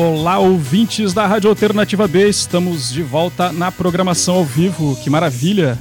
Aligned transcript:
Olá, 0.00 0.38
ouvintes 0.38 1.12
da 1.12 1.26
Rádio 1.26 1.50
Alternativa 1.50 2.06
B, 2.06 2.28
estamos 2.28 2.92
de 2.92 3.02
volta 3.02 3.50
na 3.50 3.72
programação 3.72 4.36
ao 4.36 4.44
vivo. 4.44 4.96
Que 5.02 5.10
maravilha! 5.10 5.76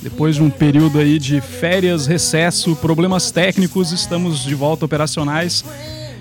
Depois 0.00 0.36
de 0.36 0.42
um 0.44 0.48
período 0.48 1.00
aí 1.00 1.18
de 1.18 1.40
férias, 1.40 2.06
recesso, 2.06 2.76
problemas 2.76 3.32
técnicos, 3.32 3.90
estamos 3.90 4.44
de 4.44 4.54
volta 4.54 4.84
operacionais. 4.84 5.64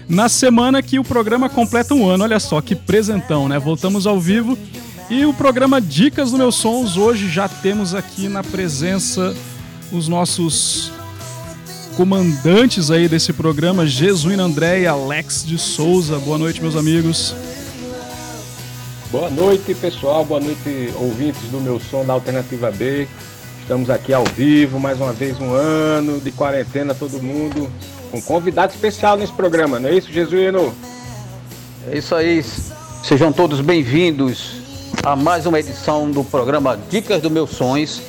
Na 0.09 0.27
semana 0.27 0.81
que 0.81 0.97
o 0.97 1.03
programa 1.03 1.47
completa 1.47 1.93
um 1.93 2.09
ano, 2.09 2.23
olha 2.23 2.39
só 2.39 2.59
que 2.61 2.73
presentão, 2.73 3.47
né? 3.47 3.59
Voltamos 3.59 4.07
ao 4.07 4.19
vivo 4.19 4.57
e 5.07 5.23
o 5.23 5.31
programa 5.31 5.79
Dicas 5.79 6.31
do 6.31 6.39
Meus 6.39 6.55
Sons, 6.55 6.97
hoje 6.97 7.29
já 7.29 7.47
temos 7.47 7.93
aqui 7.93 8.27
na 8.27 8.43
presença 8.43 9.35
os 9.91 10.07
nossos 10.07 10.91
comandantes 11.95 12.91
aí 12.91 13.07
desse 13.07 13.31
programa, 13.31 13.87
Jesuíno 13.87 14.43
André 14.43 14.81
e 14.81 14.87
Alex 14.87 15.45
de 15.45 15.57
Souza. 15.57 16.19
Boa 16.19 16.37
noite, 16.37 16.61
meus 16.61 16.75
amigos. 16.75 17.33
Boa 19.09 19.29
noite, 19.29 19.73
pessoal. 19.73 20.25
Boa 20.25 20.41
noite, 20.41 20.93
ouvintes 20.99 21.41
do 21.49 21.61
meu 21.61 21.79
som 21.79 22.05
da 22.05 22.11
Alternativa 22.11 22.69
B. 22.69 23.07
Estamos 23.61 23.89
aqui 23.89 24.13
ao 24.13 24.25
vivo, 24.25 24.79
mais 24.79 24.99
uma 24.99 25.13
vez 25.13 25.39
um 25.39 25.53
ano 25.53 26.19
de 26.19 26.31
quarentena, 26.31 26.93
todo 26.93 27.23
mundo 27.23 27.71
com 28.11 28.21
convidado 28.21 28.73
especial 28.73 29.17
nesse 29.17 29.33
programa, 29.33 29.79
não 29.79 29.89
é 29.89 29.93
isso, 29.95 30.11
Jesuíno? 30.11 30.73
É 31.89 31.97
isso 31.97 32.13
aí. 32.13 32.43
Sejam 33.03 33.31
todos 33.31 33.61
bem-vindos 33.61 34.61
a 35.03 35.15
mais 35.15 35.45
uma 35.45 35.59
edição 35.59 36.11
do 36.11 36.23
programa 36.23 36.77
Dicas 36.89 37.21
do 37.21 37.31
Meus 37.31 37.51
Sonhos, 37.51 38.01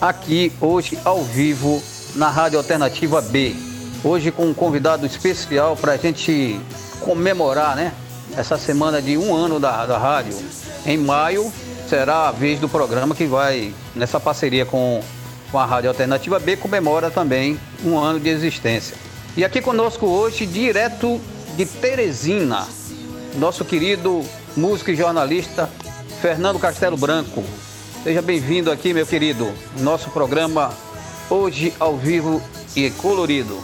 aqui 0.00 0.52
hoje 0.60 0.98
ao 1.04 1.22
vivo 1.22 1.82
na 2.14 2.28
Rádio 2.28 2.58
Alternativa 2.58 3.20
B. 3.20 3.54
Hoje 4.02 4.30
com 4.30 4.46
um 4.46 4.54
convidado 4.54 5.06
especial 5.06 5.76
para 5.76 5.92
a 5.92 5.96
gente 5.96 6.58
comemorar, 7.00 7.76
né? 7.76 7.92
Essa 8.36 8.56
semana 8.56 9.02
de 9.02 9.16
um 9.16 9.34
ano 9.34 9.58
da, 9.60 9.84
da 9.86 9.98
rádio. 9.98 10.36
Em 10.86 10.96
maio 10.96 11.52
será 11.88 12.28
a 12.28 12.32
vez 12.32 12.60
do 12.60 12.68
programa 12.68 13.14
que 13.14 13.26
vai, 13.26 13.74
nessa 13.94 14.20
parceria 14.20 14.64
com, 14.64 15.02
com 15.50 15.58
a 15.58 15.64
Rádio 15.64 15.90
Alternativa 15.90 16.38
B, 16.38 16.56
comemora 16.56 17.10
também 17.10 17.58
um 17.84 17.98
ano 17.98 18.20
de 18.20 18.28
existência. 18.28 18.96
E 19.36 19.44
aqui 19.44 19.60
conosco 19.60 20.06
hoje, 20.06 20.46
direto 20.46 21.20
de 21.56 21.66
Teresina, 21.66 22.66
nosso 23.36 23.64
querido 23.64 24.24
músico 24.56 24.90
e 24.90 24.96
jornalista 24.96 25.68
Fernando 26.22 26.58
Castelo 26.58 26.96
Branco. 26.96 27.44
Seja 28.02 28.22
bem-vindo 28.22 28.70
aqui, 28.70 28.94
meu 28.94 29.06
querido, 29.06 29.52
nosso 29.78 30.10
programa 30.10 30.72
hoje 31.30 31.72
ao 31.78 31.96
vivo 31.96 32.42
e 32.76 32.90
colorido. 32.90 33.58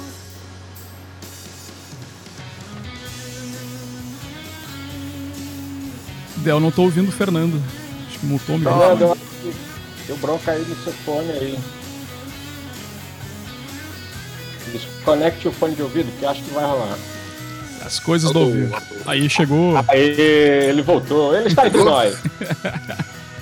Del, 6.37 6.61
não 6.61 6.71
tô 6.71 6.83
ouvindo 6.83 7.09
o 7.09 7.13
Fernando. 7.13 7.61
Acho 8.09 8.19
que 8.21 8.27
mutou 8.27 8.57
o 8.57 8.59
microfone. 8.59 8.97
Deu, 8.99 9.17
deu 10.07 10.17
bronca 10.19 10.53
aí 10.53 10.65
no 10.65 10.77
seu 10.77 10.93
fone 10.93 11.31
aí. 11.33 11.59
Desconecte 14.73 15.49
o 15.49 15.53
fone 15.53 15.75
de 15.75 15.83
ouvido, 15.83 16.11
que 16.19 16.25
acho 16.27 16.43
que 16.43 16.51
vai 16.51 16.65
rolar. 16.65 16.97
As 17.85 17.99
coisas 17.99 18.31
do 18.33 18.41
ouvido. 18.41 18.77
Aí 19.07 19.29
chegou. 19.29 19.75
Aí 19.89 20.21
ele 20.21 20.83
voltou. 20.83 21.35
Ele 21.35 21.49
está 21.49 21.67
entre 21.67 21.83
nós. 21.85 22.17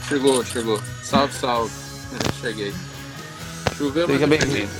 chegou, 0.09 0.45
chegou. 0.45 0.81
Salve, 1.03 1.35
salve. 1.35 1.73
Cheguei. 2.41 2.73
Choveu, 3.77 4.07
Seja 4.07 4.27
bem-vindo. 4.27 4.71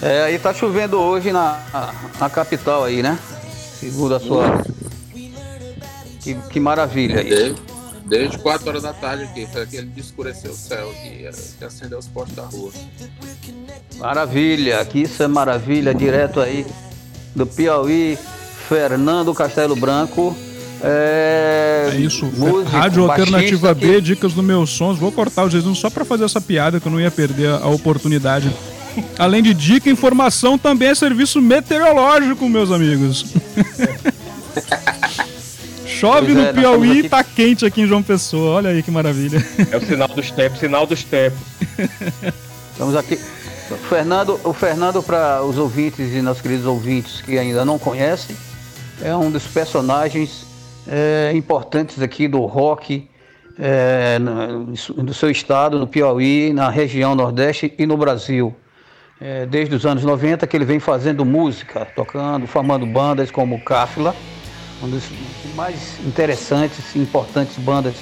É, 0.00 0.22
aí 0.24 0.38
tá 0.38 0.54
chovendo 0.54 0.98
hoje 0.98 1.32
na, 1.32 1.60
na 2.18 2.30
capital 2.30 2.84
aí, 2.84 3.02
né? 3.02 3.18
Segundo 3.78 4.14
a 4.14 4.20
sua. 4.20 4.64
Que, 6.22 6.34
que 6.34 6.60
maravilha 6.60 7.20
aí. 7.20 7.28
Desde, 7.28 7.62
desde 8.06 8.38
4 8.38 8.68
horas 8.68 8.82
da 8.82 8.92
tarde 8.92 9.24
aqui, 9.24 9.46
foi 9.46 9.62
aquele 9.62 9.86
de 9.86 10.00
escurecer 10.00 10.50
o 10.50 10.54
céu 10.54 10.90
aqui, 10.90 11.28
que 11.58 11.64
acendeu 11.64 11.98
os 11.98 12.08
postes 12.08 12.36
da 12.36 12.44
rua. 12.44 12.72
Maravilha, 13.96 14.80
aqui 14.80 15.02
isso 15.02 15.22
é 15.22 15.28
maravilha, 15.28 15.94
direto 15.94 16.40
aí 16.40 16.64
do 17.34 17.46
Piauí, 17.46 18.18
Fernando 18.68 19.34
Castelo 19.34 19.76
Branco. 19.76 20.34
É, 20.82 21.90
é 21.92 21.96
isso, 21.96 22.26
músico, 22.26 22.70
Rádio 22.70 23.10
Alternativa 23.10 23.74
B, 23.74 23.94
que... 23.94 24.00
dicas 24.00 24.32
dos 24.32 24.44
meus 24.44 24.70
sons. 24.70 24.98
Vou 24.98 25.10
cortar 25.10 25.44
o 25.44 25.50
Jesus 25.50 25.78
só 25.78 25.90
para 25.90 26.04
fazer 26.04 26.24
essa 26.24 26.40
piada 26.40 26.78
que 26.78 26.86
eu 26.86 26.92
não 26.92 27.00
ia 27.00 27.10
perder 27.10 27.50
a 27.50 27.68
oportunidade. 27.68 28.54
Além 29.18 29.42
de 29.42 29.54
dica, 29.54 29.90
informação 29.90 30.56
também 30.56 30.88
é 30.88 30.94
serviço 30.94 31.40
meteorológico, 31.40 32.48
meus 32.48 32.70
amigos. 32.70 33.26
Chove 35.86 36.32
no 36.32 36.42
é, 36.42 36.52
Piauí 36.52 37.00
e 37.00 37.08
tá 37.08 37.24
quente 37.24 37.66
aqui 37.66 37.80
em 37.80 37.86
João 37.86 38.02
Pessoa. 38.02 38.56
Olha 38.56 38.70
aí 38.70 38.84
que 38.84 38.90
maravilha. 38.90 39.44
É 39.70 39.76
o 39.76 39.84
sinal 39.84 40.08
dos 40.08 40.30
tempos, 40.30 40.60
sinal 40.60 40.86
dos 40.86 41.02
tempos. 41.02 41.40
Estamos 42.70 42.94
aqui. 42.94 43.18
O 43.70 43.76
Fernando, 43.76 44.40
o 44.44 44.52
Fernando 44.52 45.02
para 45.02 45.42
os 45.42 45.58
ouvintes 45.58 46.14
e 46.14 46.22
nossos 46.22 46.40
queridos 46.40 46.64
ouvintes 46.66 47.20
que 47.20 47.36
ainda 47.36 47.64
não 47.64 47.78
conhecem, 47.78 48.36
é 49.02 49.14
um 49.14 49.30
dos 49.30 49.42
personagens 49.44 50.46
é, 50.88 51.32
importantes 51.34 52.00
aqui 52.00 52.26
do 52.26 52.40
rock 52.46 53.08
é, 53.58 54.18
do 54.96 55.12
seu 55.12 55.30
estado, 55.30 55.78
no 55.78 55.86
Piauí, 55.86 56.52
na 56.52 56.70
região 56.70 57.14
Nordeste 57.14 57.74
e 57.76 57.84
no 57.84 57.96
Brasil. 57.96 58.54
É, 59.20 59.46
desde 59.46 59.74
os 59.74 59.84
anos 59.84 60.04
90 60.04 60.46
que 60.46 60.56
ele 60.56 60.64
vem 60.64 60.78
fazendo 60.78 61.24
música, 61.24 61.84
tocando, 61.84 62.46
formando 62.46 62.86
bandas 62.86 63.32
como 63.32 63.60
Cáfila, 63.60 64.14
uma 64.80 64.88
das 64.94 65.02
mais 65.56 65.98
interessantes 66.06 66.94
e 66.94 67.00
importantes 67.00 67.58
bandas 67.58 67.94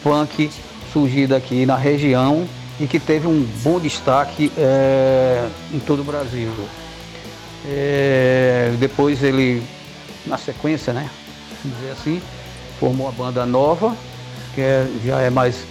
punk 0.00 0.48
surgida 0.92 1.36
aqui 1.36 1.66
na 1.66 1.76
região 1.76 2.46
e 2.78 2.86
que 2.86 3.00
teve 3.00 3.26
um 3.26 3.42
bom 3.64 3.80
destaque 3.80 4.52
é, 4.56 5.48
em 5.72 5.80
todo 5.80 6.02
o 6.02 6.04
Brasil. 6.04 6.52
É, 7.66 8.72
depois 8.78 9.24
ele, 9.24 9.60
na 10.24 10.38
sequência, 10.38 10.92
né, 10.92 11.10
dizer 11.68 11.92
assim, 11.92 12.22
formou 12.78 13.08
a 13.08 13.12
banda 13.12 13.46
nova, 13.46 13.96
que 14.54 14.60
é, 14.60 14.86
já 15.04 15.20
é 15.20 15.30
mais 15.30 15.64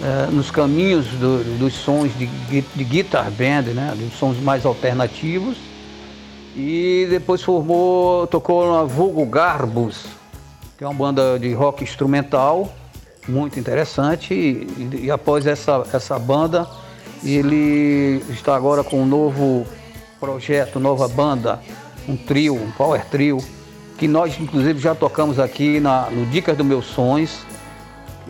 é, 0.00 0.26
nos 0.30 0.50
caminhos 0.50 1.06
do, 1.06 1.58
dos 1.58 1.74
sons 1.74 2.10
de, 2.18 2.26
de 2.60 2.84
guitar 2.84 3.30
band, 3.30 3.72
né, 3.74 3.94
dos 3.96 4.18
sons 4.18 4.38
mais 4.38 4.64
alternativos. 4.66 5.56
E 6.56 7.06
depois 7.10 7.42
formou, 7.42 8.26
tocou 8.28 8.72
na 8.72 8.84
Vulgo 8.84 9.26
Garbus, 9.26 10.04
que 10.78 10.84
é 10.84 10.86
uma 10.86 10.94
banda 10.94 11.38
de 11.38 11.52
rock 11.52 11.82
instrumental, 11.82 12.72
muito 13.26 13.58
interessante. 13.58 14.34
E, 14.34 15.04
e 15.04 15.10
após 15.10 15.46
essa, 15.46 15.84
essa 15.92 16.18
banda, 16.18 16.68
ele 17.24 18.22
está 18.30 18.54
agora 18.54 18.84
com 18.84 19.02
um 19.02 19.06
novo 19.06 19.66
projeto, 20.20 20.78
nova 20.78 21.08
banda, 21.08 21.60
um 22.08 22.16
trio, 22.16 22.54
um 22.54 22.70
power 22.70 23.04
trio, 23.06 23.38
que 24.04 24.08
nós 24.08 24.38
inclusive 24.38 24.78
já 24.78 24.94
tocamos 24.94 25.38
aqui 25.38 25.80
na, 25.80 26.10
no 26.10 26.26
Dicas 26.26 26.54
dos 26.54 26.66
Meus 26.66 26.84
Sonhos. 26.84 27.38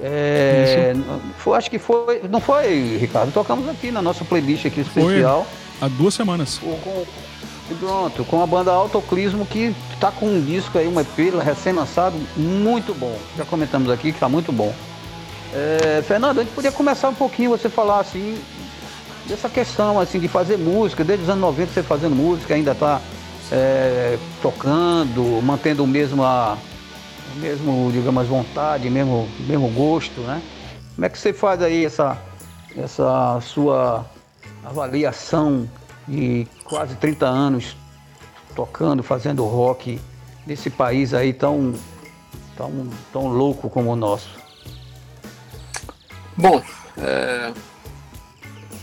É, 0.01 0.95
foi, 1.39 1.59
acho 1.59 1.69
que 1.69 1.81
foi. 1.81 2.23
Não 2.31 2.39
foi, 2.39 2.97
Ricardo? 2.97 3.33
Tocamos 3.33 3.69
aqui 3.69 3.91
na 3.91 4.01
nossa 4.01 4.25
playlist 4.25 4.67
aqui 4.67 4.83
especial. 4.83 5.45
Foi 5.45 5.87
há 5.87 5.89
duas 5.89 6.15
semanas. 6.15 6.59
Com, 6.59 7.05
pronto, 7.81 8.25
com 8.25 8.41
a 8.41 8.47
banda 8.47 8.71
Autoclismo 8.71 9.45
que 9.45 9.75
está 9.93 10.13
com 10.13 10.27
um 10.27 10.41
disco 10.41 10.79
aí, 10.79 10.87
um 10.87 11.01
EP 11.01 11.35
recém-lançado, 11.45 12.17
muito 12.37 12.95
bom. 12.95 13.19
Já 13.37 13.45
comentamos 13.45 13.91
aqui 13.91 14.13
que 14.13 14.17
está 14.17 14.29
muito 14.29 14.53
bom. 14.53 14.73
É, 15.53 16.05
Fernando, 16.07 16.39
a 16.39 16.45
gente 16.45 16.55
podia 16.55 16.71
começar 16.71 17.09
um 17.09 17.15
pouquinho, 17.15 17.51
você 17.51 17.69
falar 17.69 17.99
assim, 17.99 18.39
dessa 19.27 19.49
questão 19.49 19.99
assim 19.99 20.21
de 20.21 20.29
fazer 20.29 20.57
música, 20.57 21.03
desde 21.03 21.25
os 21.25 21.31
anos 21.31 21.43
90 21.43 21.73
você 21.73 21.83
fazendo 21.83 22.15
música, 22.15 22.55
ainda 22.55 22.71
está 22.71 23.01
é, 23.51 24.19
tocando, 24.41 25.41
mantendo 25.43 25.85
o 25.85 25.87
mesmo, 25.87 26.23
a, 26.25 26.59
mesmo, 27.37 27.91
digamos, 27.93 28.27
vontade, 28.27 28.89
mesmo, 28.89 29.29
mesmo 29.41 29.69
gosto, 29.71 30.21
né? 30.23 30.43
Como 30.95 31.05
é 31.05 31.09
que 31.09 31.19
você 31.19 31.33
faz 31.33 31.61
aí 31.63 31.85
essa, 31.85 32.17
essa 32.77 33.41
sua 33.41 34.07
avaliação 34.65 35.69
de 36.07 36.47
quase 36.65 36.95
30 36.97 37.27
anos 37.27 37.77
tocando, 38.55 39.03
fazendo 39.03 39.45
rock 39.45 40.01
nesse 40.47 40.71
país 40.71 41.13
aí 41.13 41.33
tão, 41.33 41.75
tão, 42.57 42.89
tão 43.13 43.27
louco 43.29 43.69
como 43.69 43.91
o 43.91 43.97
nosso? 43.97 44.31
Bom, 46.37 46.63
é... 46.99 47.53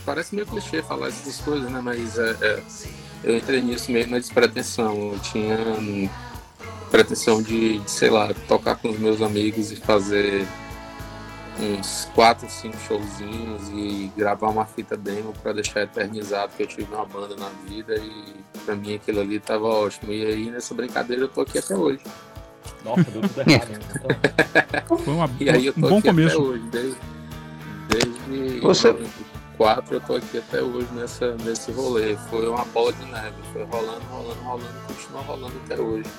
parece 0.06 0.36
meio 0.36 0.48
clichê 0.48 0.82
falar 0.82 1.08
essas 1.08 1.40
coisas, 1.40 1.70
né? 1.70 1.80
Mas 1.82 2.18
é, 2.18 2.36
é 2.42 2.64
eu 3.24 3.38
entrei 3.38 3.62
nisso 3.62 3.92
meio 3.92 4.08
na 4.08 4.18
despretensão. 4.18 5.14
Eu 5.14 5.20
tinha 5.20 5.58
pretensão 6.90 7.42
de, 7.42 7.80
de, 7.80 7.92
sei 7.92 8.10
lá, 8.10 8.34
tocar 8.48 8.76
com 8.76 8.90
os 8.90 9.00
meus 9.00 9.22
amigos 9.22 9.72
e 9.72 9.76
fazer 9.76 10.46
uns 11.60 12.10
quatro, 12.16 12.50
cinco 12.50 12.78
showzinhos 12.88 13.70
e 13.70 14.12
gravar 14.18 14.50
uma 14.50 14.66
fita 14.66 14.98
demo 14.98 15.34
para 15.42 15.54
deixar 15.54 15.82
eternizado 15.82 16.54
que 16.56 16.64
eu 16.64 16.68
tive 16.68 16.94
uma 16.94 17.06
banda 17.06 17.36
na 17.36 17.50
vida 17.68 17.96
e 17.96 18.34
para 18.66 18.76
mim 18.76 18.96
aquilo 18.96 19.22
ali 19.22 19.40
tava 19.40 19.68
ótimo. 19.68 20.12
E 20.12 20.26
aí 20.26 20.50
nessa 20.50 20.74
brincadeira 20.74 21.24
eu 21.24 21.28
tô 21.28 21.42
aqui 21.42 21.60
até 21.60 21.76
hoje. 21.76 22.02
Nossa, 22.84 23.04
deu 23.04 23.22
tudo 23.22 23.42
errado. 23.42 23.70
Né? 23.70 24.84
Foi 25.06 25.14
uma, 25.14 25.30
e 25.40 25.50
aí 25.50 25.66
eu 25.68 25.74
tô 25.74 25.86
um 25.86 25.90
bom 25.90 26.02
começo. 26.02 26.38
Até 26.38 26.48
hoje, 26.48 26.64
desde, 26.72 26.98
desde 27.90 28.60
Você... 28.62 28.96
94 29.62 29.96
eu 29.96 30.02
tô 30.02 30.16
aqui 30.16 30.40
até 30.40 30.62
hoje 30.62 30.88
nessa, 30.94 31.36
nesse 31.46 31.72
rolê. 31.72 32.18
Foi 32.30 32.48
uma 32.48 32.66
bola 32.66 32.92
de 32.94 33.06
neve. 33.06 33.36
Foi 33.54 33.64
rolando, 33.64 34.02
rolando, 34.10 34.42
rolando, 34.44 34.74
continua 34.88 35.22
rolando 35.22 35.54
até 35.66 35.80
hoje. 35.80 36.10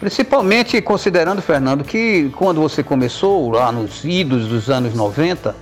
Principalmente 0.00 0.80
considerando, 0.82 1.40
Fernando, 1.40 1.84
que 1.84 2.30
quando 2.36 2.60
você 2.60 2.82
começou 2.82 3.50
lá 3.50 3.70
nos 3.70 4.02
idos 4.04 4.48
dos 4.48 4.68
anos 4.68 4.94
90, 4.94 5.54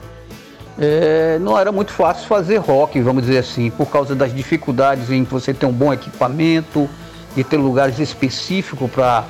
é, 0.79 1.39
não 1.41 1.59
era 1.59 1.73
muito 1.73 1.93
fácil 1.93 2.27
fazer 2.27 2.59
rock, 2.59 3.01
vamos 3.01 3.25
dizer 3.25 3.39
assim, 3.39 3.69
por 3.69 3.87
causa 3.87 4.15
das 4.15 4.33
dificuldades 4.33 5.11
em 5.11 5.25
você 5.25 5.53
ter 5.53 5.67
um 5.67 5.73
bom 5.73 5.93
equipamento, 5.93 6.89
de 7.35 7.43
ter 7.43 7.57
lugares 7.57 7.99
específicos 7.99 8.91
para 8.91 9.25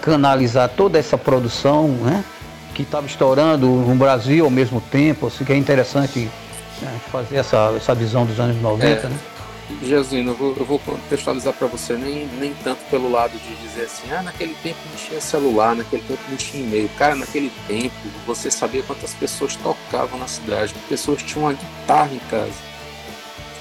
canalizar 0.00 0.70
toda 0.70 0.98
essa 0.98 1.18
produção, 1.18 1.88
né? 1.88 2.24
Que 2.74 2.82
estava 2.82 3.06
estourando 3.06 3.66
no 3.66 3.94
Brasil 3.96 4.44
ao 4.44 4.50
mesmo 4.50 4.80
tempo, 4.80 5.26
assim 5.26 5.44
que 5.44 5.52
é 5.52 5.56
interessante 5.56 6.30
né, 6.80 7.00
fazer 7.10 7.36
essa, 7.36 7.72
essa 7.76 7.94
visão 7.94 8.26
dos 8.26 8.38
anos 8.38 8.60
90, 8.60 8.84
é. 8.86 9.08
né? 9.08 9.18
Jesuíno, 9.82 10.32
eu 10.32 10.36
vou, 10.36 10.56
eu 10.56 10.64
vou 10.64 10.78
contextualizar 10.78 11.54
para 11.54 11.66
você, 11.66 11.94
nem, 11.94 12.26
nem 12.38 12.52
tanto 12.62 12.84
pelo 12.90 13.10
lado 13.10 13.32
de 13.38 13.54
dizer 13.56 13.84
assim, 13.84 14.12
ah, 14.12 14.22
naquele 14.22 14.54
tempo 14.62 14.78
não 14.90 14.96
tinha 14.96 15.20
celular, 15.20 15.74
naquele 15.74 16.02
tempo 16.02 16.20
não 16.28 16.36
tinha 16.36 16.62
e-mail. 16.62 16.90
Cara, 16.98 17.14
naquele 17.14 17.50
tempo 17.66 17.94
você 18.26 18.50
sabia 18.50 18.82
quantas 18.82 19.14
pessoas 19.14 19.56
tocavam 19.56 20.18
na 20.18 20.28
cidade, 20.28 20.74
pessoas 20.88 21.22
tinham 21.22 21.46
uma 21.46 21.54
guitarra 21.54 22.12
em 22.12 22.18
casa. 22.30 22.52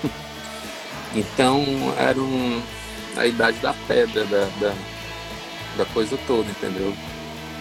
então 1.16 1.64
era 1.98 2.20
um, 2.20 2.62
a 3.16 3.26
idade 3.26 3.58
da 3.60 3.74
pedra, 3.88 4.26
da, 4.26 4.46
da, 4.60 4.74
da, 5.78 5.86
coisa 5.94 6.18
toda, 6.28 6.50
entendeu? 6.50 6.94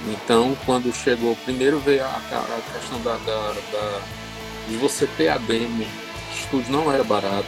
Então 0.09 0.57
quando 0.67 0.93
chegou, 0.93 1.37
primeiro 1.45 1.79
veio 1.79 2.05
a, 2.05 2.09
a 2.09 2.79
questão 2.79 3.01
da, 3.03 3.17
da, 3.19 3.55
da, 3.71 4.01
de 4.73 4.79
você 4.79 5.07
ter 5.07 5.29
a 5.29 5.39
demo, 5.39 5.87
estúdio 6.35 6.73
não 6.73 6.93
era 6.93 7.05
barato 7.05 7.47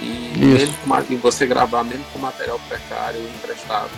e, 0.00 0.38
mesmo 0.38 0.74
com, 0.78 1.16
você 1.18 1.46
gravar 1.46 1.82
mesmo 1.82 2.04
com 2.12 2.18
material 2.18 2.60
precário 2.68 3.20
emprestado. 3.20 3.90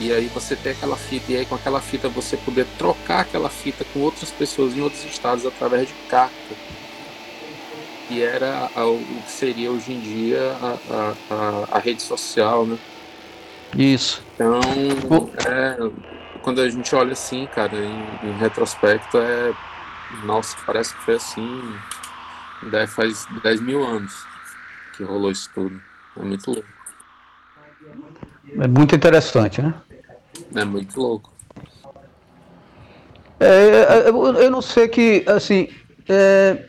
E 0.00 0.12
aí 0.12 0.26
você 0.26 0.54
ter 0.54 0.70
aquela 0.70 0.96
fita, 0.96 1.32
e 1.32 1.36
aí 1.38 1.46
com 1.46 1.56
aquela 1.56 1.80
fita 1.80 2.08
você 2.08 2.36
poder 2.36 2.66
trocar 2.78 3.20
aquela 3.20 3.48
fita 3.48 3.84
com 3.92 4.00
outras 4.00 4.30
pessoas 4.30 4.76
em 4.76 4.80
outros 4.80 5.04
estados 5.04 5.44
através 5.44 5.88
de 5.88 5.94
carta. 6.08 6.54
E 8.08 8.22
era 8.22 8.70
o 8.76 9.22
que 9.24 9.30
seria 9.30 9.70
hoje 9.70 9.92
em 9.92 10.00
dia 10.00 10.56
a, 10.62 11.14
a, 11.30 11.64
a 11.72 11.78
rede 11.78 12.00
social, 12.00 12.64
né? 12.64 12.78
Isso. 13.76 14.22
Então, 14.34 14.60
é, 15.46 15.76
quando 16.40 16.60
a 16.60 16.70
gente 16.70 16.94
olha 16.94 17.12
assim, 17.12 17.46
cara, 17.46 17.76
em, 17.76 18.28
em, 18.28 18.38
retrospecto, 18.38 19.18
é. 19.18 19.52
Nossa, 20.24 20.56
parece 20.64 20.94
que 20.94 21.02
foi 21.02 21.14
assim. 21.14 21.74
Faz 22.88 23.26
10 23.42 23.60
mil 23.60 23.84
anos 23.84 24.26
que 24.96 25.04
rolou 25.04 25.30
isso 25.30 25.48
tudo. 25.54 25.80
É 26.16 26.22
muito 26.22 26.50
louco. 26.50 26.68
É 28.58 28.66
muito 28.66 28.94
interessante, 28.94 29.62
né? 29.62 29.74
É 30.54 30.64
muito 30.64 31.00
louco. 31.00 31.32
É, 33.38 33.46
é 33.46 34.08
eu 34.08 34.50
não 34.50 34.60
sei 34.60 34.88
que, 34.88 35.24
assim, 35.28 35.68
é, 36.08 36.64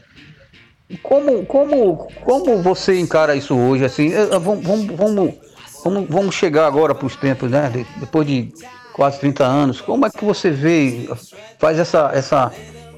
como, 1.02 1.46
como, 1.46 2.08
como 2.24 2.62
você 2.62 3.00
encara 3.00 3.36
isso 3.36 3.56
hoje, 3.56 3.86
assim, 3.86 4.14
é, 4.14 4.26
vamos, 4.40 4.64
vamos, 4.66 5.36
vamos, 5.84 6.10
vamos 6.10 6.36
chegar 6.36 6.68
agora 6.68 6.94
para 6.94 7.08
os 7.08 7.16
tempos, 7.16 7.50
né, 7.50 7.72
depois 7.98 8.28
de 8.28 8.54
quase 8.94 9.20
30 9.20 9.46
anos, 9.46 9.82
como 9.82 10.06
é 10.06 10.10
que 10.10 10.24
você 10.24 10.52
vê, 10.52 11.10
faz 11.58 11.80
essa, 11.80 12.12
essa, 12.14 12.52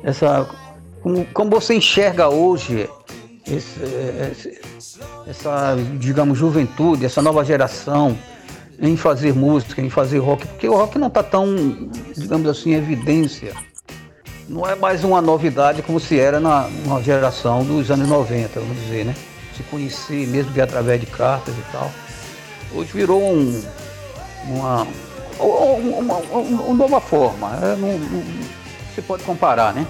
essa, 0.04 0.48
como, 1.02 1.26
como 1.34 1.50
você 1.50 1.76
enxerga 1.76 2.30
hoje 2.30 2.90
esse, 3.48 3.80
esse, 4.32 4.62
essa, 5.28 5.76
digamos, 6.00 6.38
juventude, 6.38 7.06
essa 7.06 7.22
nova 7.22 7.44
geração 7.44 8.18
em 8.80 8.98
fazer 8.98 9.34
música, 9.34 9.82
em 9.82 9.90
fazer 9.90 10.18
rock, 10.18 10.48
porque 10.48 10.68
o 10.68 10.76
rock 10.76 10.98
não 10.98 11.08
está 11.08 11.22
tão, 11.22 11.46
digamos 12.18 12.48
assim, 12.50 12.72
em 12.72 12.76
evidência. 12.76 13.54
Não 14.50 14.68
é 14.68 14.76
mais 14.76 15.04
uma 15.04 15.22
novidade 15.22 15.82
como 15.82 16.00
se 16.00 16.20
era 16.20 16.40
na, 16.40 16.68
na 16.86 17.00
geração 17.02 17.64
dos 17.64 17.92
anos 17.92 18.10
90, 18.10 18.60
vamos 18.60 18.78
dizer, 18.84 19.06
né? 19.06 19.16
Se 19.56 19.64
conhecer 19.64 20.28
mesmo 20.28 20.52
que 20.52 20.60
através 20.60 21.00
de 21.00 21.06
cartas 21.06 21.54
e 21.56 21.72
tal. 21.72 21.92
Hoje 22.74 22.92
virou 22.92 23.22
um, 23.22 23.64
uma, 24.48 24.88
uma, 25.40 26.16
uma, 26.18 26.42
uma 26.42 26.74
nova 26.74 27.00
forma. 27.00 27.56
É, 27.62 27.76
não, 27.76 28.00
você 28.94 29.02
pode 29.02 29.24
comparar, 29.24 29.74
né? 29.74 29.88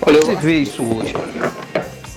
Como 0.00 0.16
é 0.16 0.20
que 0.20 0.26
você 0.26 0.36
vê 0.36 0.60
isso 0.60 0.82
hoje? 0.82 1.12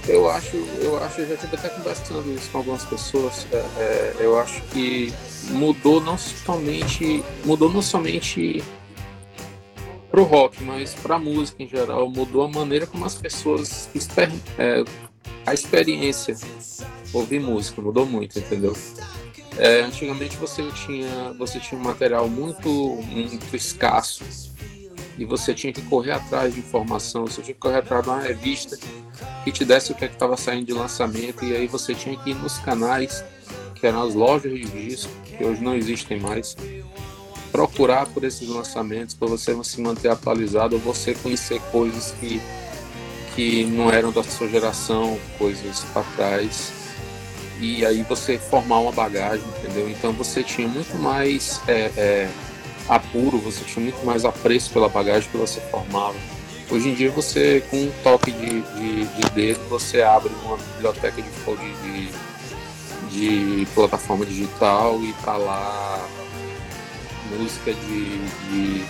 Eu 0.08 0.30
acho, 0.30 0.58
eu 0.82 1.02
acho, 1.04 1.22
eu 1.22 1.30
já 1.30 1.38
tive 1.38 1.56
até 1.56 1.70
conversando 1.70 2.34
isso 2.34 2.50
com 2.52 2.58
algumas 2.60 2.84
pessoas. 2.86 3.48
É, 3.52 3.58
é, 3.58 4.16
eu 4.20 4.40
acho 4.40 4.62
que 4.64 5.14
mudou 5.50 6.02
não 6.02 6.18
somente, 6.18 7.24
mudou 7.46 7.72
não 7.72 7.82
somente 7.82 8.64
pro 10.12 10.24
rock, 10.24 10.62
mas 10.64 10.94
pra 10.94 11.18
música 11.18 11.64
em 11.64 11.68
geral. 11.68 12.10
Mudou 12.10 12.44
a 12.44 12.48
maneira 12.48 12.86
como 12.86 13.06
as 13.06 13.16
pessoas 13.16 13.90
exper, 13.96 14.30
é, 14.58 14.84
a 15.46 15.54
experiência 15.54 16.36
ouvir 17.14 17.40
música 17.40 17.82
mudou 17.82 18.06
muito, 18.06 18.38
entendeu? 18.40 18.76
É, 19.58 19.82
antigamente 19.82 20.36
você 20.38 20.64
tinha, 20.72 21.34
você 21.38 21.60
tinha 21.60 21.80
um 21.80 21.84
material 21.84 22.28
muito, 22.28 22.70
muito 23.10 23.56
escasso 23.56 24.24
e 25.18 25.26
você 25.26 25.54
tinha 25.54 25.72
que 25.72 25.82
correr 25.84 26.12
atrás 26.12 26.54
de 26.54 26.60
informação, 26.60 27.26
você 27.26 27.42
tinha 27.42 27.54
que 27.54 27.60
correr 27.60 27.78
atrás 27.78 28.04
de 28.04 28.10
uma 28.10 28.20
revista 28.20 28.78
que 29.44 29.52
te 29.52 29.66
desse 29.66 29.92
o 29.92 29.96
que 29.96 30.06
é 30.06 30.08
estava 30.08 30.38
saindo 30.38 30.66
de 30.66 30.74
lançamento, 30.74 31.44
e 31.44 31.56
aí 31.56 31.68
você 31.68 31.94
tinha 31.94 32.18
que 32.18 32.32
ir 32.32 32.36
nos 32.36 32.58
canais, 32.60 33.24
que 33.76 33.86
eram 33.86 34.02
as 34.02 34.14
lojas 34.14 34.52
de 34.52 34.66
disco, 34.66 35.12
que 35.26 35.44
hoje 35.44 35.62
não 35.62 35.76
existem 35.76 36.20
mais, 36.20 36.56
procurar 37.52 38.08
por 38.08 38.24
esses 38.24 38.48
lançamentos, 38.48 39.14
para 39.14 39.28
você 39.28 39.56
se 39.64 39.82
manter 39.82 40.10
atualizado, 40.10 40.76
ou 40.76 40.82
você 40.82 41.14
conhecer 41.14 41.62
coisas 41.72 42.14
que, 42.20 42.42
que 43.36 43.66
não 43.66 43.92
eram 43.92 44.12
da 44.12 44.24
sua 44.24 44.48
geração, 44.48 45.20
coisas 45.38 45.82
para 45.94 46.04
trás, 46.16 46.74
e 47.60 47.86
aí 47.86 48.04
você 48.04 48.38
formar 48.38 48.80
uma 48.80 48.92
bagagem, 48.92 49.46
entendeu? 49.60 49.90
Então 49.90 50.12
você 50.12 50.44
tinha 50.44 50.68
muito 50.68 50.98
mais. 50.98 51.62
É, 51.68 51.92
é, 51.96 52.30
apuro, 52.88 53.38
você 53.40 53.64
tinha 53.64 53.84
muito 53.84 54.06
mais 54.06 54.26
apreço 54.26 54.72
pela 54.72 54.90
bagagem 54.90 55.30
que 55.30 55.38
você 55.38 55.60
formava. 55.62 56.16
Hoje 56.70 56.90
em 56.90 56.94
dia 56.94 57.12
você, 57.12 57.64
com 57.70 57.78
um 57.78 57.92
toque 58.04 58.32
de, 58.32 58.62
de, 58.62 59.06
de 59.06 59.30
dedo, 59.34 59.60
você 59.70 60.02
abre 60.02 60.32
uma 60.44 60.58
biblioteca 60.58 61.22
de, 61.22 62.10
de, 63.12 63.62
de 63.62 63.66
plataforma 63.74 64.26
digital 64.26 65.00
e 65.04 65.14
tá 65.24 65.36
lá 65.38 66.08
música 67.38 67.74
de, 67.74 68.86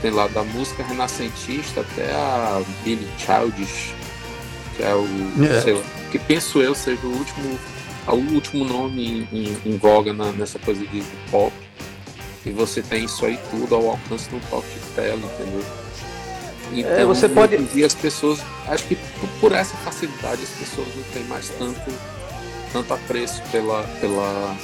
tem 0.00 0.10
lá 0.10 0.26
da 0.28 0.42
música 0.42 0.82
renascentista 0.82 1.82
até 1.82 2.12
a 2.12 2.62
Billy 2.84 3.08
Childish, 3.18 3.92
que 4.76 4.82
é 4.82 4.94
o. 4.94 5.04
É. 5.04 6.10
que 6.10 6.18
penso 6.18 6.60
eu 6.60 6.74
seja 6.74 7.06
o 7.06 7.16
último 7.16 7.58
o 8.08 8.34
último 8.34 8.64
nome 8.64 9.28
em, 9.30 9.38
em, 9.38 9.56
em 9.66 9.76
voga 9.76 10.12
na, 10.12 10.32
nessa 10.32 10.58
coisa 10.58 10.84
de 10.84 11.02
pop 11.30 11.52
e 12.44 12.50
você 12.50 12.82
tem 12.82 13.04
isso 13.04 13.24
aí 13.26 13.38
tudo 13.50 13.74
ao 13.74 13.90
alcance 13.90 14.28
um 14.34 14.40
toque 14.50 14.68
de 14.68 14.94
tela, 14.94 15.18
entendeu? 15.18 15.64
Então, 16.72 16.92
é, 16.92 17.04
você 17.04 17.28
pode. 17.28 17.58
E 17.74 17.84
as 17.84 17.94
pessoas, 17.94 18.40
acho 18.68 18.84
que 18.84 18.96
por 19.40 19.52
essa 19.52 19.76
facilidade, 19.78 20.42
as 20.42 20.50
pessoas 20.50 20.88
não 20.94 21.02
têm 21.12 21.24
mais 21.24 21.48
tanto, 21.50 21.92
tanto 22.72 22.94
apreço 22.94 23.42
pela. 23.50 23.82
pela 24.00 24.56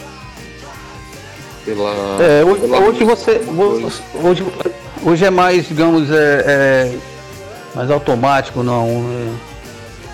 pela, 1.65 2.23
é, 2.23 2.45
hoje, 2.45 2.61
pela 2.61 2.79
hoje 2.79 3.03
você 3.03 3.41
hoje, 4.23 4.47
hoje 5.03 5.25
é 5.25 5.31
mais 5.31 5.67
digamos 5.67 6.09
é, 6.13 6.45
é 6.95 6.99
mais 7.75 7.91
automático 7.91 8.63
não 8.63 8.85
é 8.85 9.56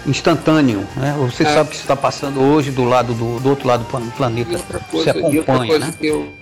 instantâneo, 0.07 0.87
né? 0.97 1.15
Você 1.19 1.43
é. 1.43 1.55
sabe 1.55 1.69
o 1.69 1.73
que 1.73 1.77
está 1.77 1.97
passando 1.97 2.41
hoje 2.41 2.71
do 2.71 2.85
lado 2.85 3.15
do, 3.15 3.41
do 3.41 3.49
outro 3.51 3.69
lado 3.69 3.85
do 3.85 4.13
planeta. 4.13 4.59
Coisa, 4.59 4.85
você 4.91 5.11
acompanha, 5.11 5.35
e 5.35 5.39
outra 5.39 5.59
coisa 5.59 5.87
né? 5.87 5.95
que 5.99 6.07
eu, 6.07 6.33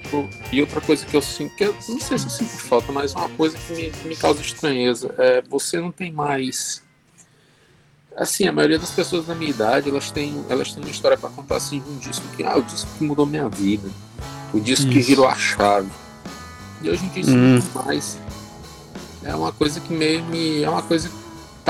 e 0.53 0.61
outra 0.61 0.81
coisa 0.81 1.07
que 1.07 1.17
eu 1.17 1.23
sinto, 1.23 1.55
que 1.57 1.65
eu 1.65 1.75
não 1.89 2.01
sei 2.01 2.19
se 2.19 2.25
eu 2.25 2.31
sinto 2.31 2.51
falta, 2.51 2.93
mas 2.93 3.15
uma 3.15 3.29
coisa 3.31 3.57
que 3.59 3.73
me, 3.75 3.91
que 3.91 4.09
me 4.09 4.17
causa 4.17 4.41
estranheza 4.41 5.15
é 5.19 5.43
você 5.43 5.81
não 5.81 5.91
tem 5.91 6.11
mais 6.11 6.83
assim, 8.17 8.47
a 8.47 8.53
maioria 8.53 8.79
das 8.79 8.91
pessoas 8.91 9.27
da 9.27 9.35
minha 9.35 9.51
idade, 9.51 9.89
elas 9.89 10.11
têm, 10.11 10.45
elas 10.49 10.73
têm 10.73 10.83
uma 10.83 10.91
história 10.91 11.17
para 11.17 11.31
contar 11.31 11.57
assim 11.57 11.81
de 11.81 11.89
um 11.89 11.97
disco 11.99 12.27
que, 12.37 12.45
ah, 12.45 12.57
o 12.57 12.63
disco 12.63 12.89
que 12.99 13.05
mudou 13.05 13.25
minha 13.25 13.49
vida, 13.49 13.89
o 14.53 14.61
disco 14.61 14.87
isso. 14.87 14.93
que 14.93 15.01
virou 15.01 15.27
a 15.27 15.35
chave. 15.35 15.89
E 16.83 16.91
hoje 16.91 17.05
em 17.05 17.09
dia 17.09 17.23
isso 17.23 17.35
hum. 17.35 17.61
mais. 17.75 18.19
É 19.23 19.35
uma 19.35 19.53
coisa 19.53 19.81
que 19.81 19.93
meio 19.93 20.25
me. 20.25 20.63
É 20.63 20.69
uma 20.69 20.83
coisa 20.83 21.11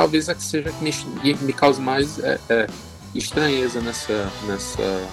talvez 0.00 0.30
a 0.30 0.34
que 0.34 0.42
seja 0.42 0.72
que 0.72 0.82
me, 0.82 1.34
me 1.42 1.52
cause 1.52 1.78
mais 1.78 2.18
é, 2.20 2.40
é, 2.48 2.66
estranheza 3.14 3.82
nessa, 3.82 4.32
nessa, 4.46 5.06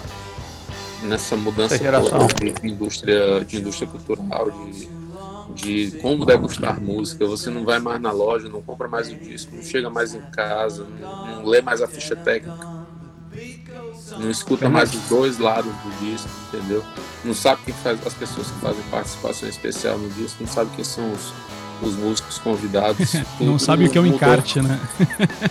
nessa 1.02 1.36
mudança 1.36 1.76
de 1.76 2.66
indústria, 2.66 3.44
de 3.44 3.58
indústria 3.58 3.86
cultural, 3.86 4.50
de, 4.50 5.90
de 5.90 5.98
como 5.98 6.24
degustar 6.24 6.80
música. 6.80 7.26
Você 7.26 7.50
não 7.50 7.66
vai 7.66 7.78
mais 7.78 8.00
na 8.00 8.10
loja, 8.10 8.48
não 8.48 8.62
compra 8.62 8.88
mais 8.88 9.10
o 9.10 9.14
disco, 9.14 9.54
não 9.54 9.62
chega 9.62 9.90
mais 9.90 10.14
em 10.14 10.22
casa, 10.30 10.86
não, 10.98 11.26
não 11.26 11.44
lê 11.44 11.60
mais 11.60 11.82
a 11.82 11.86
ficha 11.86 12.16
técnica, 12.16 12.66
não 14.18 14.30
escuta 14.30 14.70
mais 14.70 14.94
os 14.94 15.02
dois 15.02 15.36
lados 15.36 15.70
do 15.70 16.06
disco, 16.06 16.30
entendeu? 16.48 16.82
Não 17.22 17.34
sabe 17.34 17.60
quem 17.66 17.74
faz 17.74 18.06
as 18.06 18.14
pessoas 18.14 18.50
que 18.50 18.58
fazem 18.60 18.82
participação 18.90 19.50
especial 19.50 19.98
no 19.98 20.08
disco, 20.08 20.38
não 20.42 20.50
sabe 20.50 20.70
quem 20.74 20.84
são 20.84 21.12
os, 21.12 21.34
os 21.82 21.94
músicos 21.96 22.38
convidados. 22.38 23.14
não 23.40 23.58
sabe 23.58 23.86
o 23.86 23.90
que 23.90 23.98
é 23.98 24.00
o 24.00 24.06
encarte, 24.06 24.60
né? 24.60 24.80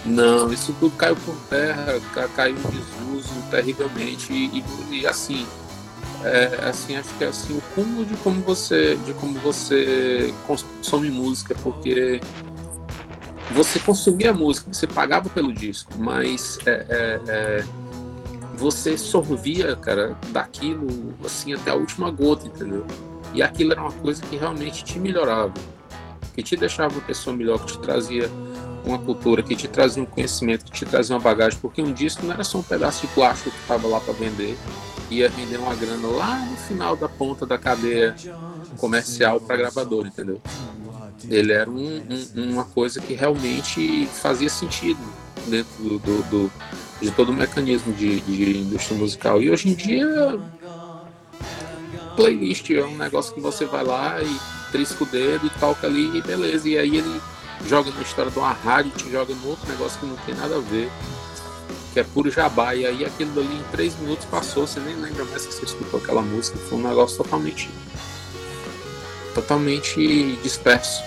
não, 0.05 0.51
isso 0.51 0.75
tudo 0.79 0.95
caiu 0.95 1.15
por 1.15 1.35
terra, 1.49 1.99
caiu 2.35 2.55
em 2.55 2.61
desuso 2.61 3.33
terrivelmente 3.49 4.33
e, 4.33 4.63
e 4.91 5.07
assim 5.07 5.45
é, 6.23 6.67
assim, 6.67 6.95
acho 6.95 7.13
que 7.15 7.23
é 7.23 7.27
assim, 7.27 7.57
o 7.57 7.61
cúmulo 7.75 8.05
de 8.05 8.15
como 8.17 8.41
você, 8.41 8.95
de 9.05 9.13
como 9.13 9.39
você 9.39 10.33
consome 10.45 11.09
música, 11.11 11.55
porque 11.61 12.19
você 13.51 13.79
consumia 13.79 14.33
música, 14.33 14.73
você 14.73 14.87
pagava 14.87 15.29
pelo 15.29 15.53
disco, 15.53 15.91
mas 15.97 16.59
é, 16.65 16.85
é, 16.89 17.21
é, 17.27 17.63
você 18.55 18.97
sorvia, 18.97 19.75
cara, 19.75 20.17
daquilo 20.29 21.13
assim 21.23 21.53
até 21.53 21.71
a 21.71 21.75
última 21.75 22.09
gota, 22.09 22.47
entendeu? 22.47 22.85
E 23.33 23.43
aquilo 23.43 23.73
era 23.73 23.81
uma 23.81 23.91
coisa 23.91 24.21
que 24.23 24.35
realmente 24.35 24.83
te 24.83 24.99
melhorava, 24.99 25.53
que 26.37 26.43
te 26.43 26.55
deixava 26.55 26.93
uma 26.93 27.01
pessoa 27.01 27.35
melhor, 27.35 27.57
que 27.57 27.73
te 27.73 27.79
trazia 27.79 28.29
uma 28.85 28.99
cultura, 28.99 29.41
que 29.41 29.55
te 29.55 29.67
trazia 29.67 30.03
um 30.03 30.05
conhecimento, 30.05 30.65
que 30.65 30.71
te 30.71 30.85
trazia 30.85 31.15
uma 31.15 31.21
bagagem, 31.21 31.57
porque 31.59 31.81
um 31.81 31.91
disco 31.91 32.23
não 32.23 32.31
era 32.31 32.43
só 32.43 32.59
um 32.59 32.63
pedaço 32.63 33.07
de 33.07 33.13
plástico 33.13 33.49
que 33.49 33.59
estava 33.59 33.87
lá 33.87 33.99
para 33.99 34.13
vender, 34.13 34.55
ia 35.09 35.31
render 35.31 35.57
uma 35.57 35.73
grana 35.73 36.07
lá 36.07 36.37
no 36.45 36.55
final 36.55 36.95
da 36.95 37.09
ponta 37.09 37.43
da 37.43 37.57
cadeia 37.57 38.15
comercial 38.77 39.41
para 39.41 39.57
gravador, 39.57 40.05
entendeu? 40.05 40.39
Ele 41.27 41.51
era 41.51 41.67
um, 41.67 42.03
um, 42.35 42.53
uma 42.53 42.65
coisa 42.65 43.01
que 43.01 43.15
realmente 43.15 44.05
fazia 44.05 44.47
sentido 44.47 45.01
dentro 45.47 45.73
do, 45.81 45.97
do, 45.97 46.23
do 46.29 46.51
de 47.01 47.09
todo 47.09 47.29
o 47.29 47.33
mecanismo 47.33 47.91
de, 47.93 48.21
de 48.21 48.59
indústria 48.59 48.95
musical. 48.95 49.41
E 49.41 49.49
hoje 49.49 49.69
em 49.69 49.73
dia, 49.73 50.39
playlist 52.15 52.69
é 52.69 52.83
um 52.83 52.95
negócio 52.95 53.33
que 53.33 53.41
você 53.41 53.65
vai 53.65 53.83
lá 53.83 54.21
e 54.21 54.56
trisca 54.71 55.03
o 55.03 55.07
dedo 55.07 55.47
e 55.47 55.49
toca 55.59 55.87
ali 55.87 56.17
e 56.17 56.21
beleza. 56.21 56.67
E 56.67 56.77
aí 56.77 56.97
ele 56.97 57.21
joga 57.67 57.91
na 57.91 58.01
história 58.01 58.31
de 58.31 58.37
uma 58.37 58.51
rádio, 58.51 58.91
te 58.91 59.11
joga 59.11 59.33
no 59.33 59.49
outro 59.49 59.69
negócio 59.69 59.99
que 59.99 60.05
não 60.05 60.15
tem 60.17 60.35
nada 60.35 60.57
a 60.57 60.59
ver 60.59 60.89
que 61.97 62.01
é 62.01 62.03
puro 62.03 62.29
jabá. 62.29 62.75
E 62.75 62.85
aí 62.85 63.03
aquilo 63.03 63.39
ali 63.39 63.55
em 63.55 63.63
três 63.71 63.97
minutos 63.99 64.25
passou, 64.25 64.67
você 64.67 64.79
nem 64.79 64.95
lembra 64.95 65.25
mais 65.25 65.45
que 65.45 65.53
você 65.53 65.65
escutou 65.65 65.99
aquela 65.99 66.21
música. 66.21 66.57
Foi 66.69 66.77
um 66.77 66.87
negócio 66.87 67.17
totalmente. 67.17 67.69
totalmente 69.33 70.37
disperso. 70.43 71.01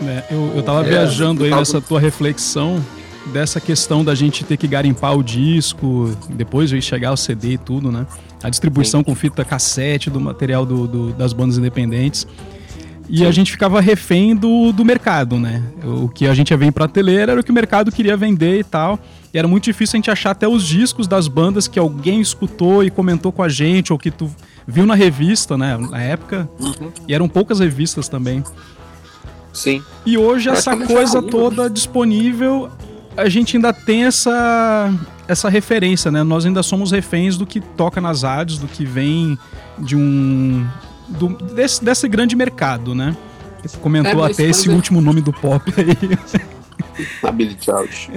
É, 0.00 0.24
eu, 0.30 0.52
eu 0.54 0.62
tava 0.62 0.86
é, 0.86 0.90
viajando 0.90 1.42
aí 1.42 1.50
nessa 1.50 1.80
tua 1.80 1.98
reflexão 1.98 2.84
dessa 3.32 3.60
questão 3.60 4.04
da 4.04 4.14
gente 4.14 4.44
ter 4.44 4.56
que 4.56 4.68
garimpar 4.68 5.16
o 5.16 5.22
disco, 5.22 6.16
depois 6.30 6.70
de 6.70 6.80
chegar 6.80 7.12
o 7.12 7.16
CD 7.16 7.54
e 7.54 7.58
tudo, 7.58 7.90
né? 7.90 8.06
A 8.40 8.48
distribuição 8.48 9.00
Sim. 9.00 9.04
com 9.04 9.14
fita 9.16 9.44
cassete 9.44 10.08
do 10.08 10.20
material 10.20 10.64
do, 10.64 10.86
do, 10.86 11.12
das 11.12 11.32
bandas 11.32 11.58
independentes. 11.58 12.24
E 13.08 13.24
a 13.24 13.30
gente 13.30 13.52
ficava 13.52 13.80
refém 13.80 14.34
do, 14.34 14.72
do 14.72 14.84
mercado, 14.84 15.38
né? 15.38 15.62
O 15.84 16.08
que 16.08 16.26
a 16.26 16.34
gente 16.34 16.50
ia 16.50 16.56
ver 16.56 16.66
em 16.66 16.72
prateleira 16.72 17.32
era 17.32 17.40
o 17.40 17.44
que 17.44 17.50
o 17.50 17.54
mercado 17.54 17.92
queria 17.92 18.16
vender 18.16 18.58
e 18.58 18.64
tal. 18.64 18.98
E 19.32 19.38
era 19.38 19.46
muito 19.46 19.64
difícil 19.64 19.96
a 19.96 19.98
gente 19.98 20.10
achar 20.10 20.30
até 20.30 20.48
os 20.48 20.66
discos 20.66 21.06
das 21.06 21.28
bandas 21.28 21.68
que 21.68 21.78
alguém 21.78 22.20
escutou 22.20 22.82
e 22.82 22.90
comentou 22.90 23.30
com 23.30 23.42
a 23.42 23.48
gente, 23.48 23.92
ou 23.92 23.98
que 23.98 24.10
tu 24.10 24.30
viu 24.66 24.86
na 24.86 24.94
revista, 24.94 25.56
né? 25.56 25.76
Na 25.76 26.00
época. 26.00 26.48
Uhum. 26.58 26.90
E 27.06 27.14
eram 27.14 27.28
poucas 27.28 27.60
revistas 27.60 28.08
também. 28.08 28.42
Sim. 29.52 29.82
E 30.04 30.18
hoje 30.18 30.50
essa 30.50 30.76
coisa 30.76 31.22
toda 31.22 31.70
disponível, 31.70 32.70
a 33.16 33.28
gente 33.28 33.56
ainda 33.56 33.72
tem 33.72 34.04
essa, 34.04 34.92
essa 35.26 35.48
referência, 35.48 36.10
né? 36.10 36.22
Nós 36.22 36.44
ainda 36.44 36.62
somos 36.62 36.90
reféns 36.90 37.38
do 37.38 37.46
que 37.46 37.60
toca 37.60 38.00
nas 38.00 38.22
rádios, 38.22 38.58
do 38.58 38.66
que 38.66 38.84
vem 38.84 39.38
de 39.78 39.96
um. 39.96 40.66
Do, 41.08 41.28
desse, 41.28 41.84
desse 41.84 42.08
grande 42.08 42.34
mercado, 42.34 42.94
né? 42.94 43.16
Você 43.62 43.78
comentou 43.78 44.26
é, 44.26 44.30
até 44.30 44.44
esse 44.44 44.68
último 44.68 45.00
nome 45.00 45.20
do 45.20 45.32
pop 45.32 45.72
aí. 45.76 46.46
A 47.22 47.30
Billy 47.30 47.56
Charles. 47.60 48.08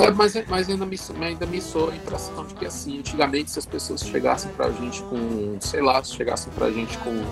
É, 0.00 0.10
mas, 0.12 0.32
mas 0.48 0.68
ainda, 0.70 0.86
me, 0.86 0.98
ainda 1.20 1.46
me 1.46 1.60
soa 1.60 1.92
a 1.92 1.96
impressão 1.96 2.46
de 2.46 2.54
que 2.54 2.64
assim, 2.64 3.00
antigamente 3.00 3.50
se 3.50 3.58
as 3.58 3.66
pessoas 3.66 4.00
chegassem 4.00 4.50
pra 4.52 4.70
gente 4.70 5.02
com, 5.02 5.58
sei 5.60 5.82
lá, 5.82 6.02
se 6.02 6.14
chegassem 6.14 6.50
pra 6.54 6.70
gente 6.70 6.96
com. 6.98 7.22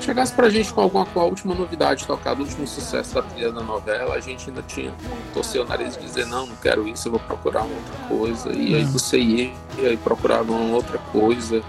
Chegasse 0.00 0.32
pra 0.32 0.48
gente 0.48 0.72
com 0.72 0.80
alguma 0.80 1.04
com 1.04 1.20
a 1.20 1.24
última 1.24 1.52
novidade 1.52 2.06
tocada, 2.06 2.40
o 2.40 2.44
último 2.44 2.64
sucesso 2.64 3.16
da 3.16 3.22
trilha 3.22 3.50
da 3.50 3.60
novela, 3.60 4.14
a 4.14 4.20
gente 4.20 4.48
ainda 4.48 4.62
tinha 4.62 4.94
torcer 5.34 5.60
o 5.60 5.66
nariz 5.66 5.96
e 5.96 6.00
dizer, 6.00 6.26
não, 6.26 6.46
não 6.46 6.54
quero 6.56 6.86
isso, 6.86 7.08
eu 7.08 7.12
vou 7.12 7.20
procurar 7.20 7.62
uma 7.64 7.74
outra 7.74 8.08
coisa. 8.08 8.52
E 8.52 8.76
aí 8.76 8.84
você 8.84 9.18
ia 9.18 9.52
e 9.78 9.96
procurava 9.96 10.52
uma 10.52 10.76
outra 10.76 10.98
coisa. 10.98 11.60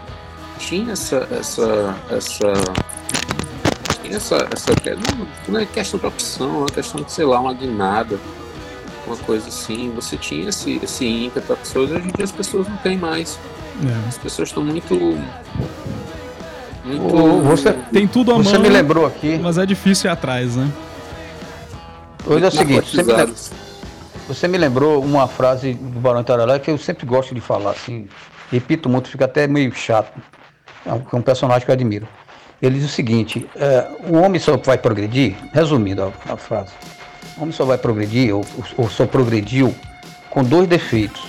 Tinha 0.60 0.94
essa. 0.94 1.28
essa, 1.32 1.96
essa 2.12 2.54
tinha 4.04 4.18
essa, 4.18 4.48
essa 4.52 4.72
não, 4.96 5.28
não 5.48 5.60
é 5.60 5.66
questão 5.66 6.00
de 6.00 6.06
opção, 6.06 6.48
é 6.48 6.58
uma 6.60 6.68
questão 6.68 7.02
de, 7.02 7.12
sei 7.12 7.26
lá, 7.26 7.40
uma 7.40 7.54
guinada 7.54 8.20
uma 9.10 9.18
coisa 9.18 9.48
assim. 9.48 9.92
Você 9.96 10.18
tinha 10.18 10.50
esse, 10.50 10.80
esse 10.82 11.06
ímpeto, 11.06 11.54
as 11.54 11.60
pessoas, 11.60 11.92
hoje 11.92 12.08
em 12.08 12.12
dia 12.12 12.24
as 12.24 12.32
pessoas 12.32 12.68
não 12.68 12.78
têm 12.78 12.98
mais. 12.98 13.40
É. 13.84 14.08
As 14.08 14.18
pessoas 14.18 14.50
estão 14.50 14.64
muito. 14.64 14.96
Muito. 16.86 17.44
Você 17.44 17.74
tem 17.92 18.08
tudo 18.08 18.32
a 18.32 18.36
você 18.36 18.44
mão. 18.44 18.54
Você 18.54 18.58
me 18.60 18.70
lembrou 18.70 19.06
aqui. 19.06 19.38
Mas 19.38 19.58
é 19.58 19.66
difícil 19.66 20.10
ir 20.10 20.14
atrás, 20.14 20.56
né? 20.56 20.70
Hoje 22.26 22.46
é 22.46 22.48
o 22.48 22.52
seguinte, 22.52 22.96
você 22.96 23.04
me, 23.04 23.14
lembrou, 23.14 23.36
você 24.28 24.48
me 24.48 24.58
lembrou 24.58 25.04
uma 25.04 25.28
frase 25.28 25.74
do 25.74 26.00
Barão 26.00 26.24
Tarará 26.24 26.60
que 26.60 26.70
eu 26.70 26.78
sempre 26.78 27.06
gosto 27.06 27.34
de 27.34 27.40
falar, 27.40 27.72
assim, 27.72 28.08
repito 28.52 28.90
muito, 28.90 29.10
fica 29.10 29.26
até 29.26 29.48
meio 29.48 29.74
chato. 29.74 30.12
É 30.90 30.94
um, 30.94 31.04
é 31.14 31.16
um 31.16 31.22
personagem 31.22 31.64
que 31.64 31.72
eu 31.72 31.74
admiro. 31.74 32.08
Ele 32.60 32.80
diz 32.80 32.90
o 32.90 32.94
seguinte: 32.94 33.48
é, 33.56 33.88
o 34.08 34.18
homem 34.18 34.40
só 34.40 34.58
vai 34.58 34.78
progredir, 34.78 35.36
resumindo 35.54 36.04
a, 36.04 36.34
a 36.34 36.36
frase, 36.36 36.72
o 37.38 37.44
homem 37.44 37.54
só 37.54 37.64
vai 37.64 37.78
progredir, 37.78 38.36
ou, 38.36 38.44
ou 38.76 38.90
só 38.90 39.06
progrediu, 39.06 39.74
com 40.30 40.44
dois 40.44 40.68
defeitos. 40.68 41.22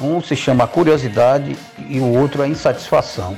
Um 0.00 0.22
se 0.22 0.34
chama 0.34 0.66
curiosidade 0.66 1.54
e 1.86 2.00
o 2.00 2.18
outro 2.18 2.42
a 2.42 2.48
insatisfação. 2.48 3.36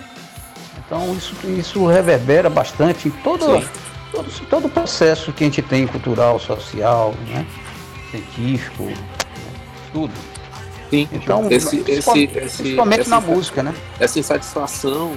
Então 0.86 1.12
isso, 1.12 1.34
isso 1.58 1.86
reverbera 1.86 2.48
bastante 2.48 3.08
em 3.08 3.10
todo, 3.10 3.66
todo, 4.12 4.46
todo 4.48 4.66
o 4.66 4.70
processo 4.70 5.32
que 5.32 5.42
a 5.42 5.46
gente 5.48 5.60
tem 5.60 5.88
cultural, 5.88 6.38
social, 6.38 7.14
né? 7.28 7.44
científico, 8.12 8.92
tudo. 9.92 10.12
Sim, 10.92 11.08
então, 11.10 11.50
esse, 11.50 11.78
principalmente, 11.78 12.38
esse, 12.38 12.62
principalmente 12.62 13.00
esse, 13.00 13.08
na 13.08 13.18
música, 13.18 13.62
né? 13.62 13.74
Essa 13.98 14.18
insatisfação 14.18 15.16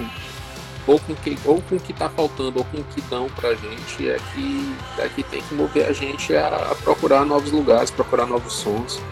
ou 0.86 0.98
com 0.98 1.14
que 1.16 1.36
ou 1.44 1.60
com 1.60 1.76
o 1.76 1.80
que 1.80 1.92
está 1.92 2.08
faltando 2.08 2.60
ou 2.60 2.64
com 2.64 2.78
o 2.78 2.84
que 2.84 3.02
dão 3.10 3.28
para 3.28 3.50
a 3.50 3.54
gente 3.54 4.08
é 4.08 4.16
que 4.32 4.74
é 4.98 5.08
que 5.08 5.22
tem 5.22 5.42
que 5.42 5.54
mover 5.54 5.86
a 5.86 5.92
gente 5.92 6.34
a, 6.34 6.46
a 6.46 6.74
procurar 6.76 7.26
novos 7.26 7.52
lugares, 7.52 7.90
procurar 7.90 8.24
novos 8.24 8.54
sons. 8.54 9.02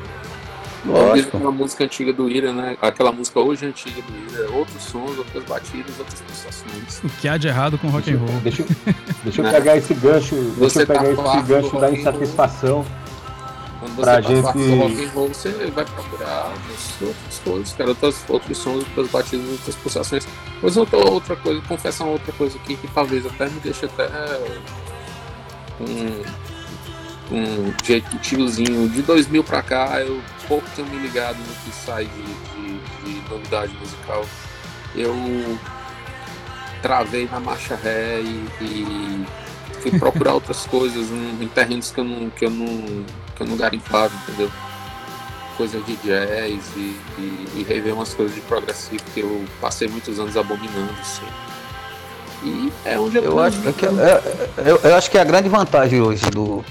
Lógico. 0.87 1.37
Uma 1.37 1.53
música 1.53 1.85
antiga 1.85 2.15
do 2.15 2.31
Ira, 2.31 2.53
né? 2.53 2.79
Aquela 2.81 3.13
música 3.13 3.41
hoje 3.41 3.67
antiga 3.67 4.01
do 4.01 4.33
Ira, 4.33 4.51
outros 4.53 4.83
sons, 4.85 5.19
outras 5.19 5.45
batidas, 5.45 5.99
outras 5.99 6.21
pulsações. 6.23 7.01
O 7.05 7.09
que 7.21 7.29
há 7.29 7.37
de 7.37 7.49
errado 7.49 7.77
com 7.77 7.89
rock 7.89 8.11
and 8.11 8.19
roll? 8.19 8.41
Deixa, 8.43 8.63
eu, 8.63 8.69
deixa 9.23 9.43
eu 9.43 9.51
pegar 9.51 9.77
esse 9.77 9.95
gancho, 9.95 10.35
Você 10.59 10.79
deixa 10.79 10.81
eu 10.81 10.87
pegar 10.87 11.25
tá 11.25 11.39
esse 11.39 11.47
gancho 11.47 11.79
da 11.79 11.91
insatisfação. 11.91 12.85
Quando 13.85 13.97
você 13.97 14.23
gente... 14.23 14.69
do 14.69 14.77
rock 14.77 15.05
and 15.05 15.11
roll, 15.11 15.29
você 15.29 15.51
vai 15.71 15.85
procurar 15.85 16.55
outras 17.03 17.39
coisas, 17.45 17.73
cara, 17.75 17.91
outros, 17.91 18.25
outros 18.29 18.59
sons, 18.59 18.85
outras 18.85 19.09
batidas, 19.09 19.51
outras 19.51 19.77
pulsações. 19.77 20.27
Mas 20.63 20.77
outra, 20.79 20.97
outra 20.97 21.37
coisa, 21.37 21.61
confessar 21.69 22.07
outra 22.07 22.33
coisa 22.33 22.57
aqui 22.57 22.77
que 22.77 22.89
talvez 22.89 23.27
até 23.27 23.47
me 23.47 23.61
deixe 23.61 23.85
até 23.85 24.09
um, 25.81 27.37
um 27.37 27.75
jeito 27.85 28.17
tiozinho. 28.21 28.89
De 28.89 29.03
2000 29.03 29.45
pra 29.45 29.63
cá, 29.63 30.01
eu 30.01 30.19
pouco 30.49 30.67
tenho 30.75 30.89
me 30.89 30.97
ligado 30.97 31.37
no 31.37 31.55
que 31.57 31.71
sai 31.85 32.07
de, 32.07 32.23
de, 32.23 33.21
de 33.21 33.29
novidade 33.29 33.75
musical. 33.75 34.25
Eu 34.97 35.15
travei 36.81 37.29
na 37.31 37.39
marcha 37.39 37.77
ré 37.77 38.23
e, 38.23 38.47
e 38.63 39.27
fui 39.83 39.99
procurar 39.99 40.33
outras 40.35 40.65
coisas 40.65 41.11
em, 41.11 41.45
em 41.45 41.49
terrenos 41.49 41.91
que 41.91 42.01
eu 42.01 42.05
não, 42.05 42.31
que 42.31 42.47
eu 42.47 42.51
não 42.51 43.05
que 43.35 43.43
eu 43.43 43.47
não 43.47 43.57
garimpava, 43.57 44.15
entendeu? 44.23 44.51
Coisas 45.57 45.85
de 45.87 45.97
jazz 45.97 46.65
e, 46.77 46.99
e, 47.19 47.49
e 47.57 47.67
rever 47.69 47.95
umas 47.95 48.13
coisas 48.13 48.35
de 48.35 48.41
progressivo 48.43 49.03
que 49.13 49.21
eu 49.21 49.45
passei 49.61 49.89
muitos 49.89 50.19
anos 50.19 50.37
abominando, 50.37 50.93
assim. 51.01 51.27
E 52.43 52.73
é 52.85 52.99
onde 52.99 53.17
eu, 53.17 53.25
eu 53.25 53.41
acho 53.41 53.61
que 53.73 53.87
é, 53.87 53.89
é, 53.89 54.71
eu, 54.71 54.77
eu, 54.83 54.95
acho 54.95 55.11
que 55.11 55.17
é 55.17 55.21
a 55.21 55.25
grande 55.25 55.49
vantagem 55.49 56.01
hoje 56.01 56.29
do 56.31 56.65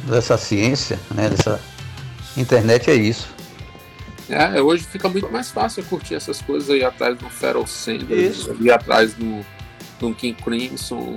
dessa 0.00 0.36
ciência, 0.36 1.00
né, 1.14 1.30
dessa 1.30 1.60
internet 2.36 2.90
é 2.90 2.94
isso. 2.94 3.34
É, 4.28 4.60
hoje 4.60 4.84
fica 4.84 5.08
muito 5.08 5.30
mais 5.30 5.50
fácil 5.50 5.84
curtir 5.84 6.14
essas 6.14 6.42
coisas 6.42 6.68
aí 6.68 6.84
atrás 6.84 7.16
do 7.16 7.30
Feral 7.30 7.66
Sanders, 7.66 8.48
ali 8.48 8.70
atrás 8.70 9.14
do 9.14 9.44
um 10.02 10.12
King 10.12 10.36
Crimson. 10.42 11.16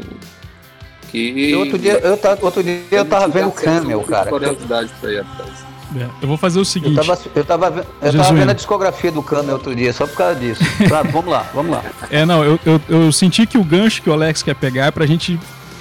Que. 1.12 1.56
outro 1.56 1.78
dia 1.78 2.00
eu, 2.00 2.18
tava, 2.18 2.46
outro 2.46 2.64
dia 2.64 2.82
eu 2.92 3.06
tava 3.06 3.28
vendo 3.28 3.52
Camel, 3.52 4.02
cara. 4.02 4.30
Curiosidade 4.30 4.92
pra 5.00 5.12
ir 5.12 5.20
atrás. 5.20 5.70
É, 5.96 6.08
eu 6.22 6.28
vou 6.28 6.38
fazer 6.38 6.60
o 6.60 6.66
seguinte. 6.66 6.98
Eu 6.98 7.04
tava, 7.04 7.20
eu 7.36 7.46
tava, 7.46 7.88
eu 8.02 8.14
tava 8.14 8.34
vendo 8.34 8.50
a 8.50 8.54
discografia 8.54 9.12
do 9.12 9.24
Camel 9.24 9.54
outro 9.54 9.76
dia, 9.76 9.92
só 9.92 10.06
por 10.06 10.16
causa 10.16 10.40
disso. 10.40 10.62
Pra, 10.88 11.02
vamos 11.02 11.32
lá, 11.32 11.46
vamos 11.54 11.72
lá. 11.72 11.84
É, 12.12 12.26
não, 12.26 12.44
eu, 12.44 12.60
eu, 12.66 12.82
eu, 12.88 13.12
senti 13.12 13.48
que 13.48 13.58
o 13.58 13.64
gancho 13.64 14.02
que 14.02 14.10
o 14.10 14.14
Alex 14.14 14.44
quer 14.44 14.56
pegar 14.56 14.86
é 14.86 14.92
pra 14.92 15.08
gente 15.08 15.40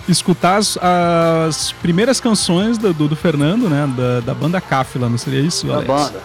escutar 0.08 0.56
as, 0.56 0.78
as 0.78 1.72
primeiras 1.72 2.20
canções 2.20 2.78
do, 2.78 2.94
do, 2.94 3.08
do, 3.08 3.16
Fernando, 3.16 3.68
né? 3.68 3.86
Da, 3.94 4.20
da 4.20 4.34
banda 4.34 4.60
Cáfila, 4.60 5.10
não 5.10 5.18
seria 5.18 5.40
isso, 5.40 5.70
Alex? 5.70 5.86
Da 5.86 5.94
banda. 5.94 6.22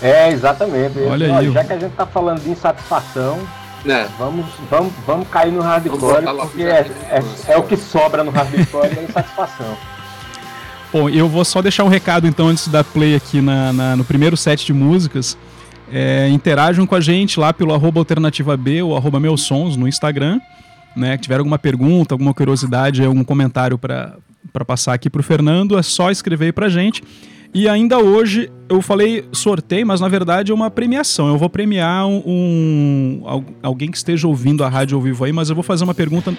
É, 0.00 0.30
exatamente. 0.30 0.98
Olha 1.00 1.36
aí. 1.36 1.52
Já 1.52 1.64
que 1.64 1.72
a 1.74 1.78
gente 1.78 1.92
tá 1.92 2.06
falando 2.06 2.40
de 2.40 2.50
insatisfação, 2.50 3.38
é. 3.86 4.08
vamos, 4.18 4.46
vamos, 4.70 4.92
vamos 5.06 5.28
cair 5.28 5.52
no 5.52 5.60
hardcore, 5.60 6.24
porque 6.24 6.62
é, 6.62 6.90
é, 7.10 7.22
é, 7.52 7.56
o 7.56 7.62
que 7.62 7.76
sobra 7.76 8.24
no 8.24 8.30
hardcore, 8.30 8.98
é 8.98 9.04
insatisfação. 9.04 9.76
Bom, 10.92 11.08
eu 11.08 11.28
vou 11.28 11.44
só 11.44 11.60
deixar 11.60 11.84
um 11.84 11.88
recado 11.88 12.26
então 12.26 12.48
antes 12.48 12.66
da 12.68 12.82
play 12.82 13.14
aqui 13.14 13.42
na, 13.42 13.72
na 13.72 13.96
no 13.96 14.04
primeiro 14.04 14.36
set 14.36 14.64
de 14.64 14.72
músicas. 14.72 15.36
É, 15.92 16.28
interajam 16.28 16.86
com 16.86 16.94
a 16.94 17.00
gente 17.00 17.38
lá 17.38 17.52
pelo 17.52 17.74
arroba 17.74 18.00
alternativa 18.00 18.56
B 18.56 18.82
ou 18.82 18.96
arroba 18.96 19.20
meus 19.20 19.42
sons 19.42 19.76
no 19.76 19.86
Instagram. 19.86 20.40
Né, 20.96 21.16
que 21.16 21.24
tiver 21.24 21.38
alguma 21.38 21.58
pergunta, 21.58 22.14
alguma 22.14 22.34
curiosidade, 22.34 23.04
algum 23.04 23.22
comentário 23.22 23.78
para 23.78 24.16
passar 24.66 24.94
aqui 24.94 25.08
para 25.08 25.20
o 25.20 25.22
Fernando, 25.22 25.78
é 25.78 25.82
só 25.82 26.10
escrever 26.10 26.52
para 26.52 26.66
a 26.66 26.68
gente. 26.68 27.04
E 27.54 27.68
ainda 27.68 27.98
hoje 27.98 28.50
eu 28.68 28.82
falei 28.82 29.24
sorteio, 29.32 29.86
mas 29.86 30.00
na 30.00 30.08
verdade 30.08 30.52
é 30.52 30.54
uma 30.54 30.70
premiação. 30.70 31.28
Eu 31.28 31.38
vou 31.38 31.48
premiar 31.48 32.06
um, 32.06 32.22
um, 32.26 33.44
alguém 33.62 33.90
que 33.90 33.96
esteja 33.96 34.28
ouvindo 34.28 34.62
a 34.62 34.68
rádio 34.68 34.96
ao 34.96 35.02
vivo 35.02 35.24
aí, 35.24 35.32
mas 35.32 35.48
eu 35.48 35.54
vou 35.54 35.64
fazer 35.64 35.84
uma 35.84 35.94
pergunta 35.94 36.34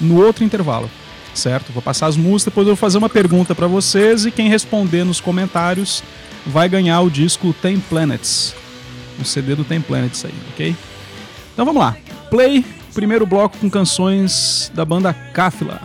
no 0.00 0.22
outro 0.22 0.44
intervalo 0.44 0.90
certo? 1.36 1.72
Vou 1.72 1.82
passar 1.82 2.06
as 2.06 2.16
músicas, 2.16 2.44
depois 2.52 2.66
eu 2.66 2.74
vou 2.74 2.76
fazer 2.76 2.98
uma 2.98 3.08
pergunta 3.08 3.54
para 3.54 3.66
vocês 3.66 4.24
e 4.26 4.30
quem 4.30 4.48
responder 4.48 5.04
nos 5.04 5.20
comentários 5.20 6.02
vai 6.46 6.68
ganhar 6.68 7.00
o 7.02 7.10
disco 7.10 7.54
Ten 7.60 7.78
Planets, 7.78 8.54
o 9.20 9.24
CD 9.24 9.54
do 9.54 9.64
Ten 9.64 9.80
Planets 9.80 10.24
aí, 10.24 10.34
ok? 10.52 10.74
Então 11.52 11.64
vamos 11.64 11.82
lá, 11.82 11.96
play, 12.30 12.64
primeiro 12.94 13.26
bloco 13.26 13.58
com 13.58 13.70
canções 13.70 14.70
da 14.74 14.84
banda 14.84 15.12
Cáfila. 15.12 15.80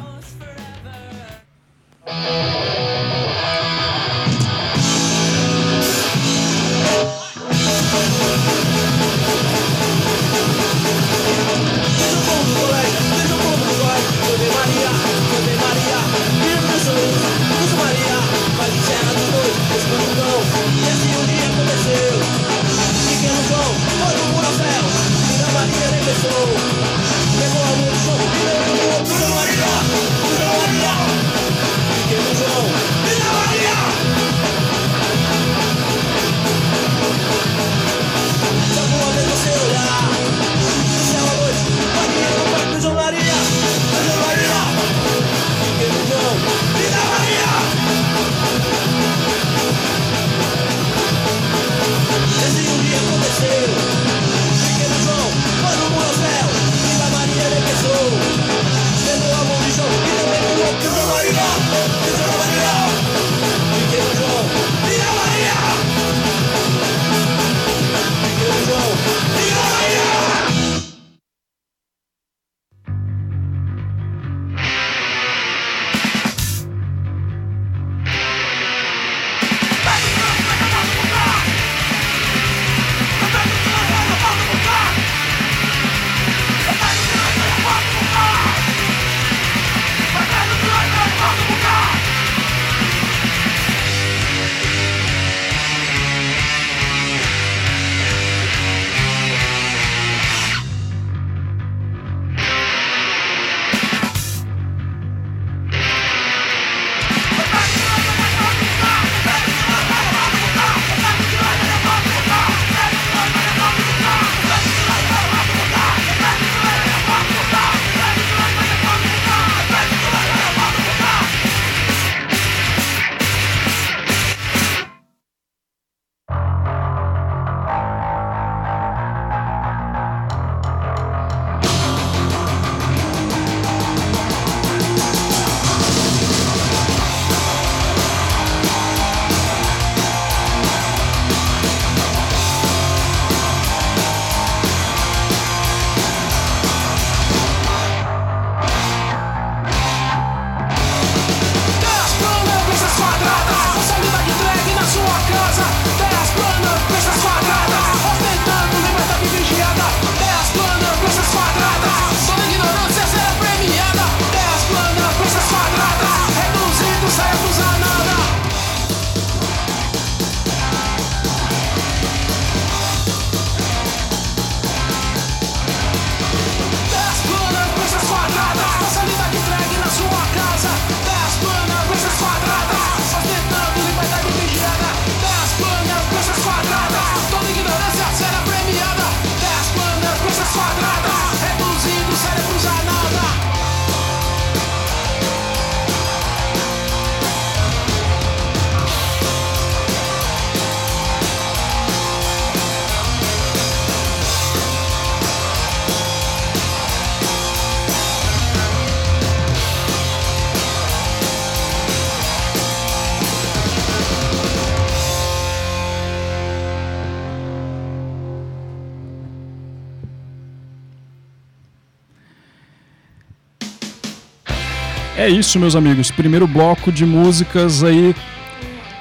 Isso, 225.32 225.60
meus 225.60 225.76
amigos. 225.76 226.12
Primeiro 226.12 226.46
bloco 226.46 226.92
de 226.92 227.06
músicas 227.06 227.84
aí 227.84 228.16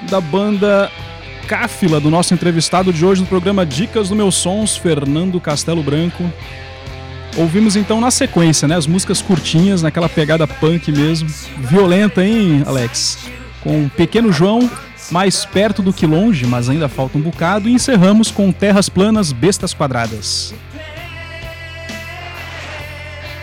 da 0.09 0.21
banda 0.21 0.91
Cáfila, 1.47 2.01
do 2.01 2.11
nosso 2.11 2.33
entrevistado 2.33 2.93
de 2.93 3.05
hoje 3.05 3.21
no 3.21 3.27
programa 3.27 3.67
Dicas 3.67 4.09
do 4.09 4.17
Meus 4.17 4.37
Sons, 4.37 4.77
Fernando 4.77 5.41
Castelo 5.41 5.83
Branco. 5.83 6.25
Ouvimos 7.37 7.77
então 7.77 8.01
na 8.01 8.11
sequência, 8.11 8.67
né? 8.69 8.77
As 8.77 8.87
músicas 8.87 9.21
curtinhas, 9.21 9.83
naquela 9.83 10.09
pegada 10.09 10.47
punk 10.47 10.91
mesmo. 10.93 11.29
Violenta, 11.59 12.25
hein, 12.25 12.63
Alex? 12.67 13.19
Com 13.61 13.89
Pequeno 13.89 14.33
João, 14.33 14.71
mais 15.11 15.45
perto 15.45 15.83
do 15.83 15.93
que 15.93 16.07
longe, 16.07 16.47
mas 16.47 16.69
ainda 16.69 16.89
falta 16.89 17.19
um 17.19 17.21
bocado. 17.21 17.69
E 17.69 17.73
encerramos 17.73 18.31
com 18.31 18.53
Terras 18.53 18.89
Planas, 18.89 19.33
Bestas 19.33 19.75
Quadradas. 19.75 20.55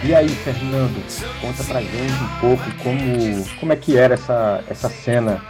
E 0.04 0.14
aí, 0.14 0.30
Fernando, 0.30 1.04
conta 1.42 1.64
pra 1.64 1.82
gente 1.82 2.14
um 2.14 2.40
pouco 2.40 2.64
como, 2.84 3.46
como 3.60 3.74
é 3.74 3.76
que 3.76 3.98
era 3.98 4.14
essa, 4.14 4.64
essa 4.70 4.90
cena 4.90 5.42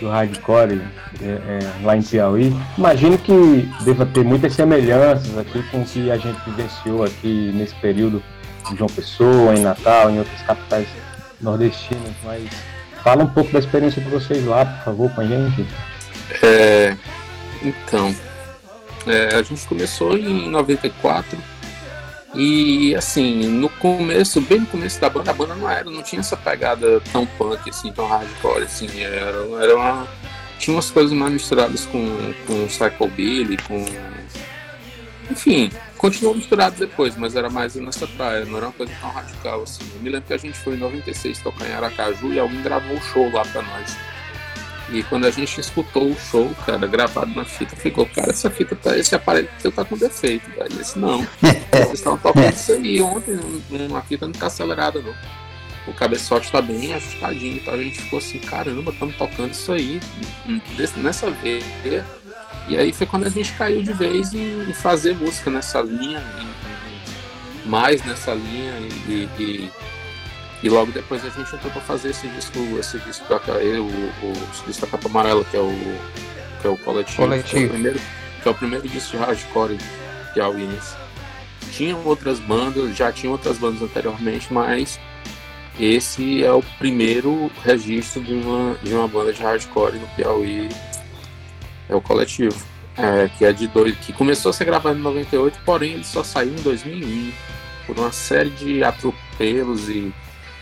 do 0.00 0.08
hardcore 0.08 0.82
é, 1.22 1.26
é, 1.26 1.58
lá 1.82 1.96
em 1.96 2.02
Piauí. 2.02 2.54
Imagino 2.76 3.16
que 3.16 3.68
deva 3.84 4.04
ter 4.04 4.22
muitas 4.22 4.52
semelhanças 4.52 5.36
aqui 5.38 5.62
com 5.70 5.80
o 5.80 5.84
que 5.84 6.10
a 6.10 6.18
gente 6.18 6.38
vivenciou 6.44 7.04
aqui 7.04 7.50
nesse 7.54 7.74
período 7.76 8.22
em 8.70 8.76
João 8.76 8.90
Pessoa, 8.90 9.54
em 9.54 9.62
Natal, 9.62 10.10
em 10.10 10.18
outras 10.18 10.42
capitais 10.42 10.86
nordestinas, 11.40 12.12
mas 12.24 12.48
fala 13.02 13.24
um 13.24 13.28
pouco 13.28 13.52
da 13.52 13.58
experiência 13.58 14.02
de 14.02 14.08
vocês 14.08 14.44
lá, 14.44 14.64
por 14.64 14.84
favor, 14.84 15.10
com 15.14 15.20
a 15.22 15.26
gente. 15.26 15.66
É, 16.42 16.96
então, 17.62 18.14
é, 19.06 19.36
a 19.36 19.42
gente 19.42 19.66
começou 19.66 20.16
em 20.16 20.48
94 20.50 21.38
e 22.34 22.94
assim, 22.96 23.46
no 23.46 23.68
começo, 23.68 24.40
bem 24.40 24.60
no 24.60 24.66
começo 24.66 25.00
da 25.00 25.08
banda, 25.08 25.30
a 25.30 25.34
banda 25.34 25.54
não 25.54 25.70
era, 25.70 25.88
não 25.88 26.02
tinha 26.02 26.20
essa 26.20 26.36
pegada 26.36 27.00
tão 27.12 27.24
punk, 27.24 27.70
assim, 27.70 27.92
tão 27.92 28.06
hardcore, 28.06 28.64
assim, 28.64 28.88
era, 29.00 29.38
era 29.62 29.76
uma. 29.76 30.08
Tinha 30.58 30.74
umas 30.74 30.90
coisas 30.90 31.12
mais 31.12 31.32
misturadas 31.32 31.84
com, 31.86 32.34
com 32.46 32.66
psychobilly, 32.66 33.56
com. 33.58 33.84
Enfim, 35.30 35.70
continuou 35.96 36.34
misturado 36.34 36.76
depois, 36.76 37.16
mas 37.16 37.36
era 37.36 37.48
mais 37.48 37.76
nessa 37.76 38.06
praia, 38.06 38.44
não 38.44 38.56
era 38.56 38.66
uma 38.66 38.72
coisa 38.72 38.92
tão 39.00 39.10
radical 39.10 39.62
assim. 39.62 39.84
Eu 39.94 40.02
me 40.02 40.10
lembro 40.10 40.26
que 40.26 40.34
a 40.34 40.38
gente 40.38 40.58
foi 40.58 40.74
em 40.74 40.78
96 40.78 41.38
tocar 41.38 41.68
em 41.68 41.72
Aracaju 41.72 42.32
e 42.32 42.38
alguém 42.38 42.62
gravou 42.62 42.96
um 42.96 43.00
show 43.00 43.30
lá 43.32 43.42
pra 43.42 43.62
nós. 43.62 43.96
E 44.94 45.02
quando 45.02 45.24
a 45.24 45.30
gente 45.30 45.60
escutou 45.60 46.08
o 46.08 46.16
show, 46.16 46.48
cara, 46.64 46.86
gravado 46.86 47.34
na 47.34 47.44
fita, 47.44 47.74
ficou, 47.74 48.06
cara, 48.06 48.30
essa 48.30 48.48
fita, 48.48 48.76
tá, 48.76 48.96
esse 48.96 49.12
aparelho 49.12 49.48
teu 49.60 49.72
tá 49.72 49.84
com 49.84 49.98
defeito, 49.98 50.48
velho. 50.50 50.70
Eu 50.70 50.78
disse, 50.78 50.96
não, 50.96 51.26
vocês 51.72 51.94
estão 51.94 52.16
tocando 52.16 52.54
isso 52.54 52.72
aí 52.72 53.02
ontem, 53.02 53.36
uma 53.88 54.02
fita 54.02 54.24
não 54.24 54.32
tá 54.32 54.46
acelerada, 54.46 55.02
não. 55.02 55.12
O 55.88 55.92
cabeçote 55.92 56.50
tá 56.50 56.62
bem 56.62 56.94
ajustadinho, 56.94 57.56
então 57.56 57.74
a 57.74 57.76
gente 57.76 58.02
ficou 58.02 58.20
assim, 58.20 58.38
caramba, 58.38 58.92
estamos 58.92 59.16
tocando 59.16 59.50
isso 59.50 59.72
aí 59.72 60.00
nessa 60.96 61.28
vez. 61.28 61.64
E 62.68 62.78
aí 62.78 62.92
foi 62.92 63.06
quando 63.06 63.26
a 63.26 63.28
gente 63.28 63.52
caiu 63.54 63.82
de 63.82 63.92
vez 63.92 64.32
em, 64.32 64.72
fazer 64.74 65.16
música 65.16 65.50
nessa 65.50 65.80
linha, 65.82 66.22
mais 67.66 68.00
nessa 68.04 68.32
linha 68.32 68.78
e, 69.08 69.28
e 69.40 69.70
e 70.64 70.68
logo 70.70 70.90
depois 70.90 71.22
a 71.22 71.28
gente 71.28 71.54
entrou 71.54 71.70
para 71.70 71.82
fazer 71.82 72.08
esse 72.08 72.26
disco, 72.26 72.58
esse 72.80 72.98
disco 73.00 73.28
da 73.28 73.36
o, 73.36 73.84
o, 73.84 74.32
o 74.32 74.66
disco 74.66 74.80
da 74.80 74.86
capa 74.86 75.08
amarela, 75.08 75.44
que 75.44 75.54
é 75.58 75.60
o, 75.60 75.70
que 76.62 76.66
é 76.66 76.70
o 76.70 76.78
coletivo, 76.78 77.18
coletivo. 77.18 77.50
Que, 77.50 77.58
é 77.58 77.66
o 77.66 77.68
primeiro, 77.68 78.00
que 78.42 78.48
é 78.48 78.50
o 78.50 78.54
primeiro 78.54 78.88
disco 78.88 79.10
de 79.10 79.16
hardcore 79.18 79.78
piauiense. 80.32 80.96
Tinham 81.70 82.02
outras 82.06 82.40
bandas, 82.40 82.96
já 82.96 83.12
tinham 83.12 83.32
outras 83.32 83.58
bandas 83.58 83.82
anteriormente, 83.82 84.50
mas 84.50 84.98
esse 85.78 86.42
é 86.42 86.50
o 86.50 86.62
primeiro 86.78 87.50
registro 87.62 88.22
de 88.22 88.32
uma, 88.32 88.74
de 88.82 88.94
uma 88.94 89.06
banda 89.06 89.34
de 89.34 89.42
hardcore 89.42 89.98
no 89.98 90.06
Piauí, 90.16 90.70
é 91.90 91.94
o 91.94 92.00
coletivo. 92.00 92.56
É, 92.96 93.28
que 93.36 93.44
é 93.44 93.52
de 93.52 93.66
dois, 93.66 93.94
que 93.98 94.12
começou 94.12 94.50
a 94.50 94.52
ser 94.52 94.64
gravado 94.64 94.96
em 94.96 95.02
98, 95.02 95.58
porém 95.66 95.94
ele 95.94 96.04
só 96.04 96.22
saiu 96.22 96.52
em 96.52 96.62
2001 96.62 97.32
por 97.86 97.98
uma 97.98 98.12
série 98.12 98.50
de 98.50 98.84
atropelos 98.84 99.88
e 99.88 100.14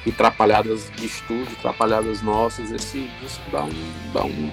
e 0.05 0.13
trapalhadas 0.13 0.91
de 0.97 1.07
estúdio, 1.07 1.55
trapalhadas 1.61 2.23
nossas, 2.23 2.71
esse 2.71 3.11
disco 3.21 3.43
dá 3.51 3.65
um. 3.65 3.93
Dá 4.13 4.25
um 4.25 4.51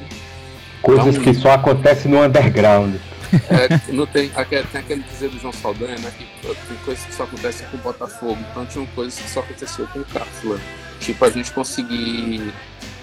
Coisas 0.81 1.15
dá 1.15 1.21
um... 1.21 1.23
que 1.23 1.33
só 1.33 1.51
acontecem 1.51 2.11
no 2.11 2.23
underground. 2.23 2.95
É, 3.31 3.91
não 3.93 4.07
tem, 4.07 4.29
tem 4.29 4.81
aquele 4.81 5.03
dizer 5.03 5.29
do 5.29 5.39
João 5.39 5.53
Saldanha, 5.53 5.97
né? 5.99 6.11
Que 6.17 6.25
tem 6.41 6.77
coisas 6.83 7.05
que 7.05 7.13
só 7.13 7.23
acontecem 7.23 7.67
com 7.67 7.77
o 7.77 7.79
Botafogo, 7.79 8.37
então 8.49 8.65
tinha 8.65 8.85
coisas 8.87 9.19
que 9.19 9.29
só 9.29 9.41
aconteceu 9.41 9.87
com 9.87 9.99
o 9.99 10.05
Cáfila. 10.05 10.59
Tipo, 10.99 11.25
a 11.25 11.29
gente 11.29 11.51
conseguir. 11.51 12.53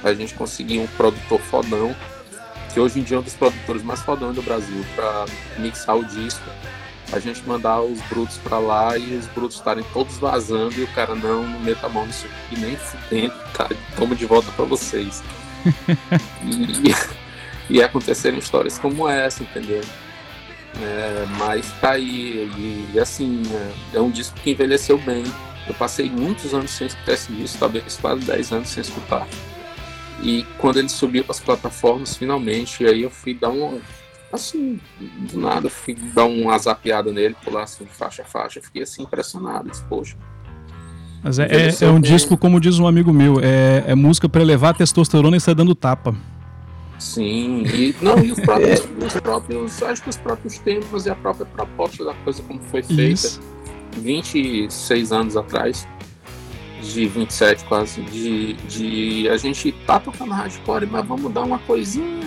A 0.03 0.13
gente 0.13 0.35
conseguir 0.35 0.79
um 0.79 0.87
produtor 0.87 1.41
fodão, 1.41 1.95
que 2.73 2.79
hoje 2.79 3.01
em 3.01 3.03
dia 3.03 3.17
é 3.17 3.21
um 3.21 3.23
dos 3.23 3.35
produtores 3.35 3.83
mais 3.83 4.01
fodão 4.01 4.33
do 4.33 4.43
Brasil, 4.43 4.85
para 4.95 5.25
mixar 5.59 5.97
o 5.97 6.05
disco 6.05 6.45
a 7.13 7.19
gente 7.19 7.43
mandar 7.47 7.81
os 7.81 8.01
brutos 8.03 8.37
para 8.39 8.59
lá 8.59 8.99
e 8.99 9.15
os 9.17 9.27
brutos 9.27 9.57
estarem 9.57 9.85
todos 9.93 10.19
vazando 10.19 10.75
e 10.75 10.83
o 10.83 10.89
cara 10.89 11.15
não, 11.15 11.47
não 11.47 11.61
meta 11.61 11.87
a 11.87 11.89
mão 11.89 12.07
nisso 12.07 12.27
aqui 12.27 12.61
nem 12.61 12.77
fudendo, 12.77 13.35
tá? 13.55 13.69
Toma 13.97 14.15
de 14.15 14.27
volta 14.27 14.51
para 14.53 14.65
vocês. 14.65 15.23
e, 17.71 17.77
e 17.77 17.83
acontecerem 17.83 18.39
histórias 18.39 18.79
como 18.79 19.09
essa, 19.09 19.43
entendeu? 19.43 19.83
É, 20.81 21.27
mas 21.39 21.71
tá 21.81 21.93
aí, 21.93 22.51
e, 22.57 22.91
e 22.95 23.01
assim, 23.01 23.43
é, 23.93 23.97
é, 23.97 24.01
um 24.01 24.11
disco 24.11 24.39
que 24.41 24.51
envelheceu 24.51 24.99
bem. 24.99 25.25
Eu 25.67 25.75
passei 25.75 26.09
muitos 26.09 26.55
anos 26.55 26.71
sem 26.71 26.87
escutar 26.87 27.13
esse 27.15 27.33
disco, 27.33 27.59
talvez 27.59 27.97
quase 27.97 28.25
10 28.25 28.53
anos 28.53 28.69
sem 28.69 28.83
escutar. 28.83 29.27
E 30.23 30.45
quando 30.59 30.79
ele 30.79 30.89
subiu 30.89 31.25
para 31.25 31.33
as 31.33 31.41
plataformas, 31.41 32.17
finalmente, 32.17 32.85
aí 32.85 33.03
eu 33.03 33.11
fui 33.11 33.35
dar 33.35 33.51
uma 33.51 33.81
assim, 34.33 34.81
do 35.31 35.41
nada, 35.41 35.69
fui 35.69 35.95
dar 35.95 36.25
uma 36.25 36.57
zapeada 36.59 37.13
nele, 37.13 37.37
pular 37.45 37.65
assim, 37.65 37.87
faixa 37.87 38.23
a 38.23 38.25
faixa, 38.25 38.61
fiquei 38.61 38.83
assim 38.83 39.03
impressionado, 39.03 39.71
disse, 39.71 39.85
poxa. 39.85 40.17
Mas 41.23 41.39
é, 41.39 41.45
é, 41.45 41.85
é 41.85 41.91
um 41.91 42.01
disco, 42.01 42.37
como 42.37 42.61
diz 42.61 42.79
um 42.79 42.87
amigo 42.87 43.13
meu, 43.13 43.41
é, 43.41 43.85
é 43.89 43.95
música 43.95 44.29
para 44.29 44.43
elevar 44.43 44.71
a 44.71 44.75
testosterona 44.75 45.37
e 45.37 45.41
sair 45.41 45.55
dando 45.55 45.75
tapa. 45.75 46.15
Sim, 46.99 47.65
e 47.67 47.95
não, 48.01 48.19
e 48.25 48.33
os 48.33 48.41
próprios, 48.41 48.81
os 49.05 49.21
próprios, 49.21 49.83
acho 49.83 50.03
que 50.03 50.11
os 50.11 50.17
próprios 50.17 50.59
temas 50.59 51.07
e 51.07 51.11
a 51.11 51.15
própria 51.15 51.47
proposta 51.47 52.05
da 52.05 52.15
coisa 52.15 52.43
como 52.43 52.61
foi 52.63 52.83
feita. 52.83 53.03
Isso. 53.03 53.41
26 53.99 55.13
anos 55.13 55.37
atrás, 55.37 55.87
de 56.83 57.07
27 57.07 57.65
quase, 57.65 58.03
de, 58.03 58.55
de 58.55 59.29
a 59.29 59.37
gente 59.37 59.73
tá 59.87 59.99
tocando 59.99 60.33
hardcore, 60.33 60.87
mas 60.87 61.07
vamos 61.07 61.33
dar 61.33 61.43
uma 61.43 61.59
coisinha 61.61 62.26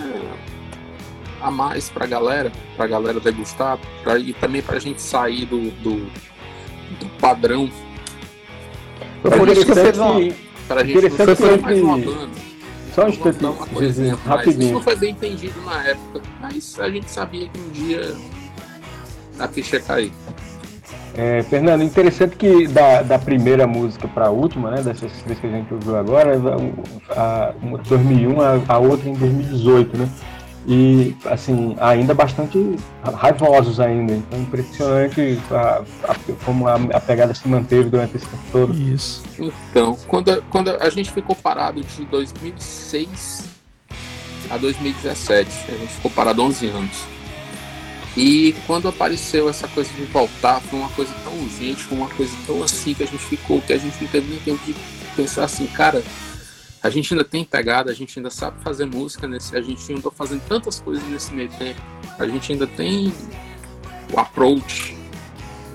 a 1.40 1.50
mais 1.50 1.88
para 1.88 2.04
a 2.04 2.08
galera, 2.08 2.52
para 2.76 2.84
a 2.84 2.88
galera 2.88 3.20
degustar, 3.20 3.78
pra, 4.02 4.18
e 4.18 4.32
também 4.34 4.62
para 4.62 4.76
a 4.76 4.80
gente 4.80 5.00
sair 5.00 5.46
do, 5.46 5.70
do, 5.82 5.96
do 6.98 7.06
padrão. 7.20 7.70
Foi 9.22 9.30
por 9.30 9.48
isso 9.48 9.66
que 9.66 9.74
você 9.74 9.92
não. 9.92 10.32
Para 10.68 10.82
a 10.82 10.84
gente 10.84 11.08
não 11.08 11.36
ser 11.36 11.60
mais 11.60 11.80
uma 11.80 11.98
banda. 11.98 12.50
Só 12.94 13.04
um 13.04 13.08
instantinho, 13.08 14.18
rapidinho. 14.26 14.64
Isso 14.64 14.72
não 14.72 14.82
foi 14.82 14.96
bem 14.96 15.10
entendido 15.10 15.60
na 15.62 15.86
época, 15.86 16.22
mas 16.40 16.78
a 16.78 16.90
gente 16.90 17.10
sabia 17.10 17.48
que 17.48 17.60
um 17.60 17.68
dia 17.70 18.16
a 19.38 19.48
ficha 19.48 19.76
ia 19.76 19.82
cair. 19.82 20.12
É, 21.14 21.42
Fernando, 21.42 21.82
interessante 21.82 22.36
que 22.36 22.68
da, 22.68 23.02
da 23.02 23.18
primeira 23.18 23.66
música 23.66 24.06
para 24.06 24.26
a 24.26 24.30
última, 24.30 24.70
né, 24.70 24.82
dessas 24.82 25.12
três 25.22 25.38
que 25.40 25.46
a 25.46 25.50
gente 25.50 25.72
ouviu 25.74 25.96
agora, 25.96 26.38
a, 27.10 27.48
a 27.48 27.54
2001, 27.88 28.40
a, 28.40 28.60
a 28.68 28.78
outra 28.78 29.08
em 29.08 29.14
2018, 29.14 29.98
né? 29.98 30.08
E 30.66 31.16
assim 31.24 31.74
ainda 31.80 32.14
bastante 32.14 32.76
raivosos 33.02 33.80
ainda. 33.80 34.12
Então 34.12 34.40
impressionante 34.40 35.38
a, 35.50 35.82
a, 36.08 36.14
como 36.44 36.68
a, 36.68 36.74
a, 36.74 37.00
pegada 37.00 37.34
se 37.34 37.48
manteve 37.48 37.88
durante 37.88 38.16
esse 38.16 38.26
tempo 38.26 38.42
todo. 38.52 38.74
Isso. 38.74 39.22
Então 39.38 39.96
quando, 40.06 40.42
quando 40.50 40.70
a 40.70 40.90
gente 40.90 41.10
ficou 41.10 41.34
parado 41.34 41.80
de 41.80 42.04
2006 42.04 43.48
a 44.50 44.56
2017 44.56 45.50
a 45.68 45.72
gente 45.72 45.92
ficou 45.94 46.10
parado 46.10 46.42
11 46.42 46.66
anos. 46.68 47.04
E 48.16 48.56
quando 48.66 48.88
apareceu 48.88 49.48
essa 49.48 49.68
coisa 49.68 49.90
de 49.92 50.02
voltar 50.06 50.60
foi 50.60 50.78
uma 50.78 50.88
coisa 50.90 51.12
tão 51.22 51.32
urgente 51.32 51.82
foi 51.84 51.96
uma 51.96 52.08
coisa 52.08 52.32
tão 52.46 52.62
assim 52.62 52.92
que 52.92 53.04
a 53.04 53.06
gente 53.06 53.24
ficou 53.24 53.60
que 53.62 53.72
a 53.72 53.78
gente 53.78 53.96
não 54.00 54.08
teve 54.08 54.28
nem 54.28 54.40
tempo 54.40 54.60
de 54.66 54.74
pensar 55.16 55.44
assim 55.44 55.66
cara 55.68 56.02
a 56.82 56.88
gente 56.88 57.12
ainda 57.12 57.24
tem 57.24 57.44
pegada, 57.44 57.90
a 57.90 57.94
gente 57.94 58.18
ainda 58.18 58.30
sabe 58.30 58.60
fazer 58.62 58.86
música, 58.86 59.28
nesse, 59.28 59.56
a 59.56 59.60
gente 59.60 59.92
ainda 59.92 60.10
fazendo 60.10 60.42
tantas 60.48 60.80
coisas 60.80 61.04
nesse 61.08 61.32
meio 61.34 61.50
tempo, 61.50 61.80
a 62.18 62.26
gente 62.26 62.52
ainda 62.52 62.66
tem 62.66 63.12
o 64.12 64.18
approach 64.18 64.96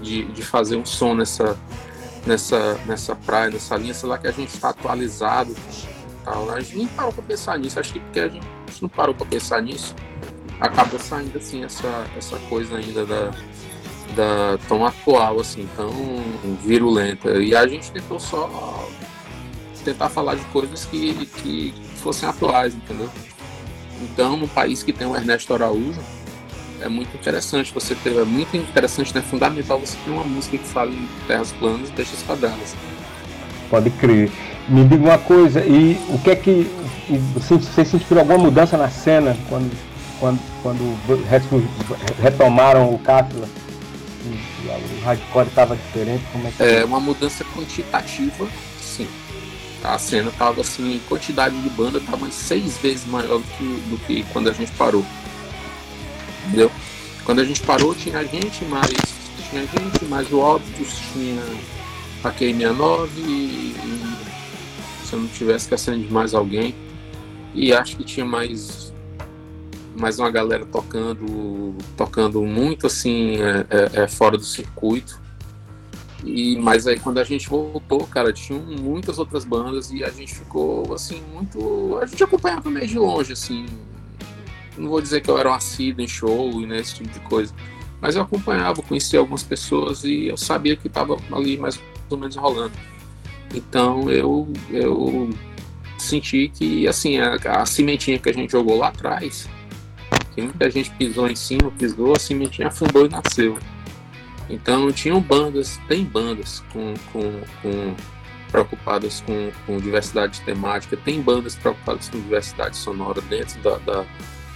de, 0.01 0.25
de 0.25 0.43
fazer 0.43 0.75
um 0.75 0.85
som 0.85 1.13
nessa, 1.13 1.57
nessa, 2.25 2.75
nessa 2.85 3.15
praia, 3.15 3.51
nessa 3.51 3.75
linha, 3.77 3.93
sei 3.93 4.09
lá 4.09 4.17
que 4.17 4.27
a 4.27 4.31
gente 4.31 4.49
está 4.49 4.69
atualizado. 4.69 5.55
Tal. 6.23 6.49
A 6.49 6.59
gente 6.59 6.77
nem 6.77 6.87
parou 6.87 7.13
para 7.13 7.23
pensar 7.23 7.57
nisso, 7.59 7.79
acho 7.79 7.93
que 7.93 7.99
porque 7.99 8.19
a 8.19 8.27
gente 8.27 8.47
não 8.81 8.89
parou 8.89 9.13
para 9.13 9.27
pensar 9.27 9.61
nisso, 9.61 9.95
acaba 10.59 10.97
saindo 10.97 11.37
assim 11.37 11.63
essa, 11.63 12.07
essa 12.17 12.37
coisa 12.49 12.77
ainda 12.77 13.05
da, 13.05 13.31
da 14.15 14.57
tão 14.67 14.83
atual, 14.85 15.39
assim, 15.39 15.69
tão 15.75 15.91
virulenta. 16.63 17.29
E 17.37 17.55
a 17.55 17.67
gente 17.67 17.91
tentou 17.91 18.19
só 18.19 18.49
tentar 19.85 20.09
falar 20.09 20.35
de 20.35 20.43
coisas 20.45 20.85
que, 20.85 21.13
que 21.37 21.73
fossem 21.97 22.27
atuais, 22.27 22.73
entendeu? 22.73 23.09
Então, 24.01 24.35
num 24.35 24.47
país 24.47 24.83
que 24.83 24.91
tem 24.91 25.07
o 25.07 25.15
Ernesto 25.15 25.53
Araújo, 25.53 26.01
é 26.81 26.89
muito 26.89 27.15
interessante 27.15 27.71
você 27.73 27.95
ter, 27.95 28.17
é 28.17 28.25
muito 28.25 28.57
interessante, 28.57 29.13
né? 29.15 29.21
Fundamental 29.21 29.79
você 29.79 29.95
ter 30.03 30.11
uma 30.11 30.23
música 30.23 30.57
que 30.57 30.67
fale 30.67 30.91
em 30.93 31.07
terras 31.27 31.51
planas 31.53 31.87
e 31.89 31.91
deixa 31.93 32.11
quadradas. 32.25 32.75
Pode 33.69 33.89
crer. 33.91 34.31
Me 34.67 34.83
diga 34.83 35.03
uma 35.03 35.17
coisa, 35.17 35.63
e 35.63 35.97
o 36.09 36.17
que 36.19 36.31
é 36.31 36.35
que 36.35 36.69
você, 37.33 37.55
você 37.55 37.85
sentiu 37.85 38.19
alguma 38.19 38.37
mudança 38.37 38.75
na 38.75 38.89
cena 38.89 39.37
quando, 39.47 39.71
quando, 40.19 40.39
quando 40.61 40.97
retomaram 42.21 42.93
o 42.93 42.99
Cápsula? 42.99 43.47
O 44.65 45.05
hardcore 45.05 45.47
estava 45.47 45.75
diferente? 45.75 46.23
Como 46.31 46.47
é, 46.47 46.51
que 46.51 46.63
é 46.63 46.83
uma 46.83 46.99
mudança 46.99 47.45
quantitativa. 47.55 48.47
A 49.87 49.99
cena 49.99 50.29
estava 50.29 50.61
assim, 50.61 50.99
quantidade 51.07 51.59
de 51.61 51.69
banda 51.69 51.99
estava 51.99 52.29
seis 52.31 52.77
vezes 52.77 53.05
maior 53.05 53.39
do 53.39 53.43
que, 53.57 53.63
do 53.89 53.97
que 54.05 54.23
quando 54.33 54.49
a 54.49 54.53
gente 54.53 54.71
parou. 54.73 55.05
Entendeu? 56.47 56.71
Quando 57.23 57.41
a 57.41 57.43
gente 57.43 57.61
parou 57.61 57.93
tinha 57.95 58.23
gente, 58.23 58.65
mais 58.65 58.91
tinha 59.49 59.65
gente, 59.65 60.05
mais 60.05 60.31
o 60.31 60.39
Optus, 60.39 60.99
tinha 61.13 61.41
a 62.23 62.31
Q69 62.31 63.09
e, 63.17 63.21
e 63.21 65.05
se 65.05 65.13
eu 65.13 65.19
não 65.19 65.27
tivesse 65.27 65.65
esquecendo 65.65 65.99
de 65.99 66.11
mais 66.11 66.33
alguém. 66.33 66.75
E 67.53 67.73
acho 67.73 67.95
que 67.95 68.03
tinha 68.03 68.25
mais 68.25 68.93
mais 69.95 70.19
uma 70.19 70.29
galera 70.29 70.65
tocando 70.65 71.73
tocando 71.95 72.41
muito 72.43 72.85
assim 72.85 73.37
é, 73.37 73.65
é, 73.69 74.03
é, 74.03 74.07
fora 74.09 74.37
do 74.37 74.43
circuito 74.43 75.21
e 76.25 76.57
mas 76.57 76.87
aí 76.87 76.99
quando 76.99 77.19
a 77.19 77.23
gente 77.23 77.47
voltou 77.47 78.05
cara 78.07 78.33
tinha 78.33 78.59
muitas 78.59 79.19
outras 79.19 79.45
bandas 79.45 79.91
e 79.91 80.03
a 80.03 80.09
gente 80.09 80.33
ficou 80.33 80.93
assim 80.93 81.21
muito 81.33 81.97
a 82.01 82.05
gente 82.05 82.23
acompanhava 82.23 82.69
meio 82.69 82.87
de 82.87 82.97
longe 82.97 83.33
assim 83.33 83.65
não 84.77 84.89
vou 84.89 85.01
dizer 85.01 85.21
que 85.21 85.29
eu 85.29 85.37
era 85.37 85.49
um 85.49 85.53
assíduo 85.53 86.03
em 86.03 86.07
show 86.07 86.61
e 86.61 86.65
nesse 86.65 86.95
tipo 86.95 87.09
de 87.09 87.19
coisa 87.21 87.53
mas 88.01 88.15
eu 88.15 88.21
acompanhava 88.21 88.81
conhecia 88.81 89.19
algumas 89.19 89.43
pessoas 89.43 90.03
e 90.03 90.27
eu 90.27 90.37
sabia 90.37 90.75
que 90.75 90.87
estava 90.87 91.17
ali 91.31 91.57
mais 91.57 91.79
ou 92.09 92.17
menos 92.17 92.35
rolando 92.35 92.73
então 93.53 94.09
eu, 94.09 94.51
eu 94.69 95.29
senti 95.97 96.49
que 96.49 96.87
assim 96.87 97.17
a, 97.19 97.35
a 97.61 97.65
cimentinha 97.65 98.19
que 98.19 98.29
a 98.29 98.33
gente 98.33 98.51
jogou 98.51 98.77
lá 98.77 98.89
atrás, 98.89 99.47
que 100.33 100.41
muita 100.41 100.69
gente 100.69 100.91
pisou 100.91 101.27
em 101.27 101.35
cima, 101.35 101.71
pisou, 101.71 102.13
a 102.13 102.19
cimentinha 102.19 102.67
afundou 102.67 103.05
e 103.05 103.09
nasceu. 103.09 103.57
Então 104.49 104.91
tinham 104.91 105.19
bandas, 105.19 105.77
tem 105.87 106.03
bandas 106.03 106.63
com, 106.71 106.93
com, 107.11 107.41
com 107.61 107.95
preocupadas 108.51 109.21
com, 109.21 109.51
com, 109.65 109.77
diversidade 109.77 110.41
temática, 110.41 110.95
tem 110.95 111.21
bandas 111.21 111.55
preocupadas 111.55 112.09
com 112.09 112.19
diversidade 112.19 112.77
sonora 112.77 113.21
dentro 113.21 113.59
da, 113.61 113.77
da, 113.79 114.05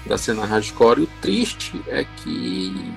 da 0.05 0.17
cena 0.17 0.45
hardcore. 0.45 1.01
E 1.01 1.03
o 1.03 1.07
triste 1.21 1.81
é 1.87 2.03
que 2.03 2.93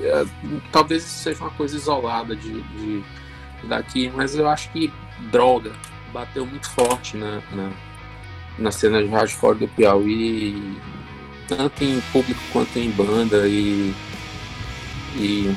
é, 0.00 0.24
talvez 0.72 1.02
seja 1.02 1.40
uma 1.40 1.50
coisa 1.50 1.76
isolada 1.76 2.34
de, 2.34 2.60
de 2.62 3.04
daqui, 3.64 4.12
mas 4.14 4.34
eu 4.34 4.48
acho 4.48 4.70
que 4.72 4.92
droga 5.30 5.72
bateu 6.12 6.44
muito 6.44 6.68
forte 6.70 7.16
na, 7.16 7.40
na, 7.52 7.70
na 8.58 8.70
cena 8.70 9.02
de 9.02 9.08
hardcore 9.08 9.58
do 9.58 9.68
Piauí, 9.68 10.76
tanto 11.46 11.84
em 11.84 12.00
público 12.12 12.40
quanto 12.52 12.78
em 12.78 12.90
banda 12.90 13.48
e, 13.48 13.94
e, 15.18 15.54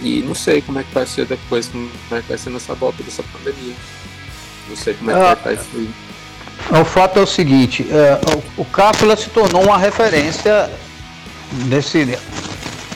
e 0.00 0.22
não 0.22 0.34
sei 0.34 0.62
como 0.62 0.78
é 0.78 0.82
que 0.82 0.94
vai 0.94 1.06
ser 1.06 1.26
depois, 1.26 1.68
como 1.68 1.90
é 2.12 2.20
que 2.20 2.28
vai 2.28 2.38
ser 2.38 2.50
nessa 2.50 2.74
volta 2.74 3.02
dessa 3.02 3.22
pandemia. 3.22 3.74
Não 4.68 4.76
sei 4.76 4.94
como 4.94 5.10
é 5.10 5.14
que 5.14 5.20
ah, 5.20 5.22
vai 5.22 5.32
estar 5.34 5.52
isso 5.52 5.70
aí. 5.74 5.90
O 6.80 6.84
fato 6.84 7.18
é 7.18 7.22
o 7.22 7.26
seguinte, 7.26 7.86
é, 7.90 8.18
o, 8.56 8.62
o 8.62 8.64
Cápsula 8.64 9.16
se 9.16 9.28
tornou 9.30 9.62
uma 9.62 9.76
referência 9.78 10.70
nesse, 11.68 12.18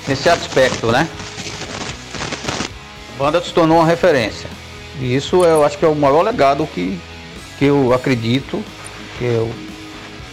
nesse 0.08 0.28
aspecto, 0.28 0.90
né? 0.90 1.08
banda 3.20 3.42
se 3.42 3.52
tornou 3.52 3.76
uma 3.76 3.86
referência. 3.86 4.48
E 4.98 5.14
isso 5.14 5.44
eu 5.44 5.62
acho 5.62 5.76
que 5.76 5.84
é 5.84 5.88
o 5.88 5.94
maior 5.94 6.22
legado 6.22 6.66
que, 6.66 6.98
que 7.58 7.66
eu 7.66 7.92
acredito, 7.92 8.64
que 9.18 9.24
eu 9.26 9.50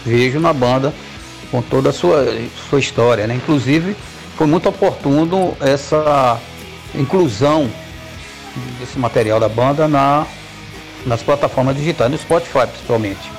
vejo 0.05 0.39
na 0.39 0.53
banda 0.53 0.93
com 1.51 1.61
toda 1.61 1.89
a 1.89 1.93
sua, 1.93 2.25
sua 2.69 2.79
história. 2.79 3.27
Né? 3.27 3.35
Inclusive, 3.35 3.93
foi 4.37 4.45
muito 4.45 4.69
oportuno 4.69 5.57
essa 5.59 6.39
inclusão 6.93 7.69
desse 8.79 8.99
material 8.99 9.39
da 9.39 9.49
banda 9.49 9.87
na, 9.87 10.27
nas 11.05 11.23
plataformas 11.23 11.75
digitais, 11.75 12.11
no 12.11 12.17
Spotify 12.17 12.67
principalmente. 12.67 13.31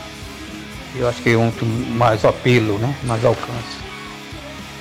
Eu 0.96 1.08
acho 1.08 1.22
que 1.22 1.30
é 1.30 1.36
muito 1.36 1.64
mais 1.64 2.24
apelo, 2.24 2.78
né? 2.78 2.92
mais 3.04 3.24
alcance. 3.24 3.78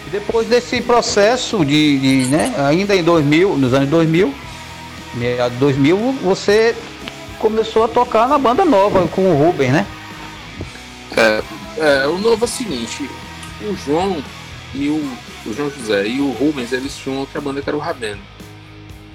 E 0.07 0.09
depois 0.09 0.47
desse 0.47 0.81
processo 0.81 1.63
de, 1.63 1.99
de 1.99 2.25
né? 2.29 2.53
ainda 2.57 2.95
em 2.95 3.03
2000, 3.03 3.55
nos 3.55 3.73
anos 3.73 3.89
2000, 3.89 4.33
meados 5.13 5.53
de 5.53 5.59
2000, 5.59 6.15
você 6.23 6.75
começou 7.37 7.83
a 7.83 7.87
tocar 7.87 8.27
na 8.27 8.39
banda 8.39 8.65
nova 8.65 9.07
com 9.07 9.21
o 9.21 9.37
Ruben, 9.37 9.71
né? 9.71 9.85
É, 11.15 11.43
é, 11.77 12.07
o 12.07 12.17
novo 12.17 12.43
é 12.43 12.47
o 12.47 12.47
seguinte, 12.47 13.07
o 13.61 13.75
João 13.85 14.23
e 14.73 14.89
o, 14.89 15.11
o 15.47 15.53
João 15.53 15.69
José 15.69 16.07
e 16.07 16.19
o 16.19 16.31
Rubens, 16.31 16.71
eles 16.71 16.95
tinham 16.97 17.17
outra 17.17 17.39
banda 17.39 17.61
que 17.61 17.69
era 17.69 17.77
o 17.77 17.81
Ravena. 17.81 18.21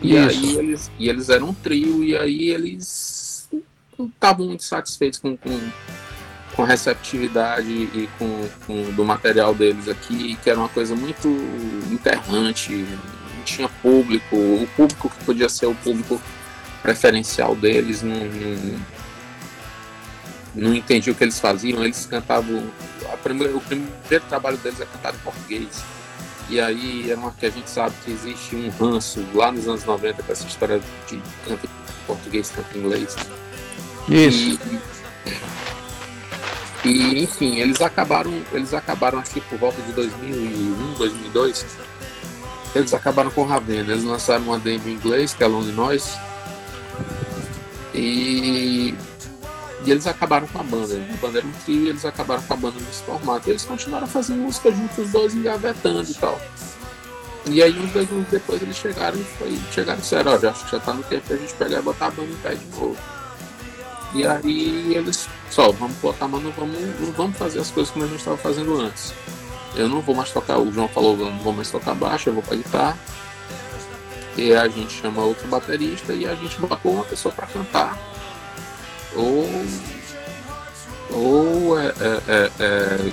E 0.03 0.17
Isso. 0.17 0.29
aí 0.29 0.57
eles, 0.57 0.91
e 0.99 1.09
eles 1.09 1.29
eram 1.29 1.51
um 1.51 1.55
trio, 1.55 2.03
e 2.03 2.17
aí 2.17 2.51
eles 2.51 3.49
não 3.99 4.07
estavam 4.07 4.47
muito 4.47 4.65
satisfeitos 4.65 5.19
com, 5.19 5.37
com, 5.37 5.61
com 6.57 6.63
a 6.63 6.67
receptividade 6.67 7.71
e 7.71 8.09
com, 8.19 8.49
com 8.67 8.91
do 8.93 9.05
material 9.05 9.55
deles 9.55 9.89
aqui, 9.89 10.37
que 10.43 10.51
era 10.51 10.59
uma 10.59 10.69
coisa 10.69 10.97
muito 10.97 11.29
enterrante, 11.91 12.85
tinha 13.45 13.69
público, 13.69 14.37
o 14.37 14.69
público 14.77 15.11
que 15.11 15.25
podia 15.25 15.49
ser 15.49 15.67
o 15.67 15.75
público 15.75 16.21
preferencial 16.83 17.55
deles 17.55 18.03
não, 18.03 18.17
não, 18.17 18.81
não 20.55 20.75
entendia 20.75 21.13
o 21.13 21.17
que 21.17 21.25
eles 21.25 21.39
faziam, 21.39 21.83
eles 21.85 22.07
cantavam. 22.07 22.65
Primeira, 23.23 23.57
o 23.57 23.61
primeiro 23.61 24.25
trabalho 24.29 24.57
deles 24.59 24.81
é 24.81 24.87
cantar 24.87 25.15
em 25.15 25.19
português. 25.19 25.85
E 26.49 26.61
aí 26.61 27.11
é 27.11 27.15
uma 27.15 27.31
que 27.33 27.47
a 27.47 27.51
gente 27.51 27.71
sabe 27.71 27.95
que 28.05 28.11
existe 28.11 28.57
um 28.57 28.69
ranço 28.71 29.25
lá 29.35 29.51
nos 29.51 29.67
anos 29.67 29.85
90 29.85 30.23
com 30.23 30.33
essa 30.33 30.47
história 30.47 30.81
de 31.09 31.23
canto 31.47 31.69
português, 32.07 32.51
canto 32.51 32.79
inglês. 32.79 33.17
Isso. 34.09 34.59
E, 36.85 36.89
e, 36.89 37.23
enfim, 37.23 37.59
eles 37.59 37.81
acabaram, 37.81 38.33
eles 38.53 38.75
acabaram 38.75 39.19
acho 39.21 39.31
que 39.31 39.41
por 39.43 39.59
volta 39.59 39.81
de 39.83 39.93
2001, 39.93 40.95
2002, 40.99 41.65
eles 42.75 42.95
acabaram 42.95 43.31
com 43.31 43.45
Ravena. 43.45 43.93
Eles 43.93 44.05
lançaram 44.05 44.45
uma 44.45 44.59
demo 44.59 44.89
em 44.89 44.93
inglês, 44.93 45.35
que 45.35 45.45
é 45.45 45.47
Lonely 45.47 45.73
Noise. 45.73 46.11
E, 47.95 48.95
e 49.85 49.91
eles 49.91 50.07
acabaram 50.07 50.47
com 50.47 50.59
a 50.59 50.63
banda. 50.63 50.95
A 50.95 51.17
banda 51.17 51.39
era 51.39 51.47
um 51.47 51.53
trio 51.65 51.89
eles 51.89 52.05
acabaram 52.05 52.43
com 52.43 52.55
a 52.55 52.57
banda 52.57 52.77
nesse 52.81 53.03
formato. 53.03 53.49
E 53.49 53.53
eles 53.53 53.65
continuaram 53.65 54.07
fazendo 54.07 54.43
música 54.43 54.71
juntos, 54.71 54.99
os 54.99 55.11
dois 55.11 55.35
engavetando 55.35 56.11
e 56.11 56.15
tal. 56.15 56.41
E 57.47 57.63
aí, 57.63 57.77
uns 57.79 57.91
dois 57.91 58.11
anos 58.11 58.29
depois, 58.29 58.63
eles 58.63 58.77
chegaram 58.77 59.19
e 59.19 59.25
foi, 59.25 59.59
chegaram 59.73 59.99
e 59.99 60.03
disseram: 60.03 60.33
Ó, 60.33 60.49
acho 60.49 60.65
que 60.65 60.71
já 60.71 60.81
tá 60.81 60.95
no 60.95 61.03
tempo 61.03 61.27
pra 61.27 61.37
gente 61.37 61.55
pegar 61.55 61.79
e 61.79 61.83
botar 61.83 62.07
a 62.07 62.11
banda 62.11 62.31
em 62.31 62.37
pé 62.37 62.55
de 62.55 62.67
novo. 62.67 62.97
E 64.15 64.27
aí, 64.27 64.95
eles 64.95 65.29
só, 65.51 65.73
vamos 65.73 65.97
botar, 65.97 66.29
mas 66.29 66.43
não 66.43 66.53
vamos, 66.53 66.79
não 67.01 67.13
vamos 67.13 67.37
fazer 67.37 67.61
as 67.61 67.71
coisas 67.71 67.93
como 67.93 68.05
a 68.05 68.09
gente 68.09 68.19
estava 68.19 68.37
fazendo 68.37 68.79
antes 68.79 69.13
eu 69.75 69.89
não 69.89 70.01
vou 70.01 70.15
mais 70.15 70.31
tocar, 70.31 70.59
o 70.59 70.71
João 70.71 70.89
falou, 70.89 71.17
não 71.17 71.39
vou 71.39 71.53
mais 71.53 71.71
tocar 71.71 71.95
baixo, 71.95 72.29
eu 72.29 72.35
vou 72.35 72.43
para 72.43 72.57
guitarra. 72.57 72.99
E 74.37 74.55
a 74.55 74.67
gente 74.69 75.01
chama 75.01 75.23
outro 75.23 75.47
baterista 75.49 76.13
e 76.13 76.27
a 76.27 76.35
gente 76.35 76.59
botou 76.61 76.93
uma 76.93 77.05
pessoa 77.05 77.35
para 77.35 77.47
cantar. 77.47 77.99
Ou, 79.15 79.49
ou 81.11 81.79
é, 81.79 81.87
é, 81.87 82.23
é, 82.29 82.51
é, 82.61 83.13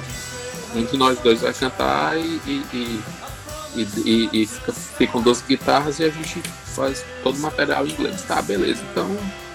um 0.75 0.85
de 0.85 0.97
nós 0.97 1.19
dois 1.19 1.41
vai 1.41 1.53
cantar 1.53 2.17
e, 2.17 2.41
e, 2.45 3.03
e, 3.75 3.81
e, 4.05 4.29
e 4.33 4.45
fica, 4.45 4.71
ficam 4.73 5.21
duas 5.21 5.41
guitarras 5.41 5.99
e 5.99 6.05
a 6.05 6.09
gente 6.09 6.41
faz 6.75 7.03
todo 7.23 7.35
o 7.35 7.39
material 7.39 7.85
em 7.85 7.91
inglês. 7.91 8.21
Tá, 8.23 8.41
beleza. 8.41 8.81
Então, 8.91 9.07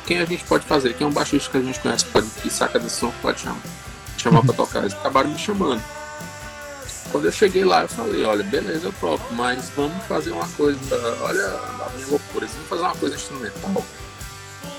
quem 0.07 0.19
a 0.19 0.25
gente 0.25 0.45
pode 0.45 0.67
fazer? 0.67 0.95
Quem 0.95 1.07
é 1.07 1.09
um 1.09 1.13
baixista 1.13 1.51
que 1.51 1.57
a 1.57 1.61
gente 1.61 1.81
conhece 1.81 2.05
pode, 2.07 2.29
que 2.29 2.51
saca 2.51 2.79
desse 2.79 2.97
som, 2.97 3.13
pode 3.23 3.41
chamar, 3.41 3.61
chamar 4.19 4.43
para 4.43 4.55
tocar. 4.55 4.81
Eles 4.81 4.93
acabaram 4.93 5.31
me 5.31 5.39
chamando. 5.39 5.83
Quando 7.11 7.27
eu 7.27 7.33
cheguei 7.33 7.65
lá, 7.65 7.83
eu 7.83 7.89
falei, 7.89 8.25
olha, 8.25 8.43
beleza, 8.43 8.87
eu 8.87 8.93
topo, 9.01 9.25
mas 9.35 9.71
vamos 9.77 10.05
fazer 10.07 10.33
uma 10.33 10.49
coisa, 10.49 10.79
olha 11.21 11.47
a 11.47 11.91
minha 11.95 12.09
loucura, 12.09 12.45
vamos 12.47 12.69
fazer 12.69 12.83
uma 12.83 12.97
coisa 12.97 13.15
instrumental. 13.15 13.85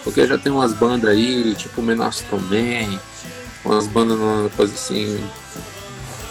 Porque 0.03 0.25
já 0.27 0.37
tem 0.37 0.51
umas 0.51 0.73
bandas 0.73 1.09
aí, 1.09 1.55
tipo 1.55 1.81
Menastro 1.81 2.39
Man, 2.39 2.99
umas 3.63 3.87
bandas, 3.87 4.17
uma 4.17 4.49
coisa 4.49 4.73
assim, 4.73 5.19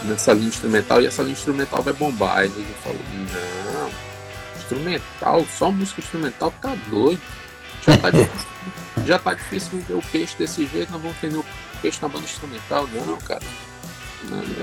nessa 0.03 0.33
linha 0.33 0.47
instrumental, 0.47 1.01
e 1.01 1.07
essa 1.07 1.21
linha 1.21 1.33
instrumental 1.33 1.83
vai 1.83 1.93
bombar. 1.93 2.37
Aí 2.37 2.47
ele 2.47 2.75
falou, 2.83 2.99
não, 3.73 3.91
instrumental, 4.57 5.45
só 5.57 5.71
música 5.71 6.01
instrumental 6.01 6.53
tá 6.61 6.75
doido. 6.87 7.21
Já 7.85 7.97
tá 7.97 8.09
difícil. 8.11 8.47
já 9.05 9.19
tá 9.19 9.33
difícil 9.33 9.83
ver 9.87 9.93
o 9.93 10.01
peixe 10.11 10.35
desse 10.37 10.65
jeito, 10.65 10.91
não 10.91 10.99
vamos 10.99 11.17
ter 11.17 11.35
o 11.35 11.45
peixe 11.81 11.99
na 12.01 12.07
banda 12.07 12.25
instrumental, 12.25 12.87
não, 12.87 13.17
cara. 13.17 13.43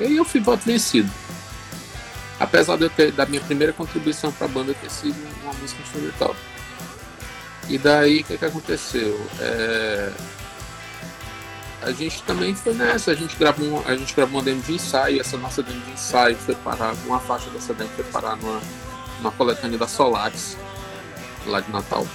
E 0.01 0.17
eu 0.17 0.25
fui 0.25 0.41
voto 0.41 0.65
vencido. 0.65 1.11
Apesar 2.41 2.77
de 2.77 2.85
eu 2.85 2.91
ter, 2.91 3.13
da 3.13 3.25
minha 3.25 3.41
primeira 3.41 3.73
contribuição 3.73 4.33
para 4.33 4.47
a 4.47 4.51
banda 4.51 4.75
ter 4.75 4.91
sido 4.91 5.17
uma 5.45 5.53
música 5.53 5.81
instrumental. 5.83 6.35
E 7.69 7.79
daí 7.79 8.21
o 8.21 8.25
que, 8.25 8.39
que 8.39 8.45
aconteceu? 8.45 9.21
É... 9.41 10.13
A 11.83 11.91
gente 11.91 12.23
também 12.23 12.55
foi 12.55 12.75
nessa, 12.75 13.11
a 13.11 13.15
gente 13.15 13.37
gravou, 13.37 13.67
uma, 13.67 13.91
a 13.91 13.97
gente 13.97 14.15
gravou 14.15 14.39
uma 14.39 14.45
demo 14.45 14.63
de 14.63 14.75
ensaio, 14.75 15.21
essa 15.21 15.37
nossa 15.37 15.65
demo 15.65 15.81
de 15.81 15.91
ensaio 15.91 16.37
foi 16.37 16.55
parar, 16.55 16.95
uma 17.07 17.19
faixa 17.19 17.51
dessa 17.51 17.75
demo 17.75 17.91
foi 17.97 18.05
parar 18.05 18.37
numa, 18.37 18.61
numa 19.19 19.33
coletânea 19.33 19.77
da 19.77 19.89
Solaris, 19.89 20.57
lá 21.45 21.61
de 21.61 21.71
Natal. 21.73 22.07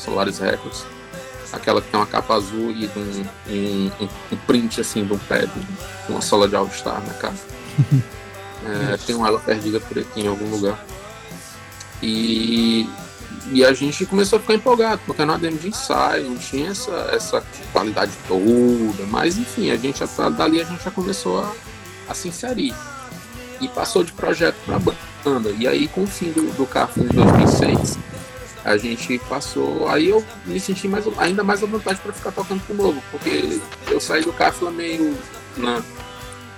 Solaris 0.00 0.38
Records. 0.38 0.86
Aquela 1.52 1.82
que 1.82 1.90
tem 1.90 1.98
uma 1.98 2.06
capa 2.06 2.34
azul 2.34 2.70
e 2.70 2.88
um, 2.96 3.26
um, 3.48 3.90
um, 4.32 4.36
print 4.46 4.80
assim 4.80 5.04
de 5.04 5.12
um 5.12 5.18
pé, 5.18 5.46
de 5.46 5.52
uma 6.08 6.20
sola 6.20 6.48
de 6.48 6.54
All 6.54 6.70
Star 6.70 7.04
na 7.04 7.12
capa. 7.14 7.36
é, 8.92 8.96
tem 8.98 9.16
uma 9.16 9.26
ela 9.26 9.40
perdida 9.40 9.80
por 9.80 9.98
aqui 9.98 10.20
em 10.20 10.28
algum 10.28 10.48
lugar. 10.48 10.78
E 12.00 12.88
e 13.48 13.64
a 13.64 13.72
gente 13.72 14.04
começou 14.06 14.38
a 14.38 14.40
ficar 14.40 14.54
empolgado, 14.54 15.00
porque 15.06 15.22
era 15.22 15.30
uma 15.30 15.38
demo 15.38 15.58
de 15.58 15.68
ensaio, 15.68 16.28
não 16.28 16.36
tinha 16.36 16.70
essa, 16.70 17.10
essa 17.12 17.44
qualidade 17.72 18.12
toda, 18.28 19.06
mas 19.08 19.38
enfim, 19.38 19.70
a 19.70 19.76
gente 19.76 20.02
dali 20.36 20.60
a 20.60 20.64
gente 20.64 20.84
já 20.84 20.90
começou 20.90 21.40
a, 21.40 21.52
a 22.08 22.14
se 22.14 22.28
inserir. 22.28 22.74
E 23.60 23.68
passou 23.68 24.04
de 24.04 24.12
projeto 24.12 24.56
para 24.64 24.78
banda. 25.24 25.50
E 25.58 25.66
aí 25.66 25.88
com 25.88 26.02
o 26.02 26.06
fim 26.06 26.32
do, 26.32 26.42
do 26.52 26.68
em 26.96 27.06
2006, 27.08 27.98
a 28.64 28.76
gente 28.76 29.18
passou. 29.28 29.88
Aí 29.88 30.08
eu 30.08 30.24
me 30.46 30.58
senti 30.58 30.88
mais, 30.88 31.04
ainda 31.18 31.42
mais 31.42 31.62
à 31.62 31.66
vontade 31.66 32.00
para 32.00 32.12
ficar 32.12 32.32
tocando 32.32 32.62
com 32.66 32.72
o 32.72 32.76
novo, 32.76 33.02
porque 33.10 33.60
eu 33.88 34.00
saí 34.00 34.22
do 34.22 34.32
Carrefour 34.32 34.70
meio. 34.70 35.16
Na, 35.56 35.82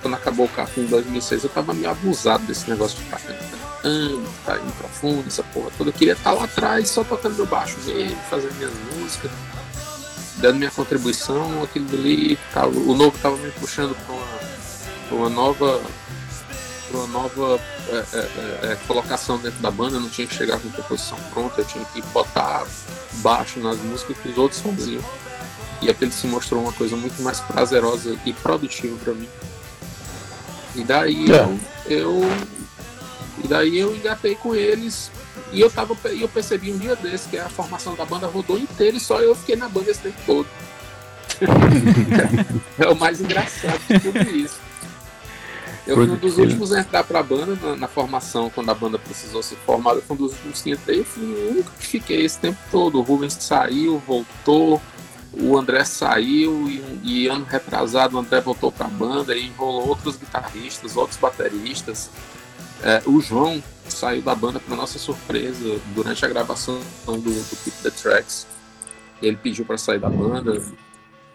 quando 0.01 0.15
acabou 0.15 0.47
o 0.47 0.49
Carrefour 0.49 0.85
em 0.85 0.89
2006, 0.89 1.45
eu 1.45 1.51
tava 1.51 1.73
meio 1.73 1.91
abusado 1.91 2.45
desse 2.45 2.69
negócio 2.69 2.99
de 2.99 3.05
ficar 3.05 3.19
cantando, 3.83 4.29
tá 4.47 4.57
microfone, 4.57 5.25
essa 5.27 5.43
porra 5.43 5.71
toda. 5.77 5.91
Eu 5.91 5.95
queria 5.95 6.13
estar 6.13 6.31
tá 6.31 6.37
lá 6.37 6.45
atrás 6.45 6.89
só 6.89 7.05
tocando 7.05 7.37
meu 7.37 7.47
baixo 7.47 7.77
mesmo, 7.85 8.17
fazendo 8.31 8.55
minhas 8.55 8.73
músicas, 8.97 9.31
dando 10.37 10.57
minha 10.57 10.71
contribuição, 10.71 11.63
aquilo 11.63 11.89
ali. 11.93 12.39
Tava, 12.53 12.69
o 12.69 12.95
novo 12.95 13.17
tava 13.19 13.37
me 13.37 13.51
puxando 13.53 13.95
para 14.07 14.15
uma, 14.15 14.27
pra 15.09 15.17
uma 15.17 15.29
nova. 15.29 15.83
Uma 16.91 17.07
nova 17.07 17.59
é, 17.89 17.97
é, 17.97 18.19
é, 18.19 18.73
é, 18.73 18.79
colocação 18.87 19.39
dentro 19.39 19.59
da 19.61 19.71
banda, 19.71 19.97
eu 19.97 20.01
não 20.01 20.11
tinha 20.11 20.27
que 20.27 20.35
chegar 20.35 20.61
com 20.61 20.69
composição 20.69 21.17
pronta, 21.33 21.63
eu 21.63 21.65
tinha 21.65 21.83
que 21.87 22.03
botar 22.13 22.67
baixo 23.23 23.61
nas 23.61 23.79
músicas 23.79 24.19
que 24.19 24.29
os 24.29 24.37
outros 24.37 24.61
faziam. 24.61 25.03
E 25.81 25.89
aquele 25.89 26.13
se 26.13 26.27
mostrou 26.27 26.61
uma 26.61 26.73
coisa 26.73 26.95
muito 26.95 27.23
mais 27.23 27.41
prazerosa 27.41 28.15
e 28.27 28.35
produtiva 28.35 28.95
para 29.03 29.15
mim. 29.15 29.29
E 30.75 30.85
daí 30.85 31.33
é. 31.33 31.37
eu, 31.37 31.59
eu, 31.87 32.21
e 33.43 33.49
daí 33.49 33.79
eu 33.79 33.95
engatei 33.95 34.35
com 34.35 34.55
eles 34.55 35.11
e 35.53 35.61
eu 35.61 35.71
tava 35.71 35.97
eu 36.05 36.29
percebi 36.29 36.73
um 36.73 36.79
dia 36.79 36.97
desse 36.97 37.29
que 37.29 37.39
a 37.39 37.49
formação 37.49 37.95
da 37.95 38.05
banda 38.05 38.27
rodou 38.27 38.59
inteira 38.59 38.97
e 38.97 39.01
só 39.01 39.21
eu 39.21 39.35
fiquei 39.35 39.57
na 39.57 39.69
banda 39.69 39.91
esse 39.91 40.01
tempo 40.01 40.21
todo. 40.27 40.47
é 42.79 42.89
o 42.89 42.97
mais 42.97 43.21
engraçado 43.21 43.81
de 43.89 44.01
tudo 44.01 44.37
isso. 44.37 44.61
Eu 45.87 45.97
fui 45.97 46.11
um 46.11 46.17
dos 46.17 46.39
últimos 46.39 46.73
a 46.73 46.81
entrar 46.81 47.03
pra 47.03 47.23
banda 47.23 47.57
na, 47.57 47.77
na, 47.77 47.89
formação, 47.89 48.49
quando 48.51 48.71
a 48.71 48.75
banda 48.75 48.99
precisou 49.01 49.43
ser 49.43 49.57
formada, 49.67 49.99
eu 49.99 50.03
fui 50.03 50.15
um 50.15 50.19
dos 50.19 50.33
últimos 50.33 50.63
que 50.63 50.71
entrei, 50.71 51.01
eu 51.01 51.05
fui 51.05 51.25
o 51.25 51.51
único 51.51 51.71
que 51.73 51.87
fiquei 51.87 52.25
esse 52.25 52.39
tempo 52.39 52.59
todo. 52.71 52.99
O 52.99 53.03
Rubens 53.03 53.33
saiu, 53.41 53.99
voltou, 54.07 54.81
o 55.33 55.59
André 55.59 55.85
saiu 55.85 56.69
e, 56.69 57.01
e, 57.03 57.27
ano 57.27 57.45
retrasado 57.45 58.17
o 58.17 58.21
André 58.21 58.41
voltou 58.41 58.71
para 58.71 58.87
a 58.87 58.91
banda 58.91 59.35
e 59.35 59.47
enrolou 59.47 59.89
outros 59.89 60.17
guitarristas, 60.17 60.97
outros 60.97 61.19
bateristas. 61.19 62.11
É, 62.83 63.01
o 63.07 63.21
João 63.21 63.63
saiu 63.89 64.23
da 64.23 64.35
banda 64.35 64.59
para 64.59 64.75
nossa 64.75 64.99
surpresa 64.99 65.79
durante 65.95 66.25
a 66.25 66.29
gravação 66.29 66.81
do, 67.07 67.17
do 67.17 67.57
Keep 67.65 67.77
the 67.83 67.91
Tracks. 67.91 68.47
Ele 69.23 69.37
pediu 69.37 69.65
para 69.65 69.79
sair 69.79 70.01
da 70.01 70.11
banda 70.11 70.61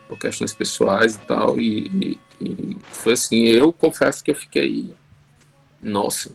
por 0.07 0.17
questões 0.17 0.53
pessoais 0.53 1.15
e 1.15 1.19
tal. 1.19 1.59
E, 1.59 1.87
e, 1.87 2.19
e, 2.41 2.77
foi 2.91 3.13
assim, 3.13 3.43
eu 3.43 3.71
confesso 3.71 4.23
que 4.23 4.31
eu 4.31 4.35
fiquei. 4.35 4.93
Nossa, 5.81 6.31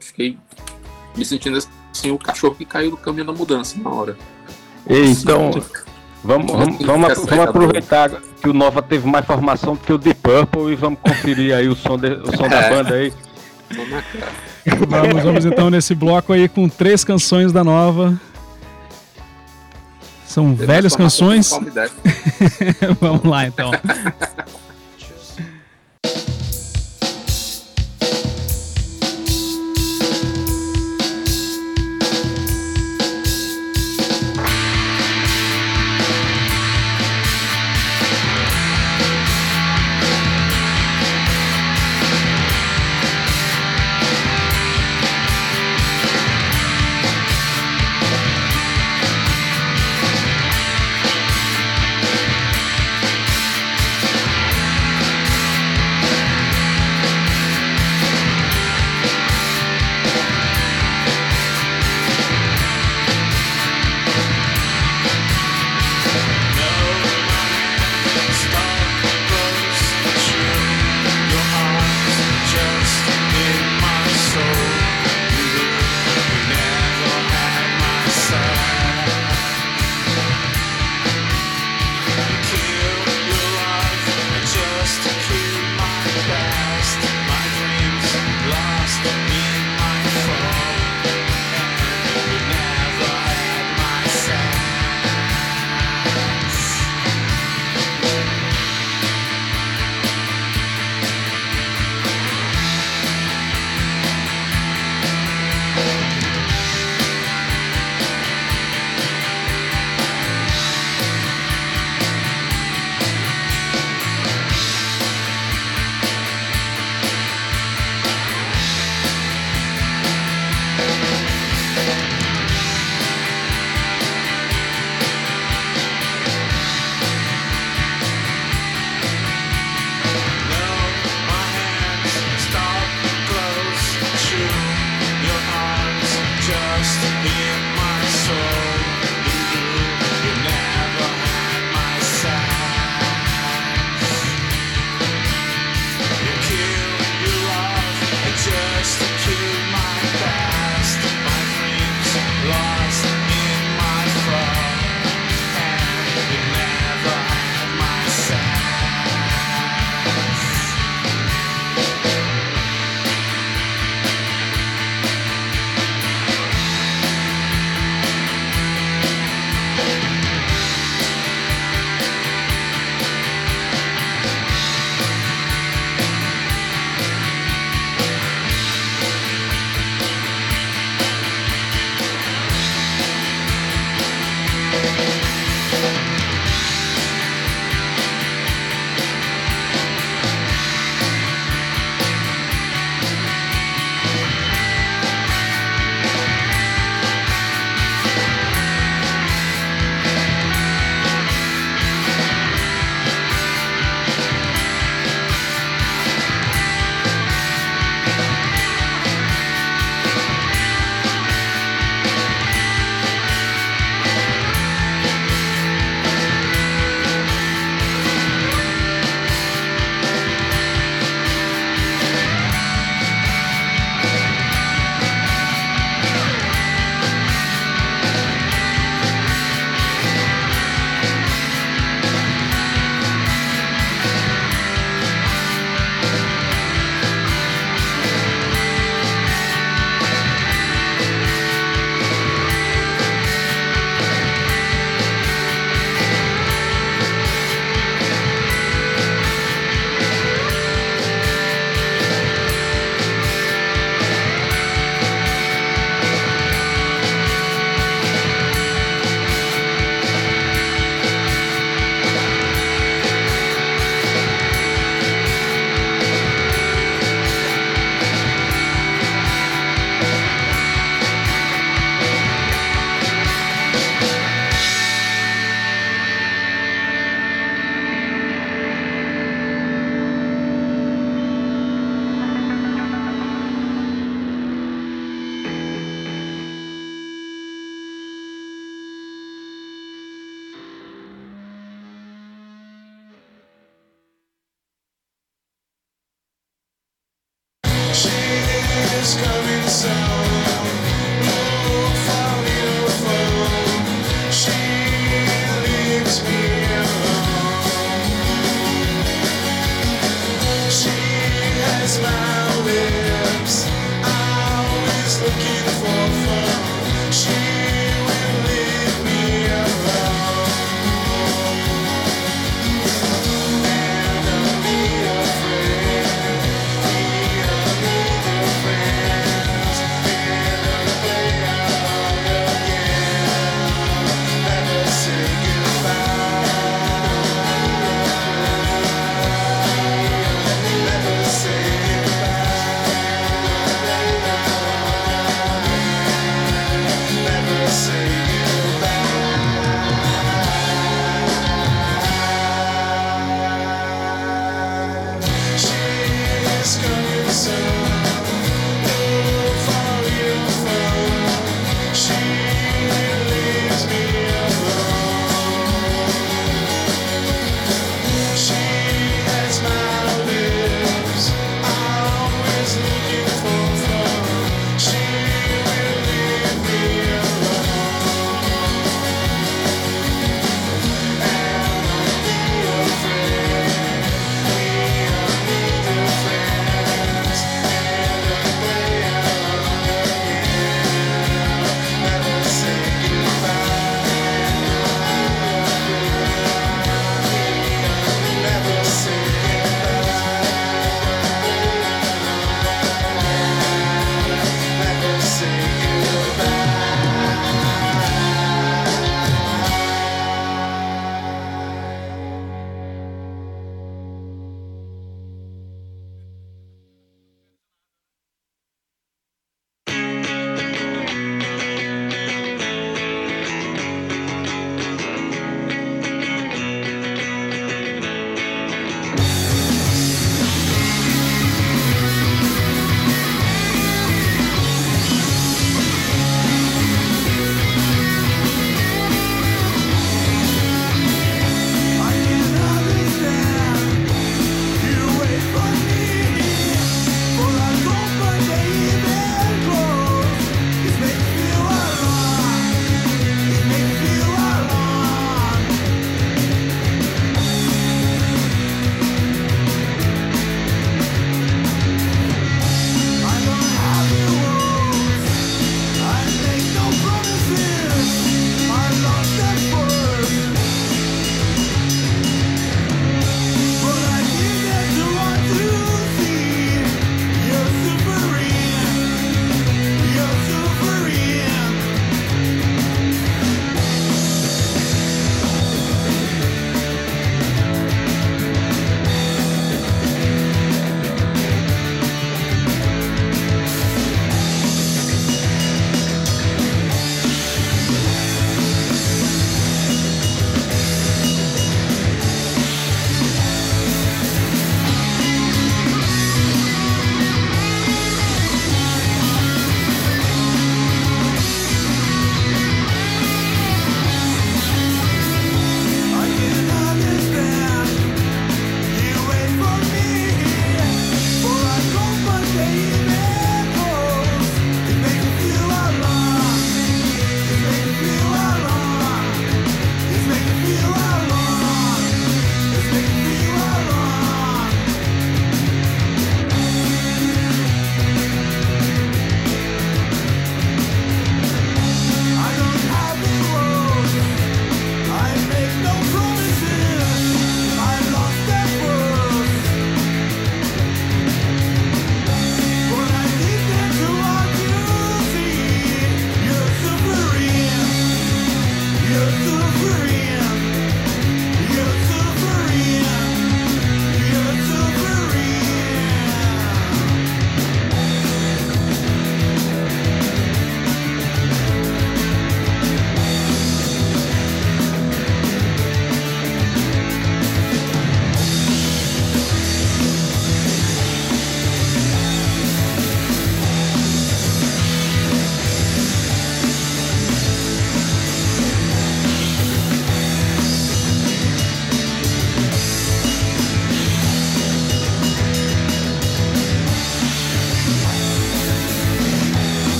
fiquei 0.00 0.38
me 1.14 1.24
sentindo 1.24 1.58
assim, 1.58 2.10
o 2.10 2.18
cachorro 2.18 2.54
que 2.54 2.64
caiu 2.64 2.92
do 2.92 2.96
caminho 2.96 3.26
da 3.26 3.32
mudança 3.32 3.76
na 3.78 3.90
hora. 3.90 4.16
então. 4.88 5.50
Vamos, 6.24 6.50
vamos, 6.50 6.84
vamos, 6.84 7.26
vamos 7.26 7.44
aproveitar 7.44 8.10
que 8.40 8.48
o 8.48 8.52
Nova 8.52 8.82
teve 8.82 9.06
mais 9.06 9.24
formação 9.24 9.74
do 9.74 9.80
que 9.80 9.92
o 9.92 9.98
Deep 9.98 10.20
Purple 10.20 10.72
e 10.72 10.74
vamos 10.74 10.98
conferir 11.00 11.54
aí 11.54 11.68
o 11.68 11.76
som, 11.76 11.96
de, 11.96 12.08
o 12.08 12.36
som 12.36 12.48
da 12.48 12.68
banda 12.68 12.94
aí. 12.94 13.12
Vamos, 14.88 15.22
vamos 15.22 15.44
então 15.44 15.70
nesse 15.70 15.94
bloco 15.94 16.32
aí 16.32 16.48
com 16.48 16.68
três 16.68 17.04
canções 17.04 17.52
da 17.52 17.62
Nova. 17.62 18.18
São 20.26 20.54
velhas 20.54 20.94
canções. 20.94 21.50
vamos 23.00 23.24
lá 23.24 23.46
então. 23.46 23.70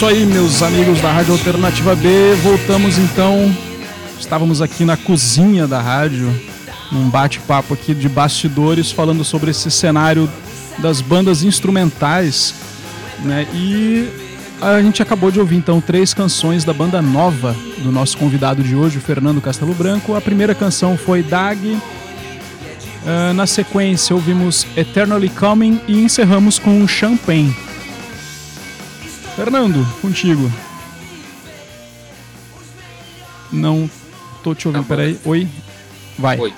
Isso 0.00 0.06
aí, 0.06 0.24
meus 0.24 0.62
amigos 0.62 0.98
da 1.02 1.12
Rádio 1.12 1.34
Alternativa 1.34 1.94
B. 1.94 2.08
Voltamos 2.42 2.96
então. 2.96 3.54
Estávamos 4.18 4.62
aqui 4.62 4.82
na 4.82 4.96
cozinha 4.96 5.68
da 5.68 5.78
rádio, 5.78 6.34
num 6.90 7.10
bate-papo 7.10 7.74
aqui 7.74 7.92
de 7.92 8.08
bastidores, 8.08 8.90
falando 8.90 9.22
sobre 9.24 9.50
esse 9.50 9.70
cenário 9.70 10.26
das 10.78 11.02
bandas 11.02 11.44
instrumentais, 11.44 12.54
né? 13.18 13.46
E 13.52 14.08
a 14.62 14.80
gente 14.80 15.02
acabou 15.02 15.30
de 15.30 15.38
ouvir 15.38 15.56
então 15.56 15.82
três 15.82 16.14
canções 16.14 16.64
da 16.64 16.72
banda 16.72 17.02
nova 17.02 17.54
do 17.76 17.92
nosso 17.92 18.16
convidado 18.16 18.62
de 18.62 18.74
hoje, 18.74 18.96
o 18.96 19.02
Fernando 19.02 19.38
Castelo 19.38 19.74
Branco. 19.74 20.14
A 20.14 20.20
primeira 20.22 20.54
canção 20.54 20.96
foi 20.96 21.22
Dag. 21.22 21.60
Uh, 21.62 23.34
na 23.34 23.46
sequência 23.46 24.16
ouvimos 24.16 24.66
Eternally 24.74 25.28
Coming 25.28 25.78
e 25.86 26.02
encerramos 26.02 26.58
com 26.58 26.88
Champagne. 26.88 27.54
Fernando, 29.40 29.86
contigo. 30.02 30.52
Não 33.50 33.90
tô 34.44 34.54
te 34.54 34.68
ouvindo, 34.68 34.82
tá 34.82 34.88
peraí. 34.88 35.18
Oi? 35.24 35.48
Vai. 36.18 36.38
Oi. 36.38 36.52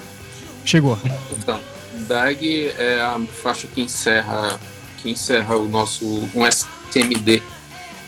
Chegou. 0.65 0.99
Então, 1.31 1.61
DAG 2.09 2.75
é 2.77 3.01
a 3.01 3.21
faixa 3.41 3.69
que 3.69 3.81
encerra, 3.81 4.59
que 5.01 5.09
encerra 5.09 5.57
o 5.57 5.69
nosso 5.69 6.29
um 6.35 6.45
SMD 6.45 7.41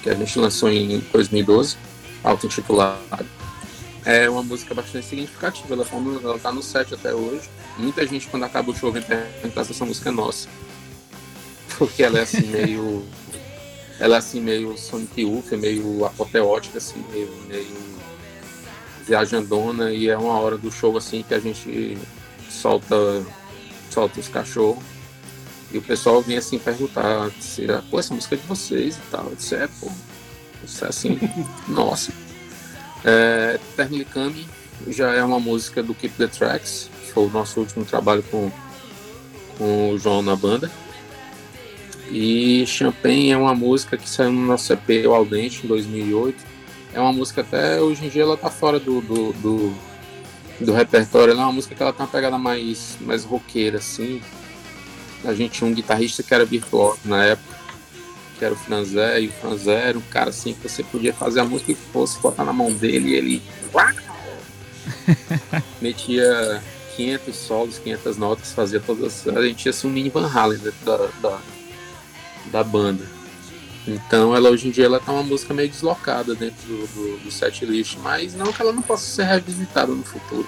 que 0.03 0.11
a 0.11 0.14
gente 0.14 0.37
lançou 0.41 0.68
em 0.68 0.99
2012, 1.12 1.77
auto-intitulado. 2.25 3.27
É 4.05 4.29
uma 4.29 4.43
música 4.43 4.75
bastante 4.75 5.07
significativa, 5.07 5.72
ela, 5.72 5.87
ela 6.20 6.39
tá 6.41 6.51
no 6.51 6.64
set 6.64 6.93
até 6.93 7.14
hoje. 7.14 7.49
Muita 7.79 8.05
gente, 8.09 8.27
quando 8.27 8.43
acaba 8.43 8.72
o 8.72 8.75
show, 8.75 8.91
vem 8.91 9.03
perguntar 9.03 9.62
se 9.62 9.70
essa 9.70 9.85
música 9.85 10.09
é 10.09 10.12
nossa. 10.12 10.49
Porque 11.79 12.03
ela 12.03 12.18
é 12.18 12.22
assim, 12.22 12.43
meio 12.51 13.07
ela 13.99 14.17
é 14.17 14.19
assim 14.19 14.41
meio 14.41 14.77
Sonic 14.77 15.23
Youth, 15.23 15.53
é 15.53 15.57
meio 15.57 16.05
apoteótica, 16.05 16.79
assim, 16.79 17.05
meio, 17.11 17.31
meio 17.47 17.95
viajandona 19.07 19.93
e 19.93 20.09
é 20.09 20.17
uma 20.17 20.39
hora 20.39 20.57
do 20.57 20.71
show 20.71 20.97
assim 20.97 21.23
que 21.23 21.35
a 21.35 21.39
gente 21.39 21.99
solta, 22.49 22.97
solta 23.91 24.21
os 24.21 24.29
cachorros 24.29 24.83
e 25.75 25.79
o 25.79 25.83
pessoal 25.83 26.23
vem 26.23 26.37
assim 26.37 26.57
perguntar 26.57 27.33
se 27.41 27.65
era, 27.65 27.83
pô, 27.83 27.99
essa 27.99 28.15
música 28.15 28.37
é 28.37 28.39
de 28.39 28.47
vocês 28.47 28.97
e 28.97 29.11
tal. 29.11 29.27
Eu 29.27 29.35
disse, 29.35 29.57
é, 29.57 29.67
pô, 29.81 29.91
isso 30.65 30.85
é 30.85 30.89
assim, 30.89 31.19
nossa. 31.67 32.13
É, 33.05 33.59
Termilicami 33.75 34.47
já 34.87 35.13
é 35.13 35.23
uma 35.25 35.41
música 35.41 35.83
do 35.83 35.93
Keep 35.93 36.17
the 36.17 36.29
Tracks, 36.29 36.89
que 37.01 37.13
foi 37.13 37.25
o 37.25 37.29
nosso 37.29 37.59
último 37.59 37.85
trabalho 37.85 38.23
com, 38.31 38.53
com 39.59 39.91
o 39.91 39.99
João 39.99 40.23
na 40.23 40.37
banda. 40.37 40.71
E 42.11 42.67
Champagne 42.67 43.31
é 43.31 43.37
uma 43.37 43.55
música 43.55 43.97
que 43.97 44.09
saiu 44.09 44.33
no 44.33 44.47
nosso 44.47 44.73
EP 44.73 45.07
O 45.07 45.15
Aldente 45.15 45.65
em 45.65 45.69
2008. 45.69 46.45
É 46.93 47.01
uma 47.01 47.13
música 47.13 47.41
até 47.41 47.81
hoje 47.81 48.05
em 48.07 48.09
dia 48.09 48.23
ela 48.23 48.37
tá 48.37 48.51
fora 48.51 48.79
do, 48.79 49.01
do, 49.01 49.33
do, 49.33 49.75
do 50.61 50.73
repertório. 50.73 51.33
Ela 51.33 51.43
é 51.43 51.45
uma 51.45 51.53
música 51.53 51.75
que 51.75 51.83
ela 51.83 51.93
tem 51.93 52.05
uma 52.05 52.13
pegada 52.13 52.39
mais, 52.39 52.97
mais 53.01 53.25
roqueira, 53.25 53.79
assim. 53.79 54.21
A 55.25 55.35
gente 55.35 55.53
tinha 55.53 55.69
um 55.69 55.75
guitarrista 55.75 56.23
que 56.23 56.35
era 56.35 56.45
virtuoso 56.45 57.01
na 57.05 57.25
época, 57.25 57.57
que 58.39 58.45
era 58.45 58.53
o 58.53 58.57
Franzé, 58.57 59.23
e 59.23 59.29
o 59.29 59.33
Franzé 59.33 59.89
era 59.89 59.99
um 59.99 60.03
cara 60.03 60.31
assim 60.31 60.53
que 60.53 60.69
você 60.69 60.83
podia 60.83 61.15
fazer 61.15 61.41
a 61.41 61.45
música 61.45 61.73
que 61.73 61.81
fosse, 61.93 62.21
botar 62.21 62.45
na 62.45 62.53
mão 62.53 62.71
dele 62.73 63.11
e 63.11 63.15
ele. 63.15 63.43
metia 65.81 66.63
500 66.95 67.35
solos, 67.35 67.79
500 67.79 68.17
notas, 68.19 68.53
fazia 68.53 68.81
todas. 68.81 69.27
A 69.29 69.43
gente 69.43 69.57
tinha 69.57 69.71
assim 69.71 69.89
um 69.89 69.91
mini 69.91 70.11
Van 70.11 70.29
Halen 70.29 70.59
dentro 70.59 70.85
da, 70.85 70.97
da 71.21 71.41
da 72.55 72.63
banda. 72.63 73.05
Então 73.87 74.35
ela 74.35 74.49
hoje 74.49 74.69
em 74.69 74.71
dia 74.71 74.87
ela 74.87 75.01
tá 75.01 75.11
uma 75.11 75.25
música 75.25 75.53
meio 75.53 75.69
deslocada 75.69 76.35
dentro 76.37 76.57
do, 76.67 76.87
do, 76.87 77.25
do 77.25 77.31
set 77.31 77.67
list, 77.67 77.99
mas 78.01 78.35
não 78.35 78.53
que 78.53 78.63
ela 78.63 78.73
não 78.73 78.81
possa 78.81 79.05
ser 79.05 79.25
revisitada 79.25 79.93
no 79.93 80.05
futuro. 80.05 80.47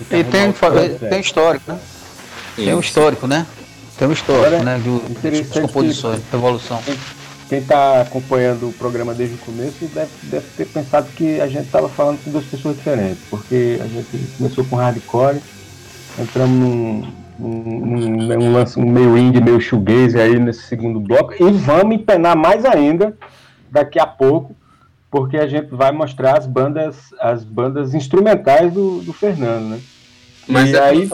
E 0.00 0.04
tem, 0.04 0.22
tem 0.22 1.20
histórico, 1.20 1.72
né? 1.72 1.80
Tem 2.54 2.74
um 2.74 2.80
histórico, 2.80 3.26
né? 3.26 3.46
Tem 3.98 4.06
um 4.06 4.12
histórico, 4.12 4.62
né? 4.62 4.78
Do, 4.78 5.00
das 5.22 5.48
composições, 5.48 6.20
da 6.30 6.36
evolução. 6.36 6.80
Quem 7.48 7.60
está 7.60 8.02
acompanhando 8.02 8.68
o 8.68 8.72
programa 8.74 9.14
desde 9.14 9.36
o 9.36 9.38
começo 9.38 9.86
deve, 9.86 10.10
deve 10.24 10.46
ter 10.56 10.66
pensado 10.66 11.08
que 11.16 11.40
a 11.40 11.48
gente 11.48 11.66
estava 11.66 11.88
falando 11.88 12.22
com 12.22 12.30
duas 12.30 12.44
pessoas 12.44 12.76
diferentes, 12.76 13.22
porque 13.30 13.78
a 13.80 13.86
gente 13.86 14.36
começou 14.36 14.64
com 14.66 14.76
hardcore, 14.76 15.40
entramos 16.18 16.58
num, 16.58 17.12
um, 17.38 18.32
um, 18.32 18.52
lance 18.52 18.78
um 18.78 18.90
meio 18.90 19.16
indie, 19.16 19.40
meio 19.40 19.60
shoegaze 19.60 20.18
aí 20.18 20.38
nesse 20.38 20.62
segundo 20.62 20.98
bloco. 21.00 21.34
E 21.34 21.50
vamos 21.52 21.96
empenar 21.96 22.36
mais 22.36 22.64
ainda 22.64 23.16
daqui 23.70 23.98
a 23.98 24.06
pouco, 24.06 24.56
porque 25.10 25.36
a 25.36 25.46
gente 25.46 25.74
vai 25.74 25.92
mostrar 25.92 26.38
as 26.38 26.46
bandas, 26.46 26.96
as 27.20 27.44
bandas 27.44 27.94
instrumentais 27.94 28.72
do, 28.72 29.00
do 29.02 29.12
Fernando, 29.12 29.70
né? 29.70 29.80
Mas 30.48 30.70
e 30.70 30.76
é 30.76 30.80
aí... 30.80 31.10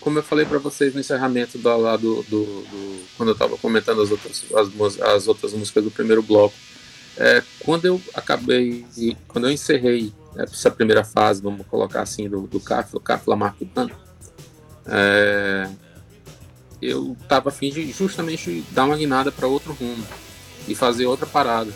como 0.00 0.18
eu 0.18 0.22
falei 0.22 0.44
para 0.44 0.58
vocês 0.58 0.92
no 0.92 1.00
encerramento 1.00 1.56
do, 1.58 1.76
lá 1.76 1.96
do, 1.96 2.22
do, 2.24 2.44
do 2.44 3.04
quando 3.16 3.28
eu 3.30 3.34
estava 3.34 3.56
comentando 3.56 4.02
as 4.02 4.10
outras, 4.10 4.44
as, 4.54 5.00
as, 5.00 5.28
outras 5.28 5.52
músicas 5.52 5.84
do 5.84 5.90
primeiro 5.90 6.22
bloco, 6.22 6.54
é, 7.16 7.42
quando 7.60 7.84
eu 7.84 8.00
acabei, 8.12 8.84
quando 9.28 9.46
eu 9.46 9.52
encerrei 9.52 10.12
essa 10.36 10.70
primeira 10.70 11.04
fase, 11.04 11.40
vamos 11.40 11.64
colocar 11.66 12.02
assim, 12.02 12.28
do, 12.28 12.42
do 12.42 12.58
Cáfila, 12.58 13.00
Cáfila 13.00 13.36
Marquitano, 13.36 13.92
é, 14.86 15.68
eu 16.80 17.16
estava 17.20 17.48
afim 17.48 17.70
de 17.70 17.90
justamente 17.92 18.64
dar 18.70 18.84
uma 18.84 18.96
guinada 18.96 19.32
para 19.32 19.46
outro 19.46 19.72
rumo 19.72 20.04
e 20.68 20.74
fazer 20.74 21.06
outra 21.06 21.26
parada. 21.26 21.70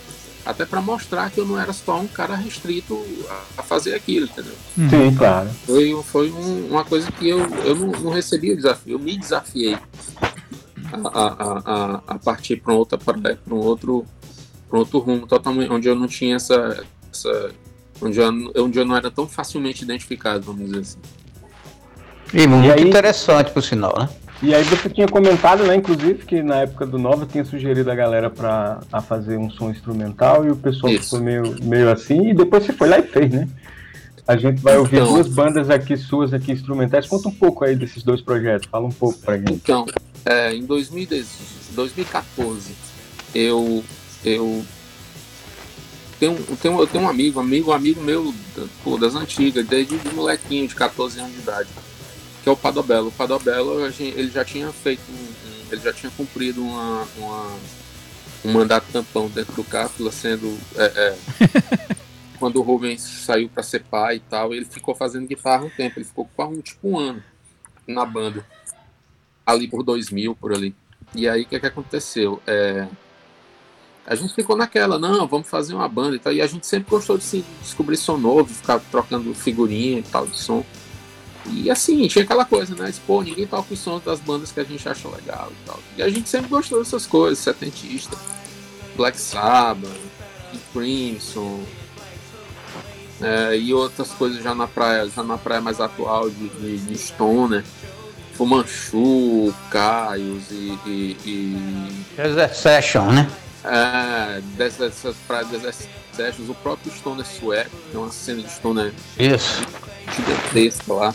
Até 0.45 0.65
para 0.65 0.81
mostrar 0.81 1.31
que 1.31 1.39
eu 1.39 1.47
não 1.47 1.61
era 1.61 1.73
só 1.73 2.01
um 2.01 2.07
cara 2.07 2.35
restrito 2.35 2.99
a, 3.57 3.63
fazer 3.63 3.95
aquilo, 3.95 4.27
entendeu? 4.27 4.55
Uhum. 4.79 4.89
Sim, 4.89 5.15
claro. 5.17 5.51
Foi, 5.67 6.03
foi 6.05 6.31
um, 6.31 6.69
uma 6.69 6.85
coisa 6.85 7.11
que 7.13 7.29
eu, 7.29 7.39
eu 7.65 7.75
não, 7.75 7.89
não 8.01 8.11
recebi 8.11 8.53
o 8.53 8.57
desafio, 8.57 8.95
eu 8.95 8.99
me 8.99 9.19
desafiei 9.19 9.77
a, 10.93 11.09
a, 11.09 11.63
a, 11.65 12.03
a 12.07 12.19
partir 12.19 12.57
para 12.57 12.73
outra 12.73 12.97
para 12.97 13.15
um 13.51 13.59
outro 13.59 14.07
para 14.69 14.79
outro 14.79 14.99
rumo 14.99 15.27
totalmente 15.27 15.71
onde 15.71 15.89
eu 15.89 15.95
não 15.95 16.07
tinha 16.07 16.37
essa, 16.37 16.85
essa 17.13 17.51
onde, 18.01 18.19
eu, 18.19 18.53
onde 18.57 18.79
eu 18.79 18.85
não 18.85 18.97
era 18.97 19.11
tão 19.11 19.27
facilmente 19.27 19.83
identificado 19.83 20.45
vamos 20.45 20.67
dizer 20.67 20.81
assim 20.81 20.99
e 22.33 22.47
muito 22.47 22.67
e 22.67 22.73
aí, 22.73 22.83
interessante, 22.83 23.51
por 23.51 23.63
sinal, 23.63 23.95
né? 23.99 24.09
E 24.41 24.55
aí 24.55 24.63
você 24.63 24.89
tinha 24.89 25.09
comentado, 25.09 25.65
né, 25.65 25.75
inclusive, 25.75 26.25
que 26.25 26.41
na 26.43 26.61
época 26.61 26.87
do 26.87 26.97
Nova 26.97 27.27
tinha 27.27 27.45
sugerido 27.45 27.91
a 27.91 27.95
galera 27.95 28.31
para 28.31 28.79
a 28.93 29.01
fazer 29.01 29.37
um 29.37 29.51
som 29.51 29.71
instrumental 29.71 30.47
e 30.47 30.51
o 30.51 30.57
pessoal 30.57 30.93
Isso. 30.93 31.05
ficou 31.05 31.21
meio, 31.21 31.57
meio 31.63 31.91
assim, 31.91 32.31
e 32.31 32.35
depois 32.35 32.65
você 32.65 32.73
foi 32.73 32.89
lá 32.89 33.01
e 33.01 33.03
fez, 33.03 33.33
né? 33.33 33.49
A 34.27 34.37
gente 34.37 34.61
vai 34.61 34.77
ouvir 34.77 34.99
então, 34.99 35.15
duas 35.15 35.27
bandas 35.27 35.71
aqui 35.71 35.97
suas 35.97 36.35
aqui 36.35 36.53
instrumentais. 36.53 37.07
Conta 37.07 37.29
um 37.29 37.35
pouco 37.35 37.65
aí 37.65 37.75
desses 37.75 38.03
dois 38.03 38.21
projetos, 38.21 38.69
fala 38.71 38.87
um 38.87 38.93
pouco 38.93 39.19
pra 39.19 39.39
gente. 39.39 39.55
Então, 39.55 39.87
é, 40.25 40.55
em 40.55 40.67
2014, 40.67 42.73
eu 43.35 43.83
eu 44.25 44.65
tenho, 46.21 46.37
tenho, 46.61 46.79
eu 46.79 46.87
tenho 46.87 47.05
um 47.05 47.09
amigo, 47.09 47.41
amigo, 47.41 47.73
amigo 47.73 48.03
meu 48.03 48.35
pô, 48.85 48.99
das 48.99 49.15
antigas, 49.15 49.67
desde 49.67 49.97
de 49.97 50.15
molequinho 50.15 50.69
de 50.69 50.75
14 50.75 51.21
anos 51.21 51.33
de 51.33 51.39
idade 51.39 51.69
que 52.43 52.49
é 52.49 52.53
o 52.53 52.57
Padobello. 52.57 53.09
O 53.09 53.13
Padobello, 53.13 53.87
ele 53.87 54.31
já 54.31 54.45
tinha 54.45 54.73
feito, 54.73 55.03
um, 55.11 55.73
ele 55.73 55.81
já 55.81 55.93
tinha 55.93 56.11
cumprido 56.17 56.63
uma, 56.63 57.07
uma, 57.17 57.59
um 58.45 58.53
mandato 58.53 58.87
tampão 58.93 59.29
dentro 59.29 59.55
do 59.55 59.65
Cápsula, 59.65 60.11
sendo 60.13 60.59
é, 60.77 60.85
é, 60.85 61.97
quando 62.39 62.57
o 62.57 62.63
Rubens 62.63 63.03
saiu 63.03 63.49
para 63.49 63.63
ser 63.63 63.83
pai 63.85 64.17
e 64.17 64.21
tal, 64.21 64.55
ele 64.55 64.65
ficou 64.65 64.95
fazendo 64.95 65.27
guitarra 65.27 65.65
um 65.65 65.71
tempo, 65.71 65.99
ele 65.99 66.07
ficou 66.07 66.29
quase 66.37 66.53
um, 66.53 66.61
tipo 66.61 66.89
um 66.89 66.99
ano 66.99 67.23
na 67.87 68.05
banda, 68.05 68.45
ali 69.45 69.67
por 69.67 69.83
2000, 69.83 70.35
por 70.37 70.53
ali. 70.53 70.75
E 71.15 71.29
aí, 71.29 71.43
o 71.43 71.47
que, 71.47 71.59
que 71.59 71.67
aconteceu? 71.67 72.41
É, 72.47 72.87
a 74.07 74.15
gente 74.15 74.35
ficou 74.35 74.57
naquela, 74.57 74.99
não, 74.99 75.27
vamos 75.27 75.49
fazer 75.49 75.75
uma 75.75 75.87
banda 75.87 76.17
e 76.17 76.19
tal. 76.19 76.33
E 76.33 76.41
a 76.41 76.47
gente 76.47 76.67
sempre 76.67 76.91
gostou 76.91 77.19
de 77.19 77.25
se 77.25 77.45
descobrir 77.61 77.97
som 77.97 78.17
novo, 78.17 78.53
ficar 78.53 78.81
trocando 78.91 79.35
figurinha 79.35 79.99
e 79.99 80.03
tal 80.03 80.27
de 80.27 80.39
som. 80.39 80.65
E 81.53 81.71
assim, 81.71 82.07
tinha 82.09 82.25
aquela 82.25 82.45
coisa, 82.45 82.75
né? 82.75 82.93
Pô, 83.07 83.23
ninguém 83.23 83.47
toca 83.47 83.73
os 83.73 83.79
sons 83.81 84.03
das 84.03 84.21
bandas 84.21 84.53
que 84.53 84.61
a 84.61 84.65
gente 84.65 84.89
acha 84.89 85.09
legal 85.09 85.51
e 85.51 85.67
tal. 85.67 85.81
E 85.97 86.03
a 86.03 86.09
gente 86.09 86.29
sempre 86.29 86.49
gostou 86.49 86.79
dessas 86.79 87.07
coisas, 87.07 87.39
setentista. 87.39 88.17
Black 88.97 89.19
Sabbath, 89.19 89.91
Crimson, 90.73 91.63
é, 93.21 93.57
e 93.57 93.75
outras 93.75 94.11
coisas 94.11 94.43
já 94.43 94.55
na 94.55 94.67
praia, 94.67 95.09
já 95.09 95.23
na 95.23 95.39
praia 95.39 95.61
mais 95.61 95.81
atual 95.81 96.31
de, 96.31 96.49
de, 96.49 96.79
de 96.79 96.99
Stoner. 96.99 97.65
Fumanchu, 98.35 99.53
Caios 99.69 100.45
e, 100.53 100.79
e, 100.87 101.17
e. 101.27 102.05
Desert 102.17 102.55
Session, 102.55 103.11
né? 103.11 103.29
É, 103.65 104.41
dessas 104.57 105.17
praias 105.27 105.49
Desert 105.49 105.75
Sessions, 106.13 106.49
o 106.49 106.55
próprio 106.55 106.93
Stoner 106.93 107.27
sueco, 107.27 107.77
é 107.93 107.99
uma 107.99 108.13
cena 108.13 108.41
de 108.41 108.53
Stoner 108.53 108.93
Isso. 109.19 109.67
gigantesca 110.15 110.93
lá. 110.93 111.15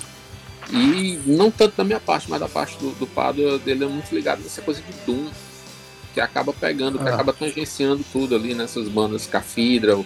E 0.74 1.20
não 1.28 1.52
tanto 1.52 1.78
da 1.78 1.84
minha 1.84 2.00
parte, 2.00 2.28
mas 2.28 2.40
da 2.40 2.50
parte 2.50 2.78
do, 2.80 2.90
do 2.92 3.06
Pado, 3.06 3.60
dele 3.60 3.84
é 3.84 3.88
muito 3.88 4.14
ligado 4.14 4.42
nessa 4.42 4.60
coisa 4.62 4.82
de 4.82 4.92
Doom. 5.06 5.30
que 6.16 6.20
acaba 6.20 6.52
pegando, 6.52 6.98
que 6.98 7.08
ah. 7.08 7.14
acaba 7.14 7.32
tangenciando 7.32 8.04
tudo 8.12 8.36
ali 8.36 8.56
nessas 8.56 8.88
bandas 8.90 9.28
Cathedral, 9.28 10.04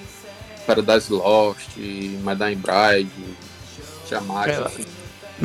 Paradise 0.65 1.11
Lost, 1.11 1.70
Madame 2.22 2.55
Bride, 2.55 3.09
Tiamat. 4.05 4.49
É, 4.49 4.55
assim. 4.57 4.86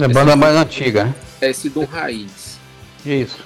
é 0.00 0.08
banda 0.08 0.34
mais 0.34 0.56
antiga, 0.56 1.04
né? 1.04 1.14
É 1.40 1.50
esse 1.50 1.68
Doom 1.68 1.84
Raiz. 1.84 2.58
Isso. 3.06 3.38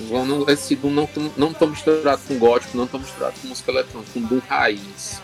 Não, 0.00 0.48
esse 0.48 0.74
Doom 0.74 0.90
não, 0.90 1.08
não 1.36 1.52
tô 1.52 1.68
misturado 1.68 2.22
com 2.26 2.38
gótico, 2.38 2.76
não 2.76 2.88
tô 2.88 2.98
misturado 2.98 3.34
com 3.40 3.48
música 3.48 3.70
eletrônica, 3.70 4.10
com 4.12 4.20
Doom 4.20 4.40
Raiz. 4.48 5.22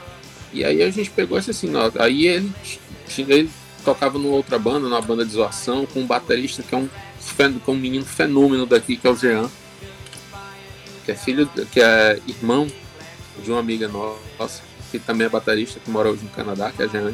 E 0.52 0.64
aí 0.64 0.82
a 0.82 0.90
gente 0.90 1.10
pegou 1.10 1.36
esse 1.36 1.50
assim, 1.50 1.74
ó, 1.74 1.90
aí 1.98 2.28
ele, 2.28 2.52
ele 3.18 3.50
tocava 3.86 4.18
numa 4.18 4.34
outra 4.34 4.58
banda, 4.58 4.80
numa 4.80 5.00
banda 5.00 5.24
de 5.24 5.32
zoação, 5.32 5.86
com 5.86 6.00
um 6.00 6.06
baterista 6.06 6.62
que 6.62 6.74
é 6.74 6.78
um, 6.78 6.88
que 6.88 7.42
é 7.42 7.70
um 7.72 7.76
menino 7.76 8.04
fenômeno 8.04 8.66
daqui, 8.66 8.96
que 8.96 9.06
é 9.06 9.10
o 9.10 9.16
Jean 9.16 9.48
que 11.06 11.12
é 11.12 11.14
filho, 11.14 11.48
que 11.72 11.80
é 11.80 12.20
irmão 12.26 12.66
de 13.42 13.50
uma 13.50 13.60
amiga 13.60 13.86
nossa, 13.86 14.60
que 14.90 14.98
também 14.98 15.28
é 15.28 15.30
baterista, 15.30 15.78
que 15.78 15.88
mora 15.88 16.10
hoje 16.10 16.24
no 16.24 16.30
Canadá, 16.30 16.72
que 16.72 16.82
é 16.82 16.86
a. 16.86 17.12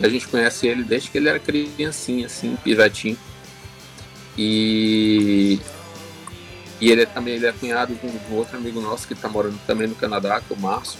E 0.00 0.06
a 0.06 0.08
gente 0.08 0.28
conhece 0.28 0.68
ele 0.68 0.84
desde 0.84 1.10
que 1.10 1.18
ele 1.18 1.28
era 1.28 1.38
criancinha, 1.38 2.26
assim, 2.26 2.56
pivetinho. 2.62 3.18
E, 4.38 5.58
e 6.80 6.90
ele 6.90 7.02
é, 7.02 7.06
também 7.06 7.34
ele 7.34 7.46
é 7.46 7.52
cunhado 7.52 7.94
de 7.94 8.06
um 8.06 8.36
outro 8.36 8.56
amigo 8.56 8.80
nosso 8.80 9.06
que 9.06 9.14
está 9.14 9.28
morando 9.28 9.58
também 9.66 9.88
no 9.88 9.94
Canadá, 9.94 10.40
que 10.40 10.52
é 10.52 10.56
o 10.56 10.60
Márcio, 10.60 10.98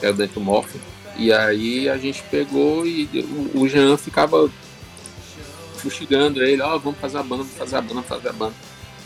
que 0.00 0.06
é 0.06 0.10
o 0.10 0.14
Dentro 0.14 0.40
Morphin. 0.40 0.80
E 1.16 1.32
aí 1.32 1.88
a 1.88 1.96
gente 1.96 2.22
pegou 2.24 2.86
e 2.86 3.08
o, 3.54 3.68
Jean 3.68 3.96
ficava 3.96 4.50
fustigando 5.76 6.42
ele, 6.42 6.60
ó, 6.60 6.74
oh, 6.74 6.80
vamos 6.80 6.98
fazer 6.98 7.18
a 7.18 7.22
banda, 7.22 7.44
vamos 7.44 7.56
fazer 7.56 7.76
a 7.76 7.80
banda, 7.80 7.94
vamos 7.94 8.08
fazer 8.08 8.28
a 8.28 8.32
banda. 8.32 8.54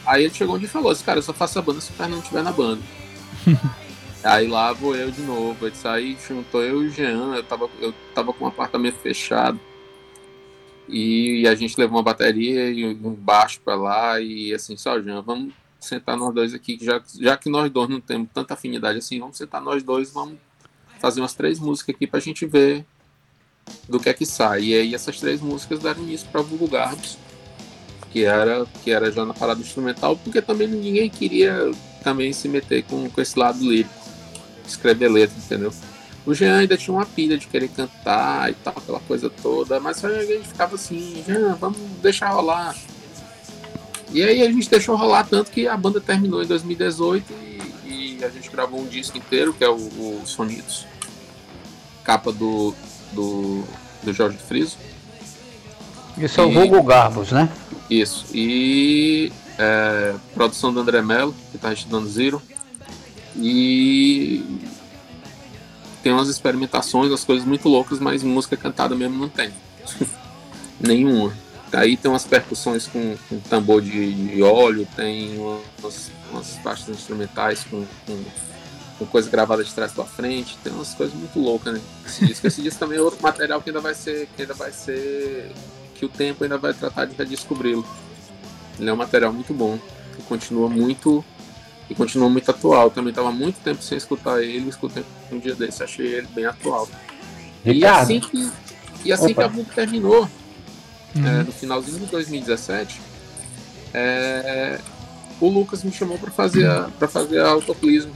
Aí 0.06 0.24
ele 0.24 0.34
chegou 0.34 0.54
onde 0.56 0.64
e 0.64 0.68
falou 0.68 0.90
assim, 0.90 1.04
cara, 1.04 1.18
eu 1.18 1.22
só 1.22 1.34
faço 1.34 1.58
a 1.58 1.62
banda 1.62 1.80
se 1.80 1.90
o 1.90 1.94
Fernando 1.94 2.22
estiver 2.22 2.42
na 2.42 2.52
banda. 2.52 2.82
aí 4.24 4.46
lá 4.46 4.72
vou 4.72 4.96
eu 4.96 5.10
de 5.10 5.20
novo. 5.20 5.66
Aí 5.66 5.72
aí 5.84 6.18
juntou 6.26 6.62
eu 6.62 6.82
e 6.82 6.86
o 6.86 6.90
Jean, 6.90 7.34
eu 7.34 7.42
tava, 7.42 7.68
eu 7.80 7.92
tava 8.14 8.32
com 8.32 8.44
um 8.44 8.48
apartamento 8.48 8.96
fechado. 8.96 9.60
E, 10.88 11.42
e 11.42 11.48
a 11.48 11.54
gente 11.54 11.78
levou 11.78 11.98
uma 11.98 12.02
bateria 12.02 12.70
e 12.70 12.86
um 12.86 13.14
baixo 13.14 13.60
para 13.62 13.74
lá 13.74 14.20
e 14.20 14.54
assim, 14.54 14.74
só 14.78 14.98
Jean, 14.98 15.20
vamos 15.20 15.52
sentar 15.78 16.16
nós 16.16 16.34
dois 16.34 16.54
aqui, 16.54 16.78
já, 16.80 17.02
já 17.20 17.36
que 17.36 17.50
nós 17.50 17.70
dois 17.70 17.88
não 17.88 18.00
temos 18.00 18.28
tanta 18.32 18.54
afinidade 18.54 18.98
assim, 18.98 19.20
vamos 19.20 19.36
sentar 19.36 19.60
nós 19.60 19.82
dois, 19.82 20.10
vamos 20.10 20.38
fazer 20.98 21.20
umas 21.20 21.34
três 21.34 21.58
músicas 21.58 21.94
aqui 21.94 22.06
pra 22.06 22.20
gente 22.20 22.46
ver 22.46 22.84
do 23.88 24.00
que 24.00 24.08
é 24.08 24.14
que 24.14 24.26
sai. 24.26 24.64
E 24.64 24.74
aí 24.74 24.94
essas 24.94 25.20
três 25.20 25.40
músicas 25.40 25.80
deram 25.80 26.02
início 26.02 26.28
para 26.30 26.42
vulgarmos 26.42 27.18
que 28.10 28.24
era 28.24 28.66
que 28.82 28.90
era 28.90 29.10
já 29.12 29.24
na 29.24 29.34
parada 29.34 29.60
instrumental, 29.60 30.16
porque 30.16 30.40
também 30.40 30.66
ninguém 30.66 31.10
queria 31.10 31.70
também 32.02 32.32
se 32.32 32.48
meter 32.48 32.82
com, 32.84 33.08
com 33.10 33.20
esse 33.20 33.38
lado 33.38 33.58
lírico, 33.58 33.92
escrever 34.66 35.08
letra, 35.08 35.36
entendeu? 35.38 35.72
O 36.26 36.34
Jean 36.34 36.58
ainda 36.58 36.76
tinha 36.76 36.94
uma 36.94 37.06
pilha 37.06 37.38
de 37.38 37.46
querer 37.46 37.68
cantar 37.68 38.50
e 38.50 38.54
tal, 38.54 38.74
aquela 38.76 39.00
coisa 39.00 39.30
toda, 39.30 39.80
mas 39.80 40.04
a 40.04 40.24
gente 40.24 40.48
ficava 40.48 40.74
assim, 40.74 41.22
Jean, 41.26 41.54
vamos 41.54 41.78
deixar 42.02 42.30
rolar. 42.30 42.76
E 44.12 44.22
aí 44.22 44.42
a 44.42 44.50
gente 44.50 44.68
deixou 44.70 44.96
rolar 44.96 45.24
tanto 45.24 45.50
que 45.50 45.66
a 45.66 45.76
banda 45.76 46.00
terminou 46.00 46.42
em 46.42 46.46
2018 46.46 47.32
e, 48.18 48.20
e 48.20 48.24
a 48.24 48.28
gente 48.28 48.50
gravou 48.50 48.80
um 48.80 48.86
disco 48.86 49.16
inteiro, 49.16 49.52
que 49.52 49.64
é 49.64 49.68
o, 49.68 49.74
o 49.74 50.22
Sonidos, 50.24 50.86
capa 52.04 52.32
do, 52.32 52.74
do, 53.12 53.64
do 54.02 54.12
Jorge 54.12 54.38
Friso. 54.38 54.76
Isso 56.16 56.40
é 56.40 56.44
o 56.44 56.64
Hugo 56.64 56.82
Garbos, 56.82 57.30
né? 57.30 57.48
Isso. 57.88 58.26
E 58.34 59.32
é, 59.58 60.14
produção 60.34 60.72
do 60.72 60.80
André 60.80 61.00
Mello, 61.02 61.34
que 61.50 61.56
está 61.56 61.72
estudando 61.72 62.08
Zero. 62.08 62.42
E 63.36 64.44
tem 66.02 66.12
umas 66.12 66.28
experimentações, 66.28 67.12
as 67.12 67.24
coisas 67.24 67.46
muito 67.46 67.68
loucas, 67.68 67.98
mas 67.98 68.22
música 68.22 68.56
cantada 68.56 68.94
mesmo 68.94 69.18
não 69.18 69.28
tem. 69.28 69.52
Nenhuma. 70.80 71.32
Aí 71.72 71.96
tem 71.96 72.10
umas 72.10 72.24
percussões 72.24 72.86
com, 72.86 73.16
com 73.28 73.38
tambor 73.40 73.82
de, 73.82 74.12
de, 74.14 74.42
óleo, 74.42 74.86
tem 74.96 75.38
umas, 75.38 76.10
umas 76.30 76.56
faixas 76.58 76.88
instrumentais 76.88 77.64
com, 77.64 77.84
com, 78.06 78.24
com 78.98 79.06
coisa 79.06 79.28
gravada 79.28 79.62
de 79.62 79.72
trás 79.72 79.92
para 79.92 80.04
frente, 80.04 80.56
tem 80.64 80.72
umas 80.72 80.94
coisas 80.94 81.14
muito 81.14 81.38
loucas, 81.38 81.74
né? 81.74 81.80
Esse 82.06 82.26
disco, 82.26 82.46
esse 82.46 82.62
disco 82.62 82.80
também 82.80 82.98
é 82.98 83.02
outro 83.02 83.22
material 83.22 83.60
que 83.60 83.68
ainda 83.68 83.80
vai 83.80 83.94
ser, 83.94 84.28
que 84.34 84.42
ainda 84.42 84.54
vai 84.54 84.72
ser 84.72 85.52
que 85.94 86.04
o 86.04 86.08
tempo 86.08 86.44
ainda 86.44 86.56
vai 86.56 86.72
tratar 86.72 87.04
de 87.04 87.14
redescobri-lo. 87.16 87.86
Ele 88.78 88.88
é 88.88 88.92
um 88.92 88.96
material 88.96 89.32
muito 89.32 89.52
bom, 89.52 89.78
que 90.16 90.22
continua 90.22 90.68
muito 90.68 91.24
e 91.90 91.94
continua 91.94 92.30
muito 92.30 92.50
atual. 92.50 92.90
Também 92.90 93.10
estava 93.10 93.32
muito 93.32 93.56
tempo 93.60 93.82
sem 93.82 93.98
escutar 93.98 94.42
ele, 94.42 94.68
escutei 94.68 95.04
um 95.30 95.38
dia 95.38 95.54
desse, 95.54 95.82
achei 95.82 96.06
ele 96.06 96.28
bem 96.28 96.46
atual. 96.46 96.88
E 97.64 97.84
assim 97.84 98.20
que, 98.20 98.50
e 99.04 99.12
assim 99.12 99.34
que 99.34 99.42
a 99.42 99.48
book 99.48 99.74
terminou, 99.74 100.28
uhum. 101.16 101.26
é, 101.26 101.42
no 101.42 101.52
finalzinho 101.52 101.98
de 102.00 102.06
2017, 102.06 103.00
é, 103.94 104.78
o 105.40 105.48
Lucas 105.48 105.82
me 105.82 105.92
chamou 105.92 106.18
para 106.18 106.30
fazer 106.30 106.68
para 106.98 107.08
fazer 107.08 107.40
a 107.40 107.50
autoclismo. 107.50 108.12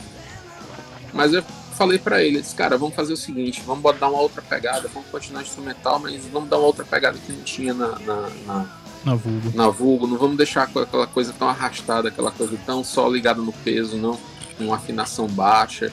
Mas 1.13 1.33
eu 1.35 1.43
falei 1.75 1.99
para 1.99 2.23
ele, 2.23 2.41
disse, 2.41 2.55
cara, 2.55 2.79
vamos 2.79 2.95
fazer 2.95 3.13
o 3.13 3.17
seguinte, 3.17 3.63
vamos 3.67 3.83
dar 3.99 4.09
uma 4.09 4.21
outra 4.21 4.41
pegada, 4.43 4.89
vamos 4.93 5.09
continuar 5.11 5.43
instrumental, 5.43 5.99
mas 5.99 6.25
vamos 6.27 6.49
dar 6.49 6.59
uma 6.59 6.67
outra 6.67 6.85
pegada 6.85 7.19
que 7.19 7.33
não 7.33 7.43
tinha 7.43 7.75
na, 7.75 7.99
na, 7.99 8.31
na, 8.47 8.67
na 9.05 9.15
vulgo. 9.15 9.53
Na 9.55 9.69
vulgo, 9.69 10.07
não 10.07 10.17
vamos 10.17 10.37
deixar 10.37 10.63
aquela 10.65 11.07
coisa 11.07 11.35
tão 11.37 11.49
arrastada, 11.49 12.09
aquela 12.09 12.31
coisa 12.31 12.57
tão 12.65 12.85
só 12.85 13.09
ligada 13.09 13.43
no 13.43 13.53
peso, 13.53 13.97
não, 13.97 14.19
com 14.57 14.73
afinação 14.73 15.27
baixa 15.27 15.93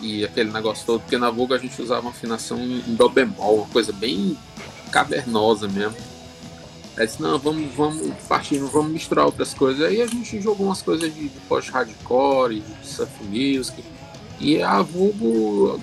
e 0.00 0.24
aquele 0.24 0.50
negócio 0.50 0.86
todo, 0.86 1.00
porque 1.00 1.18
na 1.18 1.30
vulgo 1.30 1.54
a 1.54 1.58
gente 1.58 1.80
usava 1.80 2.02
uma 2.02 2.10
afinação 2.10 2.58
em 2.58 2.94
dó 2.94 3.08
bemol, 3.08 3.58
uma 3.58 3.68
coisa 3.68 3.92
bem 3.92 4.36
cavernosa 4.90 5.68
mesmo. 5.68 5.96
Aí 6.98 7.06
disse, 7.06 7.22
não, 7.22 7.38
vamos, 7.38 7.72
vamos 7.74 8.12
partir, 8.28 8.58
vamos 8.58 8.90
misturar 8.90 9.24
outras 9.24 9.54
coisas. 9.54 9.86
Aí 9.86 10.02
a 10.02 10.06
gente 10.06 10.40
jogou 10.40 10.66
umas 10.66 10.82
coisas 10.82 11.14
de, 11.14 11.28
de 11.28 11.40
post-hardcore, 11.48 12.60
de 12.60 12.86
surf 12.86 13.12
music, 13.22 13.84
e 14.40 14.60
a 14.60 14.82
Vulgo. 14.82 15.80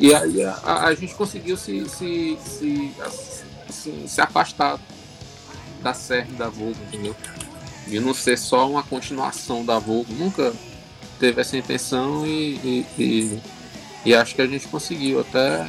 E 0.00 0.12
aí 0.12 0.42
a, 0.42 0.54
a, 0.64 0.86
a, 0.86 0.94
gente 0.96 1.14
conseguiu 1.14 1.56
se, 1.56 1.88
se, 1.88 2.36
se, 2.44 2.92
se, 3.70 4.08
se 4.08 4.20
afastar 4.20 4.80
da 5.80 5.94
série 5.94 6.32
da 6.32 6.48
Vulgo, 6.48 6.76
entendeu? 6.88 7.14
De 7.86 8.00
não 8.00 8.12
ser 8.12 8.36
só 8.36 8.68
uma 8.68 8.82
continuação 8.82 9.64
da 9.64 9.78
Vulgo. 9.78 10.12
Nunca 10.12 10.52
teve 11.20 11.40
essa 11.40 11.56
intenção 11.56 12.26
e, 12.26 12.56
e, 12.64 12.86
e, 12.98 13.42
e 14.06 14.14
acho 14.14 14.34
que 14.34 14.42
a 14.42 14.46
gente 14.48 14.66
conseguiu 14.66 15.20
até 15.20 15.68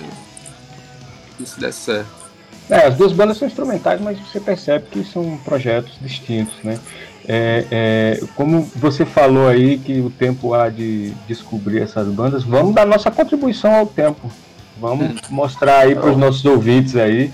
isso 1.39 1.59
desse 1.59 1.80
certo. 1.80 2.22
É, 2.70 2.88
as 2.88 2.95
duas 2.95 3.11
bandas 3.11 3.38
são 3.38 3.47
instrumentais, 3.47 3.99
mas 3.99 4.18
você 4.20 4.39
percebe 4.39 4.86
que 4.89 5.03
são 5.03 5.38
projetos 5.43 5.93
distintos, 6.01 6.55
né? 6.64 6.80
É, 7.26 7.66
é, 7.72 8.20
como 8.36 8.70
você 8.76 9.05
falou 9.05 9.47
aí 9.47 9.78
que 9.78 10.01
o 10.01 10.09
tempo 10.09 10.53
há 10.53 10.70
de 10.70 11.11
descobrir 11.28 11.82
essas 11.82 12.07
bandas, 12.07 12.43
vamos 12.43 12.76
dar 12.76 12.86
nossa 12.86 13.09
contribuição 13.09 13.74
ao 13.74 13.86
tempo. 13.86 14.30
Vamos 14.78 15.11
hum. 15.11 15.16
mostrar 15.30 15.80
aí 15.80 15.95
para 15.95 16.11
os 16.11 16.18
nossos 16.18 16.43
ouvintes 16.43 16.95
aí. 16.95 17.32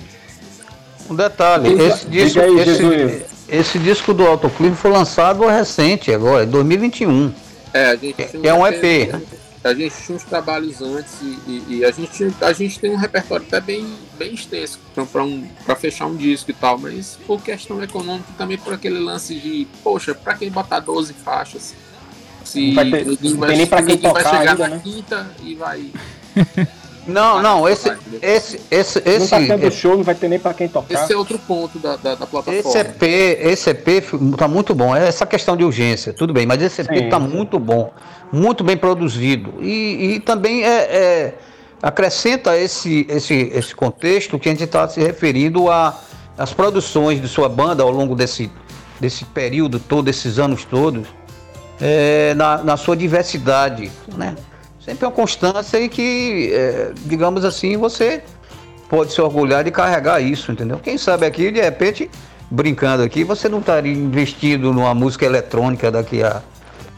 Um 1.10 1.16
detalhe, 1.16 1.74
esse 1.74 2.08
disco, 2.08 2.40
aí, 2.40 2.60
esse, 2.60 3.26
esse, 3.50 3.80
disco 3.80 4.14
do 4.14 4.28
Autoclive 4.28 4.76
foi 4.76 4.92
lançado 4.92 5.48
recente 5.48 6.14
agora, 6.14 6.44
em 6.44 6.50
2021. 6.50 7.34
É, 7.74 7.86
a 7.86 7.96
gente 7.96 8.22
é, 8.22 8.30
é 8.44 8.54
um 8.54 8.68
EP, 8.68 9.12
né? 9.12 9.22
A 9.64 9.74
gente 9.74 9.96
tinha 10.04 10.16
uns 10.16 10.24
trabalhos 10.24 10.82
antes 10.82 11.22
e, 11.22 11.40
e, 11.48 11.66
e, 11.70 11.86
a, 11.86 11.92
gente, 11.92 12.34
a 12.42 12.54
gente 12.54 12.80
tem 12.80 12.92
um 12.92 12.98
repertório 12.98 13.46
até 13.46 13.60
bem, 13.60 13.86
bem 14.18 14.34
extenso 14.34 14.80
para 15.12 15.24
um, 15.24 15.48
fechar 15.78 16.06
um 16.06 16.16
disco 16.16 16.52
e 16.52 16.54
tal, 16.54 16.78
mas 16.78 17.18
por 17.28 17.42
questão 17.42 17.82
econômica 17.84 18.30
também 18.38 18.58
por 18.58 18.74
aquele 18.74 19.00
lance 19.00 19.36
de, 19.36 19.68
poxa, 19.84 20.16
para 20.16 20.36
quem 20.36 20.50
botar 20.50 20.80
12 20.80 21.14
faixas, 21.14 21.76
se 22.46 22.68
não 22.68 22.76
vai 22.76 22.90
ter, 22.90 23.06
ninguém 23.06 23.36
vai, 23.36 23.58
nem 23.58 23.68
pra 23.68 23.84
quem 23.84 23.98
tocar 23.98 24.24
vai 24.24 24.24
chegar 24.24 24.52
ainda, 24.52 24.68
na 24.68 24.76
né? 24.76 24.82
quinta 24.84 25.32
e 25.44 25.56
vai. 25.56 25.92
Não, 27.10 27.42
não, 27.42 27.68
esse, 27.68 27.92
esse, 28.22 28.62
esse, 28.70 29.02
esse. 29.06 29.20
Não 29.20 29.28
tá 29.28 29.38
tendo 29.40 29.68
esse, 29.68 29.78
show, 29.78 29.98
não 29.98 30.04
vai 30.04 30.16
ter 30.16 30.28
nem 30.28 30.40
para 30.40 30.54
quem 30.54 30.68
tocar. 30.68 30.94
Esse 30.94 31.14
é 31.14 31.18
outro 31.18 31.38
ponto 31.40 31.78
da, 31.80 31.96
da, 31.96 32.16
da, 32.16 32.28
plataforma. 32.28 32.60
Esse 32.60 32.78
EP, 32.78 33.04
esse 33.04 33.70
EP 33.72 34.06
tá 34.38 34.48
muito 34.48 34.74
bom. 34.76 34.96
É 34.96 35.08
essa 35.08 35.26
questão 35.26 35.58
de 35.58 35.64
urgência, 35.64 36.14
tudo 36.14 36.34
bem, 36.34 36.46
mas 36.46 36.62
esse 36.62 36.82
EP 36.82 36.88
sim, 36.88 37.10
tá 37.10 37.20
sim. 37.20 37.28
muito 37.28 37.60
bom 37.60 37.92
muito 38.32 38.64
bem 38.64 38.78
produzido. 38.78 39.56
E, 39.62 40.16
e 40.16 40.20
também 40.20 40.64
é, 40.64 40.78
é, 40.78 41.34
acrescenta 41.82 42.58
esse, 42.58 43.06
esse, 43.10 43.34
esse 43.54 43.76
contexto 43.76 44.38
que 44.40 44.50
a 44.50 44.52
gente 44.52 44.64
está 44.64 44.88
se 44.88 45.00
referindo 45.00 45.66
às 45.70 46.54
produções 46.54 47.22
de 47.22 47.28
sua 47.28 47.50
banda 47.50 47.84
ao 47.84 47.92
longo 47.92 48.16
desse, 48.16 48.52
desse 49.00 49.26
período 49.26 49.80
todo, 49.80 50.08
esses 50.10 50.40
anos 50.40 50.66
todos, 50.66 51.08
é, 51.82 52.34
na, 52.36 52.64
na 52.64 52.78
sua 52.78 52.96
diversidade. 52.96 53.92
Né? 54.16 54.36
Sempre 54.84 55.06
uma 55.06 55.12
constância 55.12 55.80
e 55.80 55.90
que, 55.90 56.52
é, 56.54 56.92
digamos 57.06 57.44
assim, 57.44 57.78
você 57.78 58.24
pode 58.90 59.14
se 59.14 59.22
orgulhar 59.22 59.64
de 59.64 59.72
carregar 59.72 60.22
isso, 60.22 60.52
entendeu? 60.52 60.80
Quem 60.80 60.98
sabe 60.98 61.26
aqui, 61.26 61.52
de 61.52 61.62
repente, 61.62 62.10
brincando 62.50 63.04
aqui, 63.04 63.24
você 63.24 63.48
não 63.48 63.60
estaria 63.60 63.94
investido 63.94 64.74
numa 64.74 64.94
música 64.94 65.26
eletrônica 65.26 65.92
daqui 65.92 66.24
a 66.24 66.42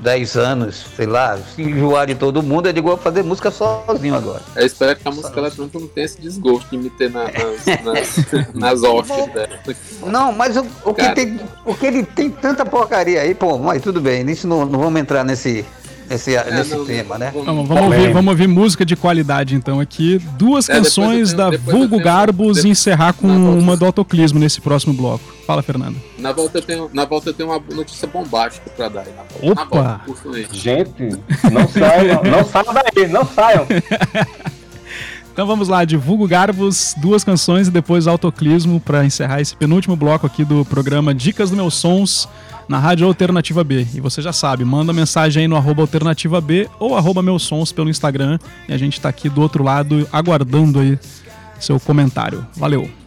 10 0.01 0.35
anos, 0.35 0.83
sei 0.95 1.05
lá, 1.05 1.37
se 1.37 1.61
enjoar 1.61 2.07
de 2.07 2.15
todo 2.15 2.41
mundo, 2.41 2.67
eu 2.67 2.73
digo, 2.73 2.87
vou 2.87 2.97
fazer 2.97 3.23
música 3.23 3.51
sozinho 3.51 4.15
agora. 4.15 4.41
Eu 4.55 4.65
espero 4.65 4.95
que 4.95 5.07
a 5.07 5.11
música 5.11 5.39
eletrônica 5.39 5.79
não 5.79 5.87
tenha 5.87 6.05
esse 6.05 6.19
desgosto 6.19 6.69
de 6.71 6.77
me 6.77 6.89
ter 6.89 7.11
na, 7.11 7.25
nas, 7.25 7.83
nas, 7.83 8.25
nas 8.53 8.83
hostes 8.83 9.27
dela. 9.31 9.59
Não, 10.07 10.31
mas 10.31 10.57
o, 10.57 10.65
o 10.85 10.93
que 10.93 11.07
tem, 11.13 11.39
o 11.63 11.75
que 11.75 11.85
ele 11.85 12.03
tem 12.03 12.31
tanta 12.31 12.65
porcaria 12.65 13.21
aí, 13.21 13.35
pô, 13.35 13.59
mas 13.59 13.81
tudo 13.81 14.01
bem, 14.01 14.27
isso 14.31 14.47
não, 14.47 14.65
não 14.65 14.79
vamos 14.79 14.99
entrar 14.99 15.23
nesse, 15.23 15.63
nesse, 16.11 16.35
é, 16.35 16.51
nesse 16.51 16.75
não, 16.75 16.85
tema, 16.85 17.17
né? 17.17 17.31
Vamos, 17.33 17.67
vamos, 17.67 17.83
ouvir, 17.83 18.13
vamos 18.13 18.31
ouvir 18.31 18.47
música 18.47 18.85
de 18.85 18.95
qualidade 18.95 19.55
então 19.55 19.79
aqui. 19.79 20.19
Duas 20.37 20.67
é, 20.67 20.73
canções 20.73 21.33
tenho, 21.33 21.37
da 21.51 21.57
Vulgo 21.57 21.99
Garbos 21.99 22.63
e 22.63 22.69
encerrar 22.69 23.13
com 23.13 23.27
uma 23.27 23.77
do 23.77 23.85
autoclismo 23.85 24.39
nesse 24.39 24.59
próximo 24.59 24.93
bloco. 24.93 25.23
Fala, 25.47 25.63
Fernando. 25.63 25.95
Na 26.17 26.31
volta 26.31 26.57
eu 26.57 26.61
tenho, 26.61 26.89
na 26.93 27.05
volta 27.05 27.29
eu 27.29 27.33
tenho 27.33 27.49
uma 27.49 27.61
notícia 27.73 28.07
bombástica 28.07 28.69
pra 28.69 28.89
dar 28.89 29.01
aí. 29.01 29.13
Na 29.15 29.23
volta. 29.23 29.61
Opa! 29.61 29.83
Na 29.83 30.01
volta, 30.05 30.53
Gente, 30.53 31.09
não 31.51 31.67
saiam, 31.67 32.23
não 32.23 32.45
saiam 32.45 32.73
daí, 32.73 33.07
não 33.07 33.25
saiam. 33.25 33.65
Então 35.33 35.47
vamos 35.47 35.69
lá, 35.69 35.85
divulgo 35.85 36.27
Garbos, 36.27 36.93
duas 36.97 37.23
canções 37.23 37.69
e 37.69 37.71
depois 37.71 38.05
Autoclismo 38.05 38.81
para 38.81 39.05
encerrar 39.05 39.39
esse 39.39 39.55
penúltimo 39.55 39.95
bloco 39.95 40.27
aqui 40.27 40.43
do 40.43 40.65
programa 40.65 41.15
Dicas 41.15 41.49
do 41.49 41.55
Meus 41.55 41.75
Sons 41.75 42.27
na 42.71 42.79
Rádio 42.79 43.05
Alternativa 43.05 43.65
B. 43.65 43.85
E 43.93 43.99
você 43.99 44.21
já 44.21 44.31
sabe, 44.31 44.63
manda 44.63 44.93
mensagem 44.93 45.41
aí 45.41 45.47
no 45.47 45.57
arroba 45.57 45.81
Alternativa 45.81 46.39
B 46.39 46.69
ou 46.79 46.95
arroba 46.95 47.21
meus 47.21 47.43
sons 47.43 47.73
pelo 47.73 47.89
Instagram 47.89 48.39
e 48.67 48.73
a 48.73 48.77
gente 48.77 48.93
está 48.93 49.09
aqui 49.09 49.27
do 49.27 49.41
outro 49.41 49.61
lado 49.61 50.07
aguardando 50.09 50.79
aí 50.79 50.97
seu 51.59 51.77
comentário. 51.81 52.47
Valeu! 52.55 53.00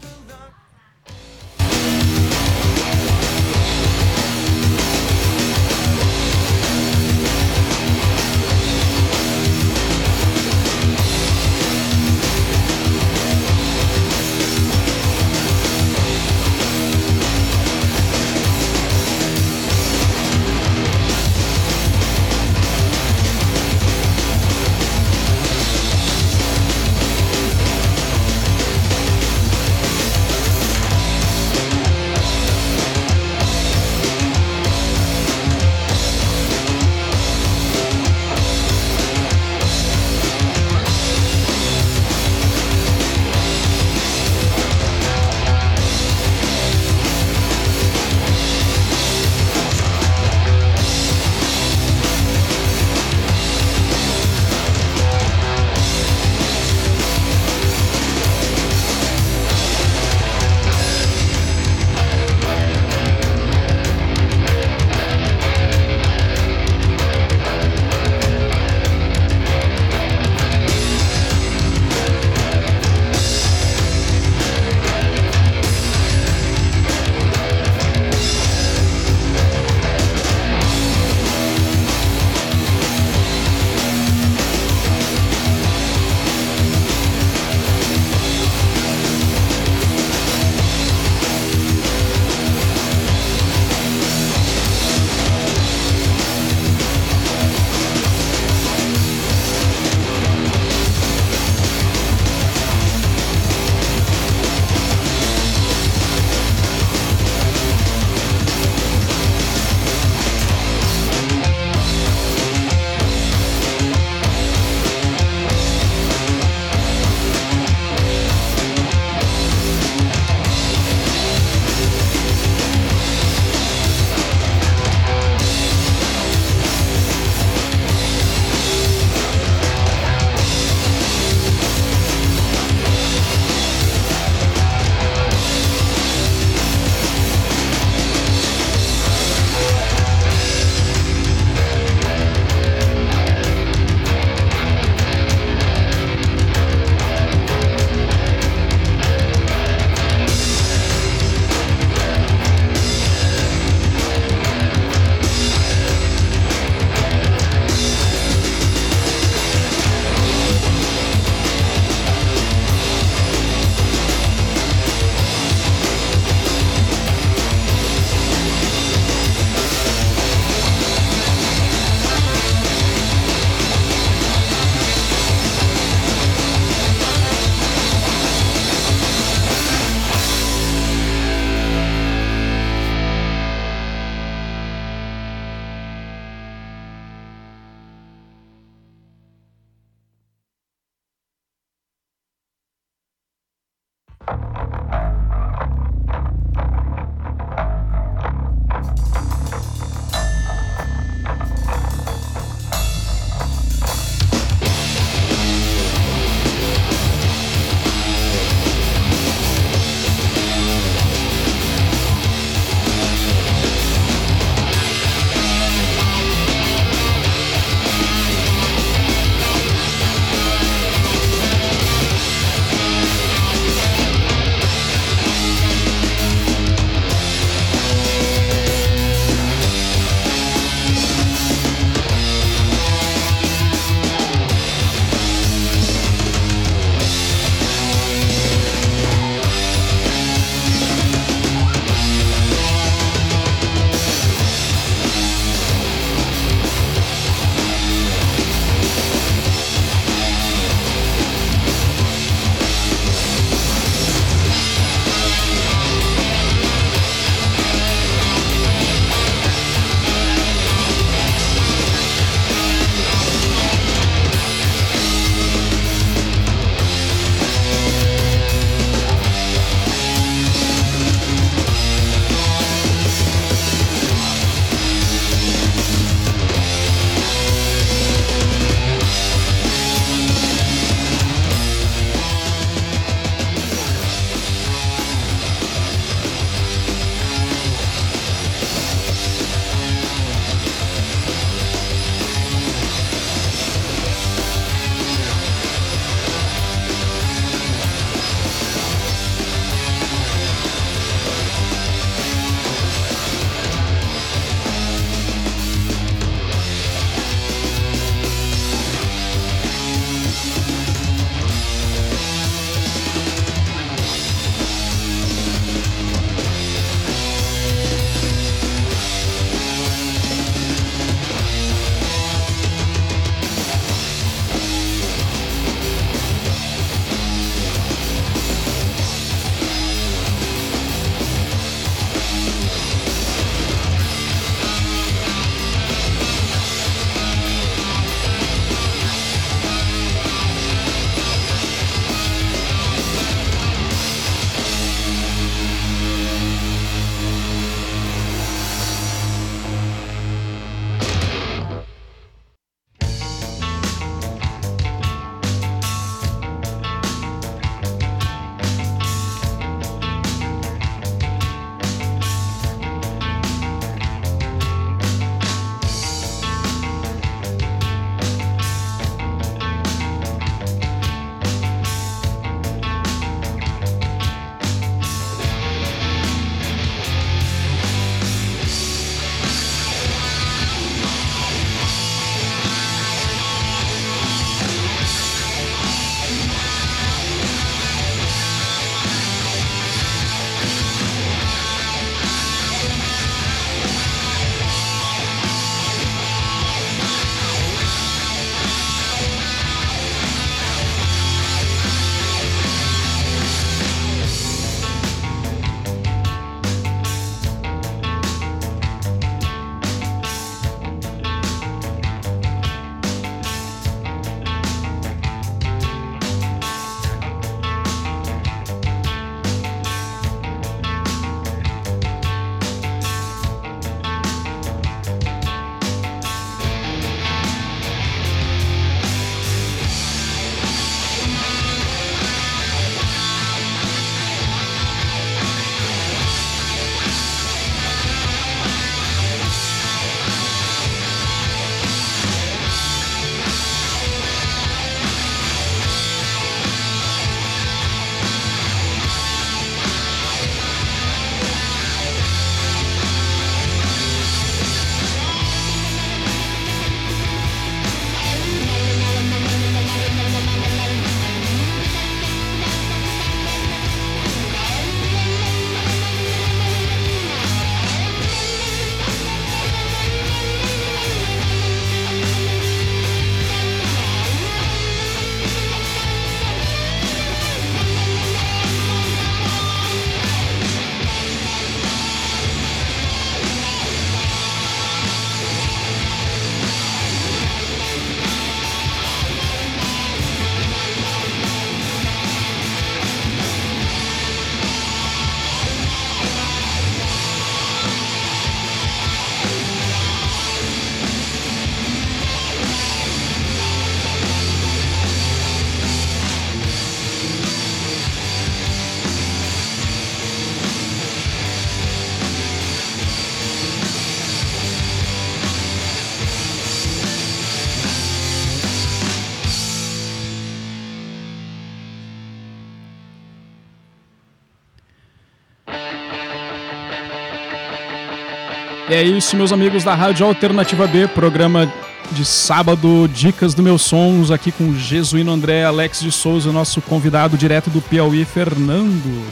É 528.94 529.02
isso, 529.02 529.36
meus 529.36 529.52
amigos 529.52 529.82
da 529.82 529.92
Rádio 529.92 530.24
Alternativa 530.24 530.86
B, 530.86 531.08
programa 531.08 531.68
de 532.12 532.24
sábado, 532.24 533.10
Dicas 533.12 533.52
do 533.52 533.60
Meus 533.60 533.82
Sons, 533.82 534.30
aqui 534.30 534.52
com 534.52 534.72
Jesuíno 534.72 535.32
André, 535.32 535.64
Alex 535.64 535.98
de 535.98 536.12
Souza, 536.12 536.52
nosso 536.52 536.80
convidado 536.80 537.36
direto 537.36 537.68
do 537.70 537.82
Piauí, 537.82 538.24
Fernando. 538.24 539.26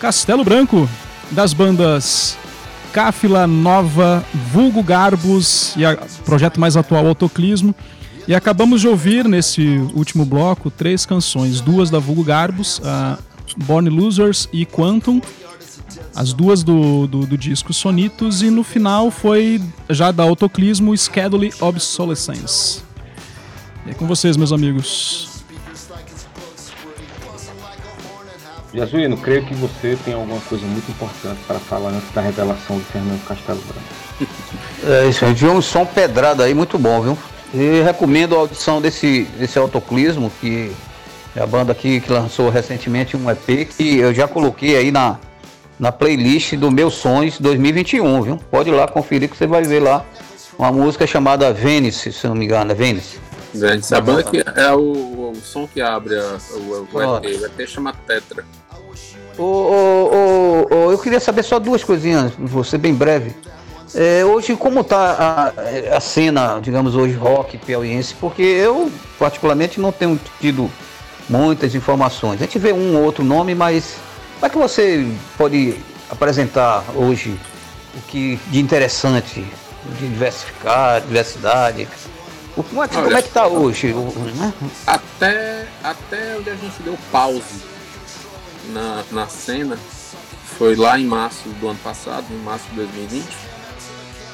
Castelo 0.00 0.42
Branco, 0.42 0.88
das 1.30 1.52
bandas 1.52 2.38
Cáfila 2.90 3.46
Nova, 3.46 4.24
Vulgo 4.50 4.82
Garbos 4.82 5.74
e 5.76 5.84
o 5.84 6.24
projeto 6.24 6.58
mais 6.58 6.74
atual 6.74 7.06
Autoclismo. 7.06 7.74
E 8.26 8.34
acabamos 8.34 8.80
de 8.80 8.88
ouvir 8.88 9.28
nesse 9.28 9.66
último 9.94 10.24
bloco 10.24 10.70
três 10.70 11.04
canções, 11.04 11.60
duas 11.60 11.90
da 11.90 11.98
Vulgo 11.98 12.24
Garbos, 12.24 12.80
a 12.82 13.18
Born 13.54 13.90
Losers 13.90 14.48
e 14.50 14.64
Quantum, 14.64 15.20
as 16.18 16.32
duas 16.32 16.64
do, 16.64 17.06
do, 17.06 17.24
do, 17.24 17.38
disco 17.38 17.72
Sonitos, 17.72 18.42
e 18.42 18.50
no 18.50 18.64
final 18.64 19.08
foi 19.08 19.62
já 19.88 20.10
da 20.10 20.24
Autoclismo 20.24 20.92
Schedule 20.98 21.54
Obsolescence. 21.60 22.82
E 23.86 23.90
é 23.90 23.94
com 23.94 24.04
vocês, 24.04 24.36
meus 24.36 24.52
amigos. 24.52 25.44
Jesuíno, 28.74 29.16
creio 29.16 29.46
que 29.46 29.54
você 29.54 29.96
tem 30.04 30.14
alguma 30.14 30.40
coisa 30.40 30.66
muito 30.66 30.90
importante 30.90 31.38
para 31.46 31.60
falar 31.60 31.90
antes 31.90 32.10
da 32.12 32.20
revelação 32.20 32.78
do 32.78 32.84
Fernando 32.86 33.24
Castelo 33.24 33.60
Branco. 33.60 34.32
É 34.88 35.08
isso, 35.08 35.24
a 35.24 35.28
gente 35.28 35.38
viu 35.38 35.52
um 35.52 35.62
som 35.62 35.86
pedrado 35.86 36.42
aí, 36.42 36.52
muito 36.52 36.76
bom, 36.80 37.00
viu? 37.00 37.18
E 37.54 37.80
recomendo 37.82 38.34
a 38.34 38.40
audição 38.40 38.82
desse, 38.82 39.22
desse 39.38 39.56
Autoclismo, 39.56 40.32
que 40.40 40.72
é 41.36 41.40
a 41.40 41.46
banda 41.46 41.70
aqui 41.70 42.00
que 42.00 42.10
lançou 42.10 42.50
recentemente 42.50 43.16
um 43.16 43.30
EP, 43.30 43.68
que 43.68 43.98
eu 43.98 44.12
já 44.12 44.26
coloquei 44.26 44.76
aí 44.76 44.90
na, 44.90 45.16
na 45.78 45.92
playlist 45.92 46.54
do 46.56 46.70
Meus 46.70 46.94
Sonhos 46.94 47.38
2021, 47.38 48.22
viu? 48.22 48.36
Pode 48.50 48.70
ir 48.70 48.72
lá 48.72 48.88
conferir 48.88 49.28
que 49.28 49.36
você 49.36 49.46
vai 49.46 49.62
ver 49.62 49.80
lá 49.80 50.04
uma 50.58 50.72
música 50.72 51.06
chamada 51.06 51.52
Vênice, 51.52 52.12
se 52.12 52.26
não 52.26 52.34
me 52.34 52.44
engano, 52.44 52.72
é 52.72 52.74
Vênice. 52.74 53.20
Vênice, 53.54 53.94
a 53.94 54.00
banda 54.00 54.22
que 54.24 54.44
é 54.56 54.72
o, 54.72 55.32
o 55.32 55.36
som 55.42 55.66
que 55.66 55.80
abre 55.80 56.16
a, 56.16 56.38
o, 56.52 56.88
o 56.92 57.16
EP, 57.16 57.40
o 57.40 57.46
EP 57.46 57.68
chama 57.68 57.94
Tetra. 58.06 58.44
Oh, 59.38 59.44
oh, 59.44 60.66
oh, 60.68 60.90
eu 60.90 60.98
queria 60.98 61.20
saber 61.20 61.44
só 61.44 61.60
duas 61.60 61.84
coisinhas, 61.84 62.32
você 62.36 62.76
bem 62.76 62.92
breve. 62.92 63.32
É, 63.94 64.24
hoje, 64.24 64.54
como 64.56 64.80
está 64.80 65.52
a, 65.88 65.96
a, 65.96 66.00
cena, 66.00 66.58
digamos, 66.60 66.94
hoje 66.96 67.14
rock 67.14 67.56
piauiense? 67.56 68.14
Porque 68.14 68.42
eu, 68.42 68.90
particularmente, 69.18 69.80
não 69.80 69.92
tenho 69.92 70.20
tido 70.40 70.68
muitas 71.28 71.74
informações. 71.74 72.42
A 72.42 72.44
gente 72.44 72.58
vê 72.58 72.72
um 72.72 72.96
ou 72.96 73.04
outro 73.04 73.24
nome, 73.24 73.54
mas 73.54 73.96
como 74.38 74.46
é 74.46 74.48
que 74.50 74.58
você 74.58 75.12
pode 75.36 75.76
apresentar 76.08 76.84
hoje 76.94 77.38
o 77.94 78.00
que 78.02 78.38
de 78.46 78.60
interessante, 78.60 79.44
de 79.98 80.08
diversificar, 80.08 81.00
diversidade? 81.00 81.88
Como 82.54 82.82
é 82.82 82.88
que 82.88 82.96
Olha, 82.96 83.18
está 83.18 83.48
hoje? 83.48 83.92
Né? 83.92 84.52
Até, 84.86 85.66
até 85.82 86.36
onde 86.38 86.50
a 86.50 86.54
gente 86.54 86.82
deu 86.84 86.96
pause 87.10 87.62
na, 88.72 89.04
na 89.10 89.26
cena, 89.26 89.76
foi 90.56 90.76
lá 90.76 90.98
em 90.98 91.04
março 91.04 91.48
do 91.48 91.68
ano 91.68 91.78
passado, 91.80 92.26
em 92.30 92.38
março 92.38 92.68
de 92.70 92.76
2020, 92.76 93.26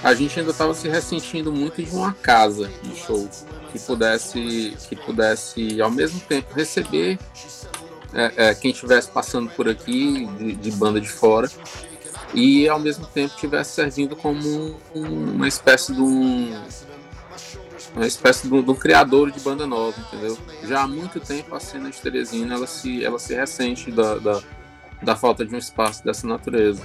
a 0.02 0.12
gente 0.12 0.38
ainda 0.38 0.50
estava 0.50 0.74
se 0.74 0.86
ressentindo 0.86 1.50
muito 1.50 1.82
de 1.82 1.90
uma 1.90 2.12
casa 2.12 2.70
de 2.82 2.94
show 2.94 3.26
que 3.72 3.78
pudesse, 3.78 4.76
que 4.86 4.96
pudesse 4.96 5.80
ao 5.80 5.90
mesmo 5.90 6.20
tempo 6.20 6.55
receber 6.55 7.18
é, 8.14 8.32
é, 8.36 8.54
quem 8.54 8.70
estivesse 8.70 9.10
passando 9.10 9.50
por 9.50 9.68
aqui 9.68 10.26
de, 10.38 10.52
de, 10.54 10.70
banda 10.72 11.00
de 11.00 11.08
fora 11.08 11.50
e 12.32 12.68
ao 12.68 12.78
mesmo 12.78 13.06
tempo 13.06 13.34
estivesse 13.34 13.74
servindo 13.74 14.14
como 14.14 14.78
um, 14.94 15.34
uma 15.34 15.48
espécie 15.48 15.92
de 15.92 16.00
um 16.00 16.54
uma 17.94 18.06
espécie 18.06 18.48
de 18.48 18.54
um, 18.54 18.74
criador 18.74 19.30
de 19.30 19.38
banda 19.38 19.66
nova, 19.66 19.94
entendeu? 20.00 20.36
Já 20.64 20.82
há 20.82 20.86
muito 20.86 21.20
tempo 21.20 21.54
a 21.54 21.60
cena 21.60 21.90
de 21.90 22.00
Teresina 22.00 22.56
ela 22.56 22.66
se, 22.66 23.04
ela 23.04 23.20
se 23.20 23.34
ressente 23.34 23.90
da, 23.92 24.16
da, 24.16 24.42
da 25.00 25.14
falta 25.14 25.44
de 25.44 25.54
um 25.54 25.58
espaço 25.58 26.04
dessa 26.04 26.26
natureza. 26.26 26.82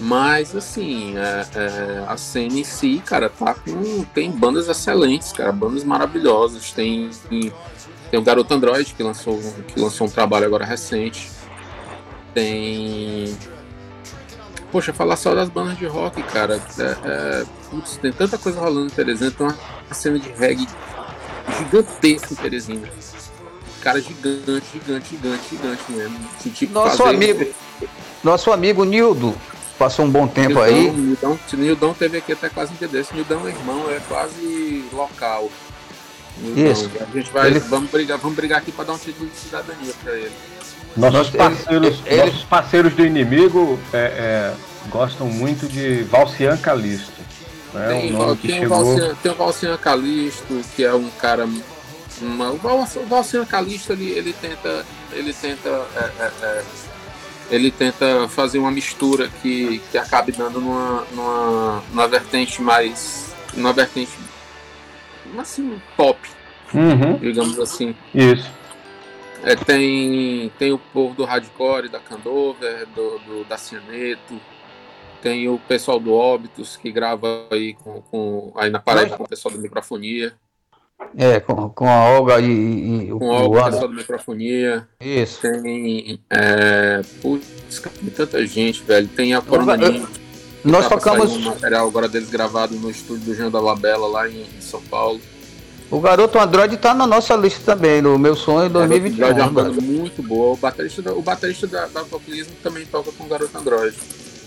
Mas, 0.00 0.56
assim, 0.56 1.16
é, 1.16 1.46
é, 1.54 2.04
a 2.08 2.16
cena 2.16 2.58
em 2.58 2.64
si, 2.64 3.00
cara, 3.06 3.30
tá 3.30 3.54
com. 3.54 4.04
Tem 4.06 4.28
bandas 4.32 4.68
excelentes, 4.68 5.30
cara, 5.30 5.52
bandas 5.52 5.84
maravilhosas. 5.84 6.72
Tem 6.72 7.08
tem 7.28 7.52
o 8.18 8.22
Garoto 8.22 8.52
Android, 8.52 8.94
que 8.94 9.02
lançou, 9.02 9.40
que 9.68 9.80
lançou 9.80 10.06
um 10.06 10.10
trabalho 10.10 10.46
agora 10.46 10.64
recente. 10.64 11.30
Tem. 12.34 13.36
Poxa, 14.70 14.92
falar 14.92 15.16
só 15.16 15.34
das 15.34 15.48
bandas 15.48 15.76
de 15.78 15.86
rock, 15.86 16.22
cara. 16.22 16.60
É, 16.78 16.82
é... 16.82 17.44
Putz, 17.70 17.96
tem 17.98 18.12
tanta 18.12 18.38
coisa 18.38 18.60
rolando 18.60 18.86
em 18.86 18.90
Teresina. 18.90 19.30
Tem 19.30 19.46
uma 19.46 19.56
cena 19.92 20.18
de 20.18 20.30
reggae 20.32 20.66
gigantesca 21.58 22.32
em 22.32 22.36
Teresina. 22.36 22.88
Cara, 23.80 24.00
gigante, 24.00 24.64
gigante, 24.72 25.08
gigante, 25.10 25.42
gigante 25.50 25.92
mesmo. 25.92 26.18
Nosso 26.70 26.96
fazer... 26.98 27.10
amigo. 27.10 27.54
Nosso 28.22 28.52
amigo 28.52 28.84
Nildo 28.84 29.34
passou 29.78 30.04
um 30.04 30.10
bom 30.10 30.28
tempo 30.28 30.60
Nildão, 30.60 30.62
aí. 30.62 30.90
Nildão, 30.90 31.38
Nildão 31.54 31.94
teve 31.94 32.18
aqui 32.18 32.32
até 32.32 32.48
quase 32.48 32.72
um 32.72 32.76
dia 32.76 32.86
desse. 32.86 33.12
Nildão 33.14 33.46
é 33.46 33.50
irmão, 33.50 33.90
é 33.90 34.00
quase 34.08 34.84
local. 34.92 35.50
Isso. 36.56 36.90
A 37.00 37.16
gente 37.16 37.30
vai, 37.30 37.48
ele... 37.48 37.60
vamos, 37.60 37.90
brigar, 37.90 38.18
vamos 38.18 38.36
brigar 38.36 38.58
aqui 38.58 38.72
para 38.72 38.84
dar 38.86 38.92
um 38.94 38.98
título 38.98 39.28
de 39.28 39.36
cidadania 39.36 39.92
para 40.02 40.14
ele. 40.14 40.32
Nossos 40.96 41.30
parceiros, 41.30 42.02
ele... 42.04 42.24
nossos 42.24 42.44
parceiros 42.44 42.94
do 42.94 43.04
inimigo 43.04 43.78
é, 43.92 43.98
é, 43.98 44.54
gostam 44.88 45.26
muito 45.28 45.66
de 45.68 46.02
Valcian 46.04 46.56
Calisto. 46.56 47.22
Né? 47.72 47.88
Tem, 47.88 48.14
um 48.14 48.36
tem, 48.36 48.60
chegou... 48.60 48.84
Valcian, 48.84 49.14
tem 49.22 49.32
o 49.32 49.34
Valcian 49.34 49.76
Calisto, 49.78 50.60
que 50.76 50.84
é 50.84 50.92
um 50.92 51.08
cara. 51.10 51.48
Uma, 52.20 52.50
o 52.50 53.06
Valcian 53.08 53.44
Calisto 53.46 53.92
ele, 53.92 54.10
ele 54.10 54.32
tenta. 54.34 54.84
Ele 55.12 55.32
tenta. 55.32 55.68
É, 55.96 56.10
é, 56.18 56.32
é, 56.42 56.64
ele 57.50 57.70
tenta 57.70 58.28
fazer 58.28 58.58
uma 58.58 58.70
mistura 58.70 59.28
que, 59.42 59.80
que 59.90 59.98
acabe 59.98 60.32
dando 60.32 60.60
numa, 60.60 61.04
numa, 61.12 61.82
numa 61.90 62.08
vertente 62.08 62.60
mais. 62.60 63.32
Numa 63.54 63.72
vertente 63.72 64.10
assim, 65.40 65.80
pop, 65.96 66.18
uhum. 66.74 67.16
digamos 67.18 67.58
assim. 67.58 67.94
Isso. 68.14 68.50
É, 69.44 69.56
tem, 69.56 70.52
tem 70.58 70.72
o 70.72 70.78
povo 70.78 71.14
do 71.14 71.24
hardcore, 71.24 71.88
da 71.88 71.98
Candover, 71.98 72.86
do, 72.94 73.18
do, 73.18 73.44
da 73.44 73.58
Cianeto, 73.58 74.40
tem 75.22 75.48
o 75.48 75.58
pessoal 75.58 76.00
do 76.00 76.12
Óbitos 76.12 76.76
que 76.76 76.90
grava 76.90 77.46
aí 77.50 77.74
com, 77.74 78.02
com 78.02 78.52
aí 78.56 78.70
na 78.70 78.80
parede 78.80 79.16
com 79.16 79.22
o 79.22 79.28
pessoal 79.28 79.54
da 79.54 79.60
microfonia. 79.60 80.34
É, 81.16 81.40
com, 81.40 81.68
com 81.70 81.88
a 81.88 82.10
Olga 82.10 82.40
e, 82.40 83.06
e 83.06 83.12
o, 83.12 83.18
com 83.18 83.32
a 83.32 83.40
Olga, 83.42 83.60
o 83.60 83.64
pessoal 83.64 83.88
da 83.88 83.94
microfonia. 83.94 84.88
Isso. 85.00 85.40
Tem. 85.40 86.20
É, 86.30 87.02
putz, 87.20 87.80
tem 87.80 88.10
tanta 88.10 88.44
gente, 88.46 88.82
velho. 88.82 89.08
Tem 89.08 89.34
a 89.34 89.40
Coronaninha. 89.40 90.06
Nós 90.64 90.88
tocamos. 90.88 91.32
Um 91.32 91.40
material 91.40 91.88
agora 91.88 92.08
deles 92.08 92.30
gravado 92.30 92.74
no 92.76 92.90
estúdio 92.90 93.24
do 93.26 93.34
Jean 93.34 93.50
da 93.50 93.60
Labela, 93.60 94.06
lá 94.06 94.28
em, 94.28 94.42
em 94.42 94.60
São 94.60 94.80
Paulo. 94.82 95.20
O 95.90 96.00
garoto 96.00 96.38
Android 96.38 96.76
tá 96.78 96.94
na 96.94 97.06
nossa 97.06 97.34
lista 97.36 97.60
também, 97.64 98.00
no 98.00 98.18
meu 98.18 98.34
sonho 98.34 98.70
2021. 98.70 99.24
Android 99.26 99.40
é 99.40 99.42
uma 99.42 99.62
banda 99.62 99.80
muito 99.82 100.22
boa. 100.22 100.54
O 100.54 100.56
baterista, 100.56 101.12
o 101.12 101.20
baterista 101.20 101.66
da, 101.66 101.86
da 101.86 102.02
Toclismo 102.04 102.54
também 102.62 102.86
toca 102.86 103.12
com 103.12 103.24
o 103.24 103.28
garoto 103.28 103.58
Android. 103.58 103.94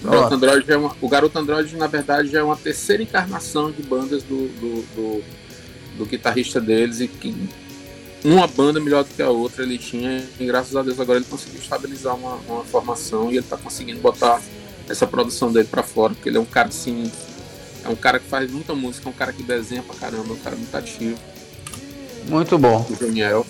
O 0.04 0.10
garoto 0.10 0.34
Android, 0.34 0.72
é 0.72 0.78
uma, 0.78 0.96
o 1.00 1.08
garoto 1.08 1.38
Android, 1.38 1.76
na 1.76 1.88
verdade, 1.88 2.36
é 2.36 2.42
uma 2.42 2.56
terceira 2.56 3.04
encarnação 3.04 3.72
de 3.72 3.84
bandas 3.84 4.24
do, 4.24 4.48
do, 4.48 4.86
do, 4.96 5.24
do 6.00 6.06
guitarrista 6.06 6.60
deles 6.60 7.00
e 7.00 7.08
que 7.08 7.36
uma 8.24 8.48
banda 8.48 8.80
melhor 8.80 9.04
do 9.04 9.14
que 9.14 9.22
a 9.22 9.30
outra 9.30 9.64
ele 9.64 9.78
tinha 9.78 10.24
e 10.40 10.46
graças 10.48 10.76
a 10.76 10.82
Deus 10.82 11.00
agora 11.00 11.20
ele 11.20 11.28
conseguiu 11.30 11.62
estabilizar 11.62 12.16
uma, 12.16 12.38
uma 12.48 12.64
formação 12.64 13.32
e 13.32 13.38
ele 13.38 13.46
tá 13.46 13.56
conseguindo 13.56 14.00
botar 14.00 14.42
essa 14.90 15.08
produção 15.08 15.52
dele 15.52 15.68
para 15.70 15.84
fora, 15.84 16.14
porque 16.14 16.30
ele 16.30 16.38
é 16.38 16.42
um 16.42 16.46
cara 16.46 16.70
assim, 16.70 17.12
é 17.84 17.90
um 17.90 17.96
cara 17.96 18.20
que 18.20 18.28
faz 18.28 18.52
muita 18.52 18.74
música, 18.74 19.08
é 19.08 19.12
um 19.12 19.16
cara 19.16 19.32
que 19.34 19.44
desenha 19.44 19.84
pra 19.84 19.96
caramba, 19.96 20.30
é 20.30 20.34
um 20.34 20.40
cara 20.40 20.56
muito 20.56 20.76
ativo. 20.76 21.18
Muito 22.28 22.58
bom. 22.58 22.86
O 22.90 22.96
Daniel. 22.96 23.46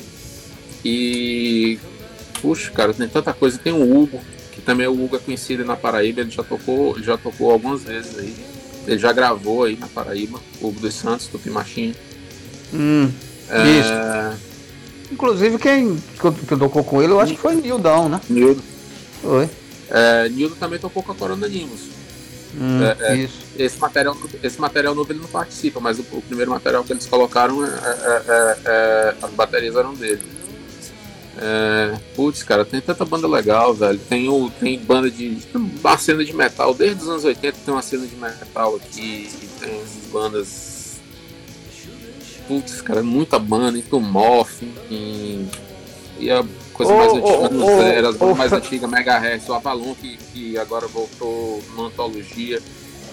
E. 0.84 1.80
Puxa, 2.42 2.70
cara, 2.72 2.94
tem 2.94 3.08
tanta 3.08 3.34
coisa. 3.34 3.58
Tem 3.58 3.74
o 3.74 3.82
Hugo, 3.82 4.20
que 4.52 4.62
também 4.62 4.86
é 4.86 4.90
o 4.90 4.94
Hugo 4.94 5.16
é 5.16 5.20
conhecido 5.20 5.64
na 5.66 5.76
Paraíba, 5.76 6.22
ele 6.22 6.32
já 6.32 6.44
tocou, 6.44 7.02
já 7.02 7.18
tocou 7.18 7.52
algumas 7.52 7.84
vezes 7.84 8.18
aí. 8.18 8.36
Ele 8.86 9.00
já 9.00 9.12
gravou 9.12 9.64
aí 9.64 9.78
na 9.78 9.88
Paraíba, 9.88 10.40
o 10.62 10.68
Hugo 10.68 10.80
dos 10.80 10.94
Santos, 10.94 11.28
do 11.28 11.40
Pimachim. 11.40 11.96
Hum, 12.74 13.10
é... 13.50 13.80
Isso. 13.80 14.46
Inclusive 15.12 15.58
quem 15.58 15.96
que 16.48 16.58
tocou 16.58 16.84
com 16.84 17.02
ele, 17.02 17.14
eu 17.14 17.20
acho 17.20 17.34
que 17.34 17.40
foi 17.40 17.56
Nildão, 17.56 18.10
né? 18.10 18.20
Nildo. 18.30 18.62
Foi. 19.22 19.50
É, 19.90 20.30
Nildo 20.30 20.56
também 20.56 20.80
tocou 20.80 21.04
com 21.04 21.12
a 21.12 21.16
Corona 21.16 21.48
Nimbus. 21.48 21.82
Hum, 22.58 22.82
é, 22.84 23.12
é, 23.12 23.16
isso. 23.18 23.40
Esse 23.58 23.78
material, 23.80 24.18
esse 24.42 24.60
material 24.60 24.96
novo 24.96 25.12
ele 25.12 25.20
não 25.20 25.28
participa, 25.28 25.80
mas 25.80 26.00
o, 26.00 26.06
o 26.12 26.22
primeiro 26.22 26.52
material 26.52 26.84
que 26.84 26.94
eles 26.94 27.06
colocaram, 27.06 27.66
é, 27.66 27.70
é, 27.70 28.58
é, 28.66 29.16
as 29.22 29.32
baterias 29.32 29.76
eram 29.76 29.94
dele. 29.94 30.22
É, 31.38 31.98
putz, 32.16 32.44
cara, 32.44 32.64
tem 32.64 32.80
tanta 32.80 33.04
banda 33.04 33.28
legal, 33.28 33.74
velho. 33.74 34.00
Tem, 34.00 34.30
o, 34.30 34.50
tem 34.50 34.80
banda 34.80 35.12
de. 35.12 35.36
Tem 35.36 35.62
uma 35.62 35.98
cena 35.98 36.24
de 36.24 36.34
metal. 36.34 36.74
Desde 36.74 37.04
os 37.04 37.10
anos 37.10 37.26
80 37.26 37.58
tem 37.66 37.74
uma 37.74 37.82
cena 37.82 38.08
de 38.08 38.16
metal 38.16 38.76
aqui. 38.78 39.30
Tem 39.60 39.84
bandas. 40.14 41.02
Putz, 42.48 42.82
cara, 42.82 43.04
muita 43.04 43.38
banda. 43.38 43.78
Entomorph. 43.78 44.62
E, 44.90 45.46
e 46.20 46.32
a 46.32 46.42
coisa 46.76 46.94
oh, 46.94 46.98
mais 46.98 47.14
antiga 47.14 47.66
oh, 47.66 47.82
zero, 47.82 48.08
as 48.10 48.18
bandas 48.18 48.38
mais 48.38 48.54
antigas, 48.54 48.90
Megahertz, 48.90 49.50
o 49.50 49.54
Avalon, 49.54 49.96
que, 49.96 50.18
que 50.34 50.58
agora 50.58 50.88
voltou 50.88 51.64
numa 51.72 51.88
antologia. 51.88 52.62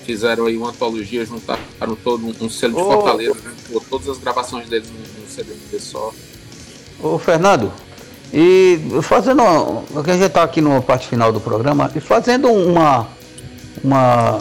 Fizeram 0.04 0.46
aí 0.46 0.56
uma 0.56 0.70
antologia, 0.70 1.24
juntaram 1.24 1.96
todo 2.02 2.26
um, 2.26 2.34
um 2.44 2.50
selo 2.50 2.74
de 2.74 2.80
Fortaleza, 2.80 3.34
né? 3.34 3.80
todas 3.88 4.08
as 4.08 4.18
gravações 4.18 4.68
deles 4.68 4.90
num, 4.90 5.22
num 5.22 5.28
CD 5.28 5.78
só. 5.78 6.12
Ô 7.00 7.18
Fernando, 7.18 7.72
e 8.32 8.80
fazendo. 9.02 9.42
A 9.42 10.12
gente 10.12 10.24
está 10.24 10.42
aqui 10.42 10.60
na 10.60 10.80
parte 10.80 11.06
final 11.06 11.32
do 11.32 11.40
programa, 11.40 11.90
e 11.94 12.00
fazendo 12.00 12.48
uma. 12.48 13.06
uma 13.84 14.40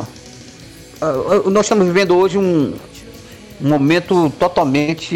nós 1.51 1.65
estamos 1.65 1.85
vivendo 1.85 2.15
hoje 2.15 2.37
um, 2.37 2.73
um 3.61 3.67
momento 3.69 4.31
totalmente 4.39 5.15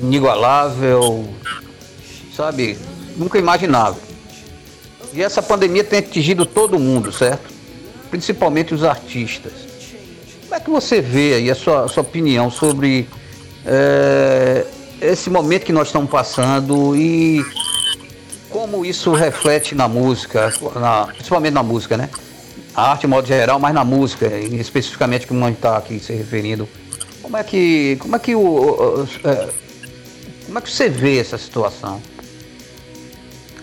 inigualável, 0.00 1.28
sabe? 2.40 2.78
Nunca 3.16 3.38
imaginável. 3.38 4.00
E 5.12 5.22
essa 5.22 5.42
pandemia 5.42 5.84
tem 5.84 5.98
atingido 5.98 6.46
todo 6.46 6.78
mundo, 6.78 7.12
certo? 7.12 7.52
Principalmente 8.10 8.72
os 8.72 8.82
artistas. 8.82 9.52
Como 10.44 10.54
é 10.54 10.60
que 10.60 10.70
você 10.70 11.02
vê 11.02 11.34
aí 11.34 11.50
a 11.50 11.54
sua, 11.54 11.84
a 11.84 11.88
sua 11.88 12.02
opinião 12.02 12.50
sobre 12.50 13.06
é, 13.66 14.64
esse 15.02 15.28
momento 15.28 15.66
que 15.66 15.72
nós 15.72 15.88
estamos 15.88 16.10
passando 16.10 16.96
e 16.96 17.44
como 18.48 18.84
isso 18.84 19.12
reflete 19.12 19.74
na 19.74 19.86
música, 19.86 20.52
na, 20.74 21.06
principalmente 21.06 21.52
na 21.52 21.62
música, 21.62 21.96
né? 21.96 22.08
A 22.74 22.92
arte, 22.92 23.02
de 23.02 23.06
modo 23.08 23.28
geral, 23.28 23.58
mas 23.58 23.74
na 23.74 23.84
música, 23.84 24.26
especificamente 24.38 25.26
como 25.26 25.44
a 25.44 25.48
gente 25.48 25.58
está 25.58 25.76
aqui 25.76 26.00
se 26.00 26.12
referindo. 26.14 26.68
Como 27.20 27.36
é 27.36 27.44
que, 27.44 27.96
como 28.00 28.16
é 28.16 28.18
que 28.18 28.34
o, 28.34 28.40
o, 28.40 29.02
o, 29.02 29.08
é, 29.24 29.48
como 30.46 30.58
é 30.58 30.62
que 30.62 30.70
você 30.70 30.88
vê 30.88 31.18
essa 31.18 31.36
situação? 31.38 32.00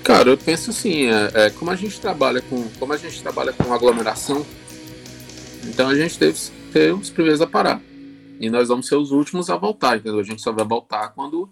Cara, 0.08 0.30
eu 0.30 0.38
penso 0.38 0.70
assim, 0.70 1.08
é, 1.08 1.32
é, 1.34 1.50
como 1.50 1.70
a 1.70 1.76
gente 1.76 2.00
trabalha 2.00 2.42
com, 2.42 2.66
como 2.80 2.94
a 2.94 2.98
gente 2.98 3.22
trabalha 3.22 3.52
com 3.52 3.74
aglomeração, 3.74 4.46
então 5.66 5.90
a 5.90 5.96
gente 5.96 6.18
que 6.18 6.34
ser 6.72 6.94
os 6.94 7.10
primeiros 7.10 7.42
a 7.42 7.46
parar. 7.46 7.82
E 8.40 8.50
nós 8.50 8.70
vamos 8.70 8.88
ser 8.88 8.96
os 8.96 9.12
últimos 9.12 9.50
a 9.50 9.58
voltar, 9.58 9.98
entendeu? 9.98 10.22
A 10.22 10.24
gente 10.24 10.42
só 10.42 10.54
vai 10.54 10.64
voltar 10.64 11.10
quando 11.10 11.50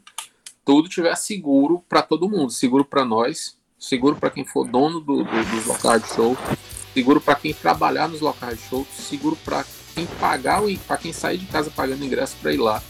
tudo 0.63 0.87
tiver 0.87 1.13
seguro 1.17 1.83
para 1.89 2.01
todo 2.01 2.29
mundo, 2.29 2.49
seguro 2.49 2.85
para 2.85 3.03
nós, 3.03 3.57
seguro 3.77 4.15
para 4.15 4.29
quem 4.29 4.45
for 4.45 4.65
dono 4.65 5.01
do, 5.01 5.25
do, 5.25 5.45
dos 5.51 5.65
locais 5.65 6.03
de 6.03 6.15
show, 6.15 6.37
seguro 6.93 7.19
para 7.19 7.35
quem 7.35 7.53
trabalhar 7.53 8.07
nos 8.07 8.21
locais 8.21 8.57
de 8.57 8.69
show, 8.69 8.87
seguro 8.89 9.35
para 9.43 9.65
quem 9.93 10.05
pagar 10.17 10.63
para 10.87 10.95
quem 10.95 11.11
sair 11.11 11.39
de 11.39 11.45
casa 11.47 11.69
pagando 11.69 12.05
ingresso 12.05 12.37
para 12.41 12.53
ir 12.53 12.57
lá. 12.57 12.81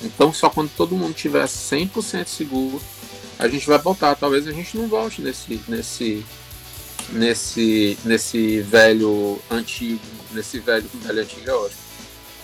Então, 0.00 0.32
só 0.32 0.48
quando 0.48 0.70
todo 0.74 0.96
mundo 0.96 1.12
tiver 1.12 1.44
100% 1.44 2.26
seguro, 2.26 2.80
a 3.38 3.48
gente 3.48 3.66
vai 3.66 3.78
voltar. 3.78 4.14
Talvez 4.14 4.46
a 4.46 4.52
gente 4.52 4.76
não 4.76 4.88
volte 4.88 5.22
nesse 5.22 5.60
nesse 5.68 6.24
nesse 7.10 7.98
nesse 8.04 8.60
velho 8.60 9.40
antigo, 9.50 10.00
nesse 10.32 10.58
velho 10.58 10.88
velho 11.02 11.22
antigo 11.22 11.50
é 11.50 11.54
ótimo 11.54 11.86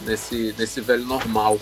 nesse, 0.05 0.55
nesse 0.59 0.81
velho 0.81 1.05
normal 1.05 1.59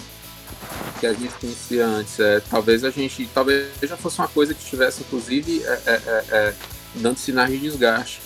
que 0.99 1.07
a 1.07 1.13
gente 1.13 1.33
conhecia 1.35 1.87
antes. 1.87 2.19
É, 2.19 2.41
talvez 2.41 2.85
a 2.85 2.91
gente, 2.91 3.29
talvez 3.33 3.69
já 3.83 3.97
fosse 3.97 4.19
uma 4.19 4.29
coisa 4.29 4.55
que 4.55 4.63
estivesse, 4.63 5.03
inclusive, 5.03 5.63
é, 5.65 5.83
é, 5.87 5.93
é, 5.93 6.25
é 6.31 6.55
dando 6.97 7.19
sinais 7.19 7.51
de 7.51 7.59
desgaste. 7.59 8.21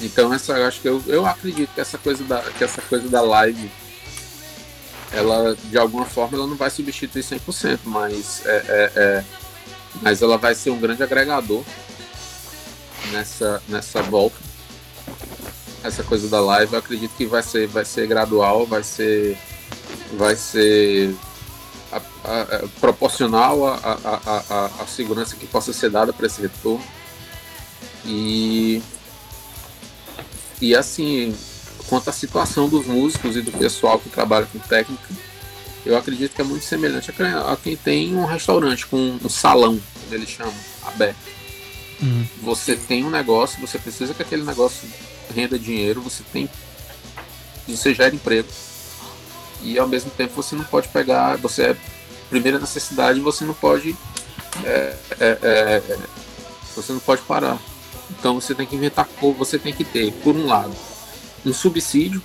Então 0.00 0.32
essa, 0.32 0.54
acho 0.66 0.80
que 0.80 0.88
eu, 0.88 1.02
eu 1.06 1.26
acredito 1.26 1.72
que 1.74 1.80
essa 1.80 1.98
coisa 1.98 2.22
da, 2.24 2.40
que 2.42 2.62
essa 2.62 2.80
coisa 2.82 3.08
da 3.08 3.20
live, 3.20 3.70
ela 5.12 5.56
de 5.64 5.78
alguma 5.78 6.04
forma 6.04 6.36
ela 6.36 6.46
não 6.46 6.56
vai 6.56 6.70
substituir 6.70 7.22
100%, 7.22 7.80
mas 7.84 8.42
é, 8.46 8.56
é, 8.68 8.92
é, 8.94 9.24
mas 10.02 10.22
ela 10.22 10.38
vai 10.38 10.54
ser 10.54 10.70
um 10.70 10.78
grande 10.78 11.02
agregador 11.02 11.62
nessa 13.12 13.62
nessa 13.68 14.02
volta 14.02 14.48
essa 15.82 16.02
coisa 16.02 16.28
da 16.28 16.40
live, 16.40 16.72
eu 16.72 16.78
acredito 16.78 17.14
que 17.16 17.26
vai 17.26 17.42
ser, 17.42 17.66
vai 17.66 17.84
ser 17.84 18.06
gradual, 18.06 18.66
vai 18.66 18.82
ser, 18.82 19.38
vai 20.16 20.34
ser 20.34 21.14
a, 21.92 21.96
a, 21.96 22.42
a, 22.42 22.68
proporcional 22.80 23.66
à 23.66 24.86
segurança 24.86 25.36
que 25.36 25.46
possa 25.46 25.72
ser 25.72 25.90
dada 25.90 26.12
para 26.12 26.26
esse 26.26 26.40
retorno. 26.40 26.84
E, 28.04 28.82
e 30.60 30.74
assim, 30.74 31.34
quanto 31.88 32.10
à 32.10 32.12
situação 32.12 32.68
dos 32.68 32.86
músicos 32.86 33.36
e 33.36 33.40
do 33.40 33.52
pessoal 33.52 33.98
que 33.98 34.08
trabalha 34.08 34.46
com 34.46 34.58
técnica, 34.58 35.14
eu 35.88 35.96
acredito 35.96 36.34
que 36.34 36.42
é 36.42 36.44
muito 36.44 36.66
semelhante 36.66 37.10
a 37.10 37.56
quem 37.56 37.74
tem 37.74 38.14
um 38.14 38.26
restaurante 38.26 38.86
com 38.86 39.18
um 39.24 39.28
salão, 39.28 39.80
como 40.02 40.14
eles 40.14 40.28
chamam, 40.28 40.52
aberto. 40.82 41.16
Uhum. 42.02 42.26
Você 42.42 42.76
tem 42.76 43.02
um 43.04 43.10
negócio, 43.10 43.58
você 43.58 43.78
precisa 43.78 44.12
que 44.12 44.20
aquele 44.20 44.44
negócio 44.44 44.86
renda 45.34 45.58
dinheiro, 45.58 46.02
você 46.02 46.22
tem. 46.30 46.48
Você 47.66 47.94
gera 47.94 48.14
emprego. 48.14 48.48
E 49.62 49.78
ao 49.78 49.88
mesmo 49.88 50.10
tempo 50.10 50.34
você 50.34 50.54
não 50.54 50.64
pode 50.64 50.88
pegar. 50.88 51.36
Você 51.38 51.62
é 51.62 51.76
primeira 52.28 52.58
necessidade, 52.58 53.18
você 53.20 53.46
não 53.46 53.54
pode. 53.54 53.96
É, 54.64 54.94
é, 55.18 55.38
é, 55.42 55.82
você 56.76 56.92
não 56.92 57.00
pode 57.00 57.22
parar. 57.22 57.58
Então 58.10 58.38
você 58.38 58.54
tem 58.54 58.66
que 58.66 58.76
inventar 58.76 59.08
você 59.38 59.58
tem 59.58 59.72
que 59.72 59.84
ter, 59.84 60.12
por 60.12 60.36
um 60.36 60.46
lado, 60.46 60.74
um 61.46 61.52
subsídio 61.52 62.22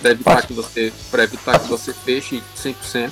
para 0.00 0.10
evitar 0.10 0.46
que 0.46 0.52
você 0.52 0.92
para 1.10 1.24
evitar 1.24 1.58
que 1.58 1.68
você 1.68 1.92
feche 1.92 2.42
100% 2.56 3.10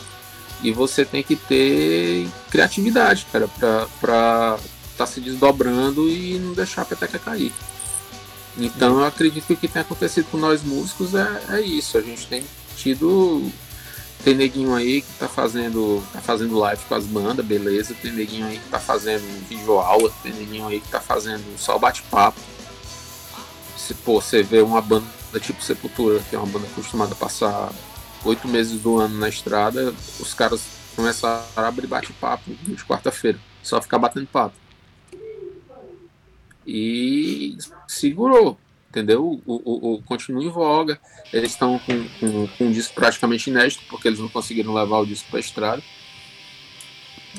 e 0.62 0.72
você 0.72 1.04
tem 1.04 1.22
que 1.22 1.36
ter 1.36 2.28
criatividade, 2.50 3.26
cara, 3.30 3.48
para 3.48 3.86
estar 4.00 4.58
tá 4.96 5.06
se 5.06 5.20
desdobrando 5.20 6.08
e 6.08 6.38
não 6.38 6.54
deixar 6.54 6.82
a 6.82 6.86
peteca 6.86 7.18
cair. 7.18 7.52
Então 8.58 9.00
eu 9.00 9.04
acredito 9.04 9.46
que 9.46 9.52
o 9.52 9.56
que 9.56 9.68
tem 9.68 9.82
acontecido 9.82 10.26
com 10.30 10.38
nós 10.38 10.62
músicos 10.62 11.14
é, 11.14 11.42
é 11.50 11.60
isso. 11.60 11.98
A 11.98 12.00
gente 12.00 12.26
tem 12.26 12.44
tido. 12.76 13.50
Tem 14.24 14.34
neguinho 14.34 14.74
aí 14.74 15.02
que 15.02 15.12
tá 15.18 15.28
fazendo, 15.28 16.02
tá 16.12 16.20
fazendo 16.20 16.58
live 16.58 16.82
com 16.88 16.94
as 16.94 17.04
bandas, 17.04 17.44
beleza. 17.44 17.94
Tem 17.94 18.10
neguinho 18.10 18.46
aí 18.46 18.58
que 18.58 18.68
tá 18.68 18.80
fazendo 18.80 19.22
vídeo 19.46 19.78
aula, 19.78 20.10
tem 20.22 20.32
neguinho 20.32 20.66
aí 20.66 20.80
que 20.80 20.88
tá 20.88 21.00
fazendo 21.00 21.44
só 21.58 21.78
bate-papo. 21.78 22.40
Se 23.76 23.94
pô, 23.94 24.20
você 24.20 24.42
vê 24.42 24.62
uma 24.62 24.80
banda 24.80 25.06
tipo 25.40 25.62
Sepultura, 25.62 26.20
que 26.28 26.36
é 26.36 26.38
uma 26.38 26.46
banda 26.46 26.66
acostumada 26.66 27.12
a 27.12 27.16
passar 27.16 27.72
oito 28.24 28.48
meses 28.48 28.80
do 28.80 28.98
ano 28.98 29.18
na 29.18 29.28
estrada, 29.28 29.94
os 30.18 30.34
caras 30.34 30.62
começaram 30.94 31.44
a 31.56 31.68
abrir 31.68 31.86
bate-papo 31.86 32.50
de 32.62 32.84
quarta-feira, 32.84 33.38
só 33.62 33.80
ficar 33.80 33.98
batendo 33.98 34.26
papo 34.26 34.54
e 36.66 37.56
segurou, 37.86 38.58
entendeu? 38.90 39.40
O, 39.46 39.54
o, 39.54 39.94
o 39.94 40.02
continua 40.02 40.42
em 40.42 40.50
voga. 40.50 40.98
Eles 41.32 41.52
estão 41.52 41.78
com, 41.78 42.08
com, 42.18 42.48
com, 42.48 42.64
um 42.64 42.72
disco 42.72 42.94
praticamente 42.94 43.48
inédito, 43.48 43.84
porque 43.88 44.08
eles 44.08 44.18
não 44.18 44.28
conseguiram 44.28 44.74
levar 44.74 44.98
o 44.98 45.06
disco 45.06 45.30
para 45.30 45.40
estrada. 45.40 45.82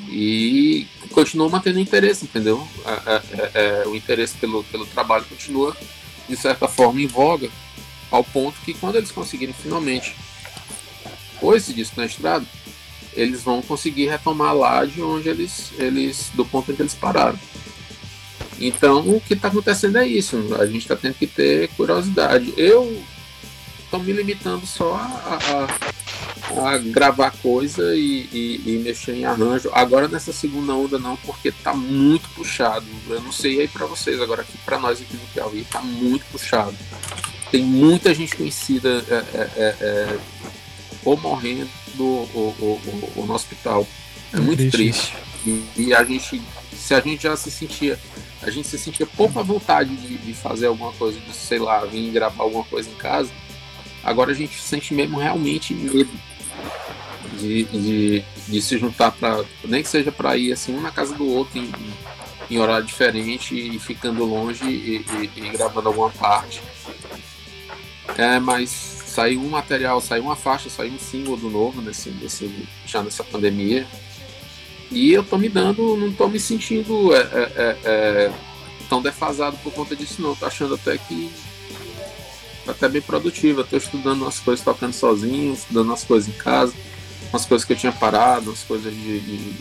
E 0.10 0.88
continuou 1.12 1.50
mantendo 1.50 1.80
interesse, 1.80 2.24
entendeu? 2.24 2.66
É, 2.86 2.92
é, 2.92 3.22
é, 3.32 3.52
é, 3.84 3.88
o 3.88 3.96
interesse 3.96 4.38
pelo, 4.38 4.64
pelo 4.66 4.86
trabalho 4.86 5.26
continua, 5.26 5.76
de 6.30 6.38
certa 6.38 6.68
forma, 6.68 7.02
em 7.02 7.08
voga, 7.08 7.50
ao 8.12 8.24
ponto 8.24 8.60
que 8.62 8.74
quando 8.74 8.96
eles 8.96 9.12
conseguirem 9.12 9.54
finalmente 9.54 10.16
pôr 11.40 11.56
esse 11.56 11.74
disco 11.74 12.00
na 12.00 12.06
estrada, 12.06 12.46
eles 13.14 13.42
vão 13.44 13.62
conseguir 13.62 14.08
retomar 14.08 14.56
lá 14.56 14.86
de 14.86 15.02
onde 15.02 15.28
eles, 15.28 15.72
eles 15.78 16.30
do 16.34 16.46
ponto 16.46 16.72
em 16.72 16.76
que 16.76 16.82
eles 16.82 16.94
pararam. 16.94 17.40
Então, 18.60 19.08
o 19.08 19.22
que 19.22 19.34
está 19.34 19.48
acontecendo 19.48 19.98
é 19.98 20.08
isso. 20.08 20.56
A 20.60 20.66
gente 20.66 20.80
está 20.80 20.96
tendo 20.96 21.16
que 21.16 21.28
ter 21.28 21.70
curiosidade. 21.70 22.54
Eu 22.58 23.02
estou 23.84 24.02
me 24.02 24.12
limitando 24.12 24.66
só 24.66 24.96
a, 24.96 25.68
a, 26.60 26.74
a 26.74 26.78
gravar 26.78 27.32
coisa 27.42 27.96
e, 27.96 28.28
e, 28.32 28.62
e, 28.66 28.78
mexer 28.84 29.16
em 29.16 29.26
arranjo. 29.26 29.70
Agora 29.74 30.08
nessa 30.08 30.34
segunda 30.34 30.74
onda 30.74 30.98
não, 30.98 31.16
porque 31.18 31.52
tá 31.52 31.74
muito 31.74 32.28
puxado. 32.30 32.86
Eu 33.10 33.22
não 33.22 33.32
sei 33.32 33.62
aí 33.62 33.68
para 33.68 33.86
vocês, 33.86 34.20
agora 34.22 34.42
aqui 34.42 34.58
para 34.66 34.80
nós 34.80 35.02
aqui 35.02 35.16
no 35.16 35.28
Piauí 35.34 35.64
tá 35.72 35.82
muito 35.82 36.26
puxado. 36.32 36.76
Tem 37.52 37.64
muita 37.64 38.14
gente 38.14 38.36
conhecida 38.36 39.04
é, 39.10 39.14
é, 39.14 39.52
é, 39.56 39.76
é 39.80 40.20
ou 41.04 41.16
morrendo 41.18 41.70
ou, 41.98 42.30
ou, 42.34 42.56
ou, 42.62 43.12
ou, 43.16 43.26
no 43.26 43.34
hospital. 43.34 43.88
É 44.34 44.40
muito 44.40 44.70
triste. 44.70 45.16
E, 45.46 45.64
e 45.78 45.94
a 45.94 46.04
gente, 46.04 46.42
se 46.76 46.94
a 46.94 47.00
gente 47.00 47.24
já 47.24 47.38
se 47.38 47.50
sentia 47.50 47.98
a 48.42 48.50
gente 48.50 48.68
se 48.68 48.78
sentia 48.78 49.06
pouco 49.06 49.40
à 49.40 49.44
vontade 49.44 49.96
de, 49.96 50.18
de, 50.18 50.34
fazer 50.34 50.68
alguma 50.68 50.94
coisa, 50.94 51.20
de, 51.20 51.34
sei 51.34 51.60
lá, 51.60 51.84
vir 51.86 52.12
gravar 52.12 52.44
alguma 52.44 52.64
coisa 52.64 52.90
em 52.90 52.96
casa. 52.96 53.32
Agora 54.04 54.32
a 54.32 54.36
gente 54.36 54.62
sente 54.62 54.94
mesmo 54.94 55.18
realmente 55.18 55.74
medo. 55.74 56.10
de, 57.40 57.64
de, 57.64 58.24
de 58.48 58.62
se 58.62 58.78
juntar 58.78 59.12
para 59.12 59.44
nem 59.64 59.84
que 59.84 59.90
seja 59.90 60.12
para 60.12 60.38
ir 60.38 60.54
assim 60.54 60.76
um 60.76 60.82
na 60.82 60.92
casa 60.92 61.14
do 61.16 61.28
outro 61.28 61.60
em, 61.60 61.72
em 62.50 62.58
horário 62.58 62.86
diferente 62.86 63.56
e 63.56 63.78
ficando 63.80 64.24
longe 64.24 64.64
e, 64.64 65.06
e, 65.10 65.32
e 65.36 65.50
gravando 65.50 65.90
alguma 65.90 66.10
parte. 66.12 66.62
É, 68.18 68.40
mas 68.40 68.70
saiu 69.06 69.42
um 69.42 69.50
material, 69.50 70.02
saiu 70.02 70.24
uma 70.24 70.36
faixa, 70.36 70.70
saiu 70.70 70.94
um 70.94 71.00
single 71.00 71.38
do 71.38 71.50
novo 71.50 71.82
nesse, 71.82 72.10
nesse, 72.10 72.68
já 72.86 73.04
nessa 73.04 73.24
pandemia. 73.24 73.86
E 74.90 75.12
eu 75.12 75.24
tô 75.24 75.38
me 75.38 75.50
dando, 75.50 75.96
não 75.98 76.12
tô 76.12 76.28
me 76.28 76.40
sentindo 76.40 77.14
é, 77.14 77.20
é, 77.20 77.52
é, 77.56 77.78
é 77.84 78.32
tão 78.90 79.02
defasado 79.02 79.58
por 79.58 79.72
conta 79.74 79.96
disso 79.96 80.22
não. 80.22 80.36
Tô 80.36 80.46
achando 80.46 80.76
até 80.76 80.98
que 80.98 81.32
tá 82.66 82.72
até 82.72 82.90
bem 82.90 83.02
produtivo. 83.02 83.62
Eu 83.62 83.68
tô 83.68 83.78
estudando 83.78 84.22
umas 84.24 84.40
coisas 84.40 84.64
tocando 84.64 84.94
sozinho, 84.94 85.54
estudando 85.54 85.88
umas 85.88 86.04
coisas 86.04 86.30
em 86.30 86.38
casa, 86.38 86.74
umas 87.30 87.46
coisas 87.46 87.66
que 87.66 87.74
eu 87.74 87.78
tinha 87.78 87.92
parado, 87.92 88.50
umas 88.50 88.64
coisas 88.64 88.94
de, 88.94 89.20
de 89.20 89.56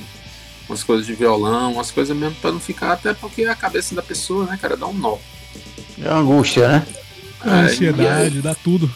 umas 0.69 0.83
coisas 0.83 1.07
de 1.07 1.15
violão, 1.15 1.75
umas 1.75 1.91
coisas 1.91 2.17
mesmo 2.17 2.37
para 2.37 2.53
não 2.53 2.61
ficar, 2.61 2.93
até 2.93 3.15
porque 3.15 3.45
a 3.45 3.55
cabeça 3.55 3.95
da 3.95 4.03
pessoa, 4.03 4.47
né, 4.47 4.59
cara, 4.61 4.77
dá 4.77 4.87
um 4.87 4.93
nó. 4.93 5.19
É 6.03 6.09
angústia, 6.09 6.69
né? 6.69 6.87
É, 7.47 7.61
ansiedade, 7.67 8.43
dá 8.43 8.55
tudo. 8.55 8.91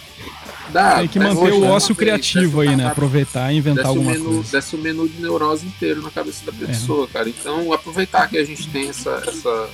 Dá, 0.73 0.99
Tem 0.99 1.09
que 1.09 1.19
manter 1.19 1.53
o 1.53 1.65
ócio 1.65 1.95
criativo 1.95 2.61
aí, 2.61 2.77
né? 2.77 2.87
Aproveitar 2.87 3.53
e 3.53 3.57
inventar 3.57 3.87
alguma 3.87 4.13
menu, 4.13 4.25
coisa. 4.25 4.53
Desce 4.53 4.77
o 4.77 4.79
menu 4.79 5.09
de 5.09 5.21
neurose 5.21 5.67
inteiro 5.67 6.01
na 6.03 6.11
cabeça 6.11 6.45
da 6.47 6.53
pessoa, 6.53 7.07
é. 7.07 7.13
cara. 7.13 7.29
Então, 7.29 7.73
aproveitar 7.73 8.29
que 8.29 8.39
a 8.39 8.45
gente 8.45 8.69
tem 8.69 8.89
essa, 8.89 9.23
essa. 9.27 9.69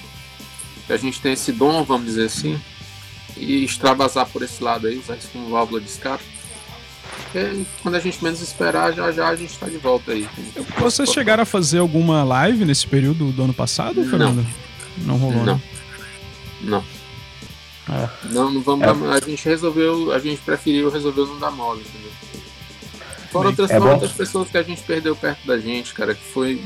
que 0.86 0.92
a 0.92 0.96
gente 0.96 1.20
tem 1.20 1.34
esse 1.34 1.52
dom, 1.52 1.84
vamos 1.84 2.06
dizer 2.06 2.26
assim, 2.26 2.58
e 3.36 3.62
extravasar 3.64 4.26
por 4.26 4.42
esse 4.42 4.62
lado 4.62 4.86
aí, 4.86 4.98
usar 4.98 5.16
isso 5.16 5.28
como 5.32 5.50
válvula 5.50 5.80
de 5.80 5.88
escape. 5.88 6.24
Porque 7.24 7.64
quando 7.82 7.94
a 7.96 8.00
gente 8.00 8.22
menos 8.22 8.40
esperar, 8.40 8.92
já 8.92 9.12
já 9.12 9.28
a 9.28 9.36
gente 9.36 9.52
está 9.52 9.68
de 9.68 9.78
volta 9.78 10.12
aí. 10.12 10.26
Vocês 10.78 11.10
chegaram 11.10 11.42
a 11.42 11.46
fazer 11.46 11.78
alguma 11.78 12.24
live 12.24 12.64
nesse 12.64 12.86
período 12.86 13.32
do 13.32 13.42
ano 13.42 13.54
passado, 13.54 14.02
Fernando? 14.04 14.46
Não, 14.98 15.06
não 15.06 15.16
rolou, 15.18 15.44
não. 15.44 15.54
Né? 15.54 15.62
Não. 16.62 16.95
É. 17.88 18.08
Não, 18.32 18.50
não 18.50 18.60
vamos 18.60 18.86
é. 18.86 18.92
dar, 18.92 19.12
A 19.14 19.20
gente 19.20 19.44
resolveu, 19.44 20.12
a 20.12 20.18
gente 20.18 20.40
preferiu 20.42 20.90
resolver 20.90 21.22
não 21.22 21.38
dar 21.38 21.50
mole, 21.50 21.82
entendeu? 21.82 22.10
Fora 23.30 23.48
outras, 23.48 23.70
é 23.70 23.78
outras 23.78 24.12
pessoas 24.12 24.48
que 24.48 24.56
a 24.56 24.62
gente 24.62 24.82
perdeu 24.82 25.14
perto 25.14 25.46
da 25.46 25.58
gente, 25.58 25.92
cara, 25.92 26.14
que 26.14 26.24
foi. 26.24 26.60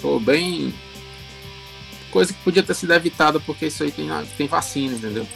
Pô, 0.00 0.20
bem. 0.20 0.72
Coisa 2.10 2.32
que 2.32 2.38
podia 2.40 2.62
ter 2.62 2.74
sido 2.74 2.92
evitada 2.92 3.40
porque 3.40 3.66
isso 3.66 3.82
aí 3.82 3.90
tem, 3.90 4.08
tem 4.36 4.46
vacina, 4.46 4.94
entendeu? 4.94 5.26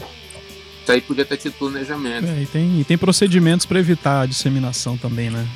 Isso 0.82 0.92
aí 0.92 1.00
podia 1.00 1.24
ter 1.24 1.36
tido 1.36 1.54
planejamento. 1.54 2.28
É, 2.28 2.42
e, 2.42 2.46
tem, 2.46 2.80
e 2.80 2.84
tem 2.84 2.96
procedimentos 2.96 3.66
para 3.66 3.80
evitar 3.80 4.22
a 4.22 4.26
disseminação 4.26 4.96
também, 4.96 5.28
né? 5.28 5.46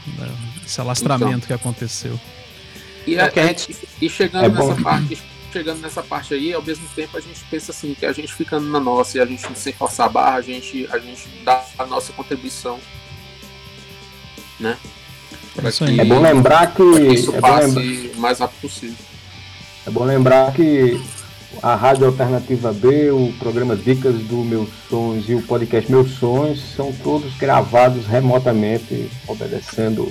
Esse 0.66 0.80
alastramento 0.80 1.28
então. 1.28 1.46
que 1.46 1.52
aconteceu. 1.52 2.18
E, 3.06 3.14
é 3.14 3.20
a, 3.20 3.26
a 3.26 3.46
gente, 3.46 3.76
e 4.00 4.08
chegando 4.08 4.46
é 4.46 4.48
nessa 4.48 4.82
parte, 4.82 5.18
chegando 5.52 5.80
nessa 5.80 6.02
parte 6.02 6.34
aí, 6.34 6.52
ao 6.52 6.62
mesmo 6.62 6.86
tempo 6.94 7.16
a 7.16 7.20
gente 7.20 7.44
pensa 7.50 7.72
assim, 7.72 7.94
que 7.94 8.06
a 8.06 8.12
gente 8.12 8.32
ficando 8.32 8.68
na 8.68 8.80
nossa 8.80 9.18
e 9.18 9.20
a 9.20 9.26
gente 9.26 9.46
sem 9.58 9.72
forçar 9.72 10.06
a 10.06 10.08
barra, 10.08 10.36
a 10.36 10.42
gente, 10.42 10.88
a 10.90 10.98
gente 10.98 11.28
dá 11.44 11.64
a 11.78 11.86
nossa 11.86 12.12
contribuição. 12.12 12.78
Né? 14.58 14.76
É, 15.56 16.00
é 16.00 16.04
bom 16.04 16.20
lembrar 16.20 16.74
que. 16.74 16.82
Isso 16.82 17.34
é 17.34 17.40
passe 17.40 17.78
lembra... 17.78 18.16
o 18.16 18.20
mais 18.20 18.38
rápido 18.38 18.60
possível. 18.60 18.96
É 19.86 19.90
bom 19.90 20.04
lembrar 20.04 20.52
que 20.52 21.00
a 21.62 21.74
Rádio 21.74 22.06
Alternativa 22.06 22.72
B, 22.72 23.10
o 23.10 23.32
programa 23.38 23.76
Dicas 23.76 24.14
do 24.22 24.38
Meus 24.38 24.70
Sonhos 24.88 25.28
e 25.28 25.34
o 25.34 25.42
podcast 25.42 25.90
Meus 25.90 26.12
Sonhos 26.12 26.62
são 26.74 26.92
todos 26.92 27.36
gravados 27.36 28.06
remotamente, 28.06 29.10
obedecendo 29.26 30.10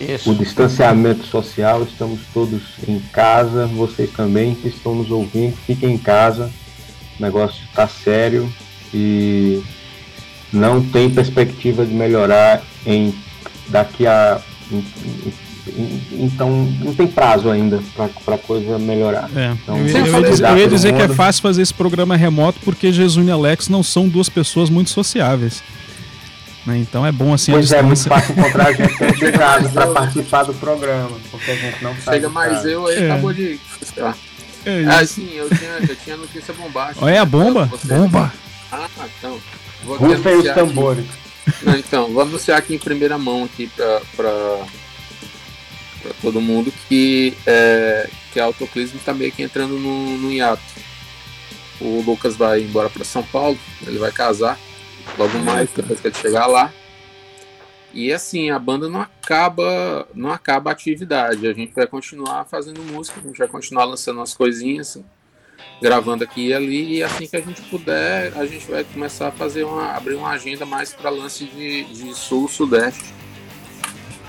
isso. 0.00 0.30
o 0.30 0.34
distanciamento 0.34 1.24
social. 1.26 1.82
Estamos 1.82 2.20
todos 2.32 2.62
em 2.86 2.98
casa, 3.12 3.66
vocês 3.66 4.10
também 4.10 4.54
que 4.54 4.68
estão 4.68 4.94
nos 4.94 5.10
ouvindo, 5.10 5.56
fiquem 5.66 5.94
em 5.94 5.98
casa. 5.98 6.50
O 7.18 7.22
negócio 7.22 7.62
está 7.64 7.88
sério 7.88 8.52
e 8.92 9.62
não 10.52 10.82
tem 10.82 11.10
perspectiva 11.10 11.84
de 11.84 11.94
melhorar 11.94 12.62
em 12.84 13.14
daqui 13.68 14.06
a 14.06 14.40
então 16.12 16.50
não 16.80 16.94
tem 16.94 17.06
prazo 17.06 17.50
ainda 17.50 17.82
para 17.94 18.34
a 18.36 18.38
coisa 18.38 18.78
melhorar. 18.78 19.28
É. 19.34 19.52
Então, 19.52 19.76
eu, 19.78 19.86
eu, 19.88 20.46
eu 20.50 20.58
ia 20.58 20.68
dizer 20.68 20.94
que 20.94 21.02
é 21.02 21.08
fácil 21.08 21.42
fazer 21.42 21.62
esse 21.62 21.74
programa 21.74 22.16
remoto 22.16 22.60
porque 22.64 22.92
Jesus 22.92 23.26
e 23.26 23.30
Alex 23.30 23.68
não 23.68 23.82
são 23.82 24.08
duas 24.08 24.28
pessoas 24.28 24.70
muito 24.70 24.90
sociáveis. 24.90 25.62
Né? 26.66 26.78
Então 26.78 27.06
é 27.06 27.12
bom 27.12 27.32
assim 27.32 27.52
pois 27.52 27.72
a 27.72 27.78
é, 27.78 27.82
muito 27.82 28.08
fácil 28.08 28.32
encontrar 28.36 28.72
gente 28.72 28.98
dentro 28.98 29.70
para 29.72 29.86
participar 29.86 30.42
do 30.42 30.54
programa, 30.54 31.16
porque 31.30 31.50
a 31.52 31.54
gente 31.54 31.82
não 31.82 31.94
sabe. 31.94 32.16
Chega 32.16 32.28
mais 32.28 32.64
eu, 32.64 32.86
aí 32.86 33.04
é. 33.04 33.10
acabou 33.10 33.32
de. 33.32 33.60
É 34.66 34.84
ah, 34.88 35.06
sim, 35.06 35.32
eu 35.32 35.48
tinha, 35.48 35.70
eu 35.88 35.96
tinha 35.96 36.16
notícia 36.16 36.52
bombástica. 36.52 37.06
Olha 37.06 37.22
a 37.22 37.24
bomba? 37.24 37.66
Você... 37.66 37.86
Bomba! 37.86 38.32
Ah, 38.72 38.88
então. 39.16 39.40
Vou 39.84 39.96
Rufem 39.96 40.38
os 40.38 40.50
tambores. 40.52 41.06
Não, 41.62 41.76
então, 41.76 42.12
vou 42.12 42.22
anunciar 42.22 42.58
aqui 42.58 42.74
em 42.74 42.78
primeira 42.78 43.16
mão 43.16 43.44
aqui 43.44 43.70
para 44.16 44.66
todo 46.20 46.40
mundo 46.40 46.72
que, 46.88 47.32
é, 47.46 48.10
que 48.32 48.40
a 48.40 48.44
Autoclismo 48.44 48.98
está 48.98 49.14
meio 49.14 49.30
que 49.30 49.44
entrando 49.44 49.78
no, 49.78 50.18
no 50.18 50.32
hiato. 50.32 50.62
O 51.80 52.02
Lucas 52.04 52.34
vai 52.34 52.62
embora 52.62 52.90
para 52.90 53.04
São 53.04 53.22
Paulo, 53.22 53.56
ele 53.86 53.98
vai 53.98 54.10
casar 54.10 54.58
logo 55.18 55.38
mais, 55.38 55.70
depois 55.70 56.00
que 56.00 56.08
ele 56.08 56.14
chegar 56.14 56.46
lá. 56.46 56.72
E 57.92 58.12
assim, 58.12 58.50
a 58.50 58.58
banda 58.58 58.88
não 58.88 59.00
acaba, 59.00 60.06
não 60.14 60.30
acaba 60.30 60.70
a 60.70 60.72
atividade. 60.72 61.46
A 61.46 61.52
gente 61.54 61.72
vai 61.74 61.86
continuar 61.86 62.44
fazendo 62.44 62.82
música, 62.82 63.18
a 63.18 63.26
gente 63.26 63.38
vai 63.38 63.48
continuar 63.48 63.84
lançando 63.84 64.18
umas 64.18 64.34
coisinhas, 64.34 64.98
gravando 65.80 66.22
aqui 66.22 66.48
e 66.48 66.54
ali, 66.54 66.96
e 66.96 67.02
assim 67.02 67.26
que 67.26 67.36
a 67.36 67.40
gente 67.40 67.62
puder, 67.62 68.32
a 68.36 68.44
gente 68.44 68.70
vai 68.70 68.84
começar 68.84 69.28
a 69.28 69.32
fazer 69.32 69.64
uma, 69.64 69.92
abrir 69.92 70.14
uma 70.14 70.28
agenda 70.28 70.66
mais 70.66 70.92
para 70.92 71.08
lance 71.08 71.46
de, 71.46 71.84
de 71.84 72.14
sul, 72.14 72.48
sudeste. 72.48 73.14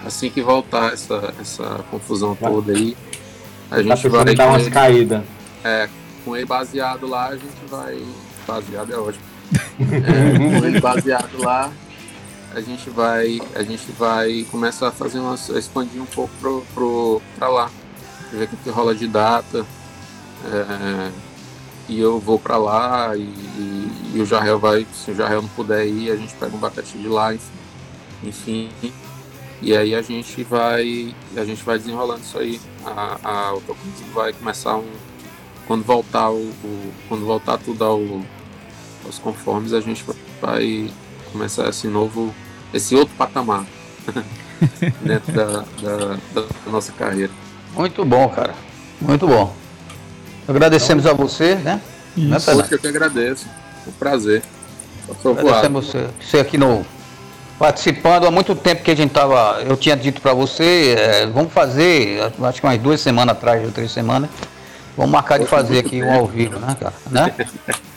Assim 0.06 0.30
que 0.30 0.42
voltar 0.42 0.94
essa, 0.94 1.34
essa 1.38 1.86
confusão 1.92 2.36
toda 2.36 2.72
aí, 2.72 2.96
a 3.70 3.82
gente 3.82 4.08
vai 4.08 4.34
dar 4.34 4.48
umas 4.48 4.70
caídas. 4.70 5.24
É, 5.62 5.90
com 6.24 6.38
ele 6.38 6.46
baseado 6.46 7.06
lá, 7.06 7.28
a 7.28 7.36
gente 7.36 7.66
vai. 7.68 8.02
Baseado 8.48 8.94
é 8.94 8.98
ótimo 8.98 9.37
é, 10.76 10.80
baseado 10.80 11.42
lá, 11.42 11.72
a 12.54 12.62
gente 12.62 12.90
vai, 12.90 13.40
a 13.56 13.64
gente 13.64 13.92
vai 13.92 14.46
começar 14.50 14.88
a 14.88 14.92
fazer 14.92 15.20
uma, 15.20 15.34
a 15.36 15.60
expandir 15.60 16.02
um 16.02 16.06
pouco 16.06 16.34
pro, 16.40 16.66
pro, 16.74 17.22
pra 17.38 17.48
lá, 17.50 17.72
ver 18.32 18.50
o 18.52 18.58
que 18.58 18.70
rola 18.70 18.96
de 18.96 19.08
data. 19.08 19.66
É, 20.46 21.12
e 21.90 22.00
eu 22.00 22.20
vou 22.20 22.38
para 22.38 22.58
lá 22.58 23.16
e, 23.16 23.22
e, 23.22 24.12
e, 24.16 24.22
o 24.22 24.26
Jarrel 24.26 24.60
vai, 24.60 24.86
se 24.94 25.12
o 25.12 25.16
Jarrel 25.16 25.42
não 25.42 25.50
puder 25.50 25.88
ir, 25.88 26.12
a 26.12 26.16
gente 26.16 26.34
pega 26.36 26.56
um 26.56 26.60
bacate 26.60 26.98
de 26.98 27.08
lá, 27.08 27.34
enfim. 28.24 28.70
E 29.62 29.76
aí 29.76 29.96
a 29.96 30.02
gente 30.02 30.44
vai, 30.44 31.16
a 31.36 31.46
gente 31.46 31.64
vai 31.64 31.78
desenrolando 31.78 32.22
isso 32.22 32.38
aí. 32.38 32.60
A, 32.86 33.18
a, 33.24 33.58
vai 34.14 34.34
começar 34.34 34.78
um, 34.78 34.90
quando 35.66 35.84
voltar 35.84 36.30
o, 36.30 36.42
o 36.42 36.94
quando 37.08 37.26
voltar 37.26 37.58
tudo 37.58 37.84
ao 37.84 38.02
aos 39.08 39.18
conformes, 39.18 39.74
a 39.74 39.82
gente 39.82 40.06
vai 40.42 40.92
começar 41.32 41.68
esse 41.70 41.88
novo, 41.88 42.34
esse 42.74 42.96
outro 42.96 43.16
patamar 43.18 43.66
dentro 45.02 45.34
da, 45.34 45.46
da, 45.82 46.18
da, 46.34 46.48
nossa 46.68 46.92
carreira. 46.92 47.32
Muito 47.74 48.04
bom, 48.06 48.30
cara. 48.30 48.54
Muito 49.02 49.28
bom. 49.28 49.56
Agradecemos 50.48 51.06
a 51.06 51.14
você, 51.14 51.56
né? 51.56 51.82
Isso. 52.16 52.56
Né, 52.56 52.68
eu 52.72 52.80
que 52.80 52.88
agradeço. 52.88 53.48
Um 53.88 53.92
prazer. 53.92 54.44
Agradecemos 55.24 55.86
você, 55.86 56.08
você 56.22 56.40
aqui 56.40 56.58
no 56.58 56.86
participando 57.58 58.28
há 58.28 58.32
muito 58.32 58.56
tempo 58.56 58.84
que 58.84 58.92
a 58.92 58.96
gente 58.96 59.12
tava. 59.12 59.62
Eu 59.62 59.76
tinha 59.78 59.96
dito 59.96 60.22
para 60.22 60.34
você, 60.34 60.96
é, 60.98 61.26
vamos 61.28 61.52
fazer, 61.52 62.20
acho 62.44 62.62
que 62.62 62.68
umas 62.68 62.78
duas 62.78 63.02
semanas 63.02 63.36
atrás, 63.36 63.64
ou 63.64 63.72
três 63.72 63.92
semanas, 63.92 64.30
vamos 64.96 65.12
marcar 65.12 65.40
de 65.40 65.46
fazer 65.46 65.80
aqui 65.80 66.04
um 66.04 66.14
ao 66.14 66.28
vivo, 66.28 66.60
né, 66.60 66.76
cara? 66.80 66.94
Né? 67.10 67.34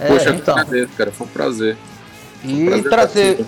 É, 0.00 0.08
Poxa, 0.08 0.30
então. 0.30 0.56
agradeço, 0.56 0.92
cara. 0.96 1.10
Foi 1.12 1.26
um 1.26 1.30
prazer. 1.30 1.76
Foi 2.42 2.52
um 2.52 2.56
e 2.56 2.64
prazer 2.66 2.90
trazer. 2.90 3.46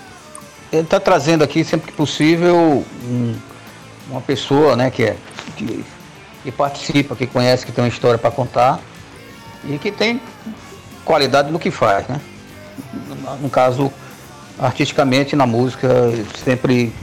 Ele 0.71 0.83
está 0.83 0.99
trazendo 0.99 1.43
aqui 1.43 1.63
sempre 1.63 1.91
que 1.91 1.97
possível 1.97 2.85
um, 3.03 3.35
uma 4.09 4.21
pessoa, 4.21 4.75
né, 4.75 4.91
que, 4.91 5.03
é, 5.03 5.15
que, 5.57 5.83
que 6.43 6.51
participa, 6.51 7.15
que 7.15 7.25
conhece, 7.25 7.65
que 7.65 7.71
tem 7.71 7.83
uma 7.83 7.89
história 7.89 8.19
para 8.19 8.29
contar 8.29 8.79
e 9.67 9.77
que 9.79 9.91
tem 9.91 10.21
qualidade 11.03 11.51
no 11.51 11.57
que 11.57 11.71
faz, 11.71 12.07
né? 12.07 12.21
No, 13.07 13.37
no 13.37 13.49
caso, 13.49 13.91
artisticamente 14.59 15.35
na 15.35 15.47
música, 15.47 15.89
sempre 16.43 16.93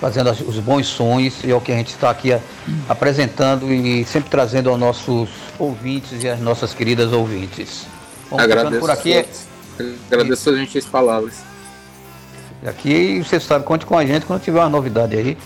fazendo 0.00 0.30
os 0.30 0.58
bons 0.58 0.86
sonhos 0.86 1.42
e 1.44 1.50
é 1.50 1.54
o 1.54 1.60
que 1.60 1.72
a 1.72 1.76
gente 1.76 1.88
está 1.88 2.10
aqui 2.10 2.36
apresentando 2.88 3.72
e 3.72 4.04
sempre 4.04 4.28
trazendo 4.28 4.68
aos 4.68 4.78
nossos 4.78 5.30
ouvintes 5.58 6.22
e 6.22 6.28
às 6.28 6.40
nossas 6.40 6.74
queridas 6.74 7.12
ouvintes. 7.12 7.86
Vamos 8.30 8.44
Agradeço 8.44 8.80
por 8.80 8.90
aqui. 8.90 9.24
Agradeço 10.10 10.50
as 10.50 10.56
gentis 10.56 10.86
palavras. 10.86 11.42
Aqui 12.64 13.22
você 13.22 13.38
sabe, 13.38 13.64
conte 13.64 13.86
com 13.86 13.96
a 13.96 14.04
gente 14.04 14.26
quando 14.26 14.42
tiver 14.42 14.60
uma 14.60 14.68
novidade 14.68 15.16
aí. 15.16 15.38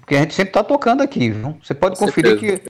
Porque 0.00 0.14
a 0.14 0.20
gente 0.20 0.34
sempre 0.34 0.50
está 0.50 0.62
tocando 0.62 1.02
aqui, 1.02 1.30
viu? 1.30 1.56
Você 1.62 1.74
pode 1.74 1.98
com 1.98 2.06
conferir 2.06 2.38
que, 2.38 2.62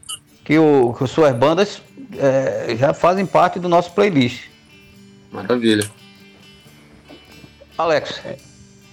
que, 0.44 0.58
o, 0.58 0.94
que 0.94 1.06
suas 1.06 1.34
bandas 1.34 1.82
é, 2.18 2.76
já 2.76 2.94
fazem 2.94 3.26
parte 3.26 3.58
do 3.58 3.68
nosso 3.68 3.92
playlist. 3.92 4.48
Maravilha. 5.32 5.88
Alex. 7.76 8.20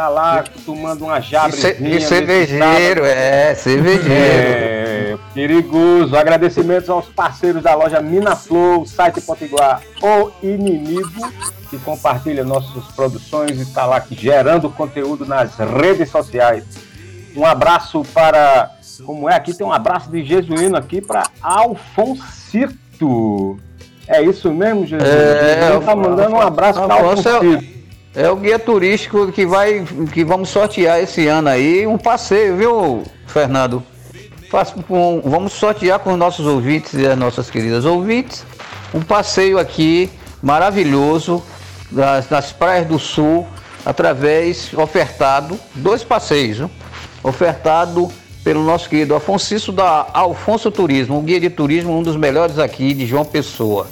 tá 0.00 0.08
lá 0.08 0.42
tomando 0.64 1.04
uma 1.04 1.20
jabrezinha. 1.20 1.96
E, 1.96 2.00
cervejeiro, 2.00 3.04
é, 3.04 3.54
cervejeiro. 3.54 4.10
É, 4.10 5.18
perigoso. 5.34 6.16
Agradecimentos 6.16 6.88
aos 6.88 7.04
parceiros 7.06 7.62
da 7.62 7.74
loja 7.74 8.00
Minaflow, 8.00 8.86
site 8.86 9.20
Potiguar, 9.20 9.82
o 10.02 10.30
inimigo, 10.42 11.30
que 11.68 11.76
compartilha 11.78 12.42
nossas 12.44 12.84
produções 12.96 13.58
e 13.58 13.62
está 13.62 13.84
lá 13.84 14.02
gerando 14.10 14.70
conteúdo 14.70 15.26
nas 15.26 15.56
redes 15.56 16.08
sociais. 16.08 16.64
Um 17.36 17.44
abraço 17.44 18.02
para, 18.14 18.70
como 19.04 19.28
é 19.28 19.36
aqui, 19.36 19.52
tem 19.52 19.66
um 19.66 19.72
abraço 19.72 20.10
de 20.10 20.24
Jesuíno 20.24 20.78
aqui 20.78 21.02
para 21.02 21.24
Alfonsito. 21.42 22.70
É 24.08 24.22
isso 24.22 24.50
mesmo, 24.50 24.86
Jesus? 24.86 25.08
É, 25.08 25.72
Ele 25.74 25.84
tá 25.84 25.94
mandando 25.94 26.34
um 26.34 26.40
abraço 26.40 26.80
para 26.80 26.94
Alfonsito. 26.94 27.76
É 27.76 27.79
o 28.30 28.36
guia 28.36 28.58
turístico 28.58 29.30
que 29.30 29.46
vai 29.46 29.84
que 30.12 30.24
vamos 30.24 30.48
sortear 30.48 31.00
esse 31.00 31.28
ano 31.28 31.48
aí 31.48 31.86
um 31.86 31.96
passeio, 31.96 32.56
viu, 32.56 33.02
Fernando? 33.26 33.82
vamos 35.24 35.52
sortear 35.52 36.00
com 36.00 36.12
os 36.12 36.18
nossos 36.18 36.44
ouvintes 36.44 36.94
e 36.94 37.06
as 37.06 37.16
nossas 37.16 37.48
queridas 37.48 37.84
ouvintes 37.84 38.44
um 38.92 39.00
passeio 39.00 39.58
aqui 39.58 40.10
maravilhoso 40.42 41.40
das, 41.90 42.26
das 42.26 42.50
praias 42.50 42.86
do 42.86 42.98
sul 42.98 43.46
através 43.84 44.72
ofertado 44.74 45.58
dois 45.74 46.02
passeios, 46.02 46.68
ofertado 47.22 48.10
pelo 48.42 48.62
nosso 48.64 48.88
querido 48.88 49.14
Afonso 49.14 49.70
da 49.70 50.08
Alfonso 50.12 50.70
Turismo, 50.70 51.18
um 51.18 51.22
guia 51.22 51.38
de 51.38 51.50
turismo 51.50 51.96
um 51.96 52.02
dos 52.02 52.16
melhores 52.16 52.58
aqui 52.58 52.94
de 52.94 53.06
João 53.06 53.24
Pessoa. 53.24 53.86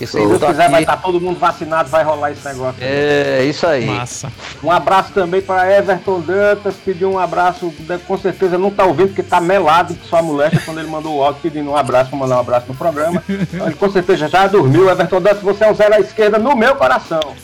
E 0.00 0.06
se 0.06 0.16
Deus 0.16 0.32
quiser, 0.40 0.62
aqui... 0.62 0.72
vai 0.72 0.82
estar 0.82 0.96
todo 0.98 1.20
mundo 1.20 1.38
vacinado, 1.38 1.88
vai 1.88 2.04
rolar 2.04 2.30
esse 2.30 2.46
negócio. 2.46 2.76
É, 2.80 3.44
isso 3.44 3.66
aí. 3.66 3.86
Massa. 3.86 4.30
Um 4.62 4.70
abraço 4.70 5.12
também 5.12 5.42
para 5.42 5.70
Everton 5.76 6.20
Dantas, 6.20 6.76
pediu 6.76 7.10
um 7.10 7.18
abraço, 7.18 7.72
com 8.06 8.18
certeza 8.18 8.56
não 8.56 8.68
está 8.68 8.84
ouvindo, 8.84 9.08
porque 9.08 9.22
está 9.22 9.40
melado 9.40 9.94
de 9.94 10.06
sua 10.06 10.22
moléstia 10.22 10.62
quando 10.64 10.78
ele 10.78 10.88
mandou 10.88 11.16
o 11.16 11.22
áudio 11.22 11.40
pedindo 11.42 11.70
um 11.70 11.76
abraço, 11.76 12.10
para 12.10 12.18
mandar 12.18 12.36
um 12.36 12.40
abraço 12.40 12.66
no 12.68 12.74
programa. 12.74 13.22
ele 13.28 13.74
com 13.74 13.90
certeza 13.90 14.28
já 14.28 14.46
dormiu. 14.46 14.88
Everton 14.88 15.20
Dantas, 15.20 15.42
você 15.42 15.64
é 15.64 15.70
um 15.70 15.74
zero 15.74 15.94
à 15.94 16.00
esquerda 16.00 16.38
no 16.38 16.54
meu 16.54 16.76
coração. 16.76 17.34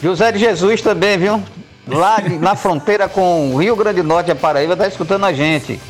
José 0.00 0.30
de 0.30 0.38
Jesus 0.38 0.80
também, 0.80 1.18
viu? 1.18 1.42
Lá 1.88 2.18
na 2.40 2.54
fronteira 2.54 3.08
com 3.08 3.54
o 3.54 3.56
Rio 3.56 3.74
Grande 3.74 4.02
do 4.02 4.08
Norte 4.08 4.28
e 4.28 4.32
a 4.32 4.36
Paraíba, 4.36 4.74
está 4.74 4.86
escutando 4.86 5.24
a 5.24 5.32
gente. 5.32 5.80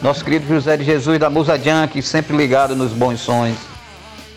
Nosso 0.00 0.24
querido 0.24 0.46
José 0.46 0.76
de 0.76 0.84
Jesus 0.84 1.18
da 1.18 1.28
Musa 1.28 1.58
Junk, 1.58 2.00
sempre 2.02 2.36
ligado 2.36 2.76
nos 2.76 2.92
bons 2.92 3.20
sons 3.20 3.75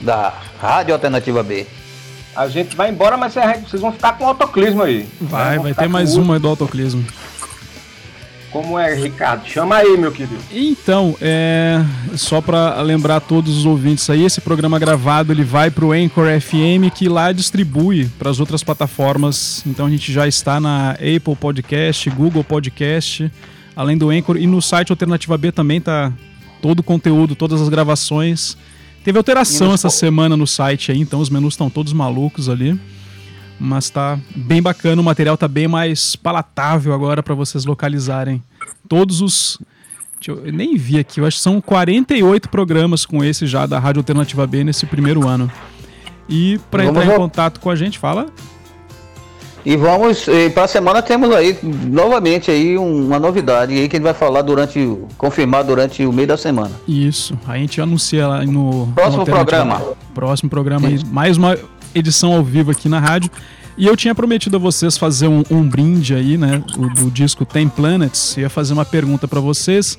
da 0.01 0.33
Rádio 0.61 0.93
Alternativa 0.93 1.43
B. 1.43 1.65
A 2.35 2.47
gente 2.47 2.75
vai 2.75 2.89
embora, 2.89 3.17
mas 3.17 3.33
vocês 3.33 3.81
vão 3.81 3.91
ficar 3.91 4.13
com 4.13 4.23
o 4.23 4.27
autoclismo 4.27 4.81
aí. 4.83 5.07
Vai, 5.19 5.59
vai 5.59 5.73
ter 5.73 5.89
mais 5.89 6.15
uma 6.15 6.39
do 6.39 6.47
autoclismo. 6.47 7.03
Como 8.51 8.79
é, 8.79 8.95
Ricardo? 8.95 9.47
Chama 9.47 9.75
aí, 9.75 9.95
meu 9.95 10.11
querido. 10.11 10.39
Então, 10.51 11.15
é 11.21 11.83
só 12.15 12.41
para 12.41 12.81
lembrar 12.81 13.19
todos 13.19 13.57
os 13.57 13.65
ouvintes 13.65 14.09
aí, 14.09 14.25
esse 14.25 14.41
programa 14.41 14.79
gravado 14.79 15.31
ele 15.31 15.43
vai 15.43 15.69
para 15.69 15.85
o 15.85 15.91
Anchor 15.91 16.25
FM 16.41 16.91
que 16.93 17.07
lá 17.07 17.31
distribui 17.31 18.09
para 18.17 18.29
as 18.29 18.39
outras 18.39 18.63
plataformas. 18.63 19.63
Então 19.67 19.85
a 19.85 19.89
gente 19.89 20.11
já 20.11 20.27
está 20.27 20.59
na 20.59 20.91
Apple 20.91 21.35
Podcast, 21.39 22.09
Google 22.09 22.43
Podcast, 22.43 23.31
além 23.75 23.97
do 23.97 24.09
Anchor 24.09 24.37
e 24.37 24.47
no 24.47 24.61
site 24.61 24.91
Alternativa 24.91 25.37
B 25.37 25.51
também 25.51 25.79
tá 25.79 26.11
todo 26.59 26.79
o 26.79 26.83
conteúdo, 26.83 27.35
todas 27.35 27.61
as 27.61 27.69
gravações 27.69 28.57
Teve 29.03 29.17
alteração 29.17 29.73
essa 29.73 29.89
semana 29.89 30.35
no 30.35 30.45
site 30.45 30.91
aí, 30.91 30.99
então 30.99 31.19
os 31.19 31.29
menus 31.29 31.53
estão 31.53 31.69
todos 31.69 31.93
malucos 31.93 32.49
ali. 32.49 32.79
Mas 33.59 33.89
tá 33.89 34.17
bem 34.35 34.61
bacana, 34.61 35.01
o 35.01 35.03
material 35.03 35.37
tá 35.37 35.47
bem 35.47 35.67
mais 35.67 36.15
palatável 36.15 36.93
agora 36.93 37.21
para 37.21 37.35
vocês 37.35 37.65
localizarem 37.65 38.41
todos 38.87 39.21
os. 39.21 39.59
Eu 40.25 40.51
nem 40.51 40.77
vi 40.77 40.99
aqui, 40.99 41.19
eu 41.19 41.25
acho 41.25 41.37
que 41.37 41.43
são 41.43 41.61
48 41.61 42.49
programas 42.49 43.05
com 43.05 43.23
esse 43.23 43.47
já 43.47 43.65
da 43.65 43.79
Rádio 43.79 44.01
Alternativa 44.01 44.45
B 44.45 44.63
nesse 44.63 44.85
primeiro 44.85 45.27
ano. 45.27 45.51
E 46.27 46.59
para 46.69 46.85
entrar 46.85 47.05
em 47.05 47.15
contato 47.15 47.59
com 47.59 47.69
a 47.69 47.75
gente, 47.75 47.97
fala. 47.97 48.27
E 49.65 49.75
vamos, 49.75 50.25
para 50.53 50.63
a 50.63 50.67
semana 50.67 51.01
temos 51.01 51.31
aí 51.31 51.57
novamente 51.61 52.49
aí 52.49 52.77
uma 52.77 53.19
novidade 53.19 53.73
aí 53.73 53.89
que 53.89 53.95
a 53.95 53.99
gente 53.99 54.05
vai 54.05 54.13
falar 54.13 54.41
durante, 54.41 54.97
confirmar 55.17 55.63
durante 55.63 56.05
o 56.05 56.13
meio 56.13 56.27
da 56.27 56.37
semana. 56.37 56.71
Isso, 56.87 57.37
a 57.47 57.57
gente 57.57 57.81
anuncia 57.81 58.27
lá 58.27 58.45
no 58.45 58.87
próximo 58.95 59.19
no 59.19 59.25
programa. 59.25 59.81
Próximo 60.13 60.49
programa, 60.49 60.87
aí, 60.87 60.99
mais 61.11 61.37
uma 61.37 61.57
edição 61.93 62.33
ao 62.33 62.43
vivo 62.43 62.71
aqui 62.71 62.87
na 62.87 62.99
rádio. 62.99 63.29
E 63.77 63.85
eu 63.87 63.95
tinha 63.95 64.13
prometido 64.13 64.57
a 64.57 64.59
vocês 64.59 64.97
fazer 64.97 65.27
um, 65.27 65.43
um 65.49 65.63
brinde 65.63 66.13
aí, 66.13 66.37
né, 66.37 66.61
o, 66.77 66.89
do 66.89 67.11
disco 67.11 67.45
Tem 67.45 67.67
Planets. 67.69 68.35
Eu 68.35 68.43
ia 68.43 68.49
fazer 68.49 68.73
uma 68.73 68.83
pergunta 68.83 69.27
para 69.27 69.39
vocês. 69.39 69.97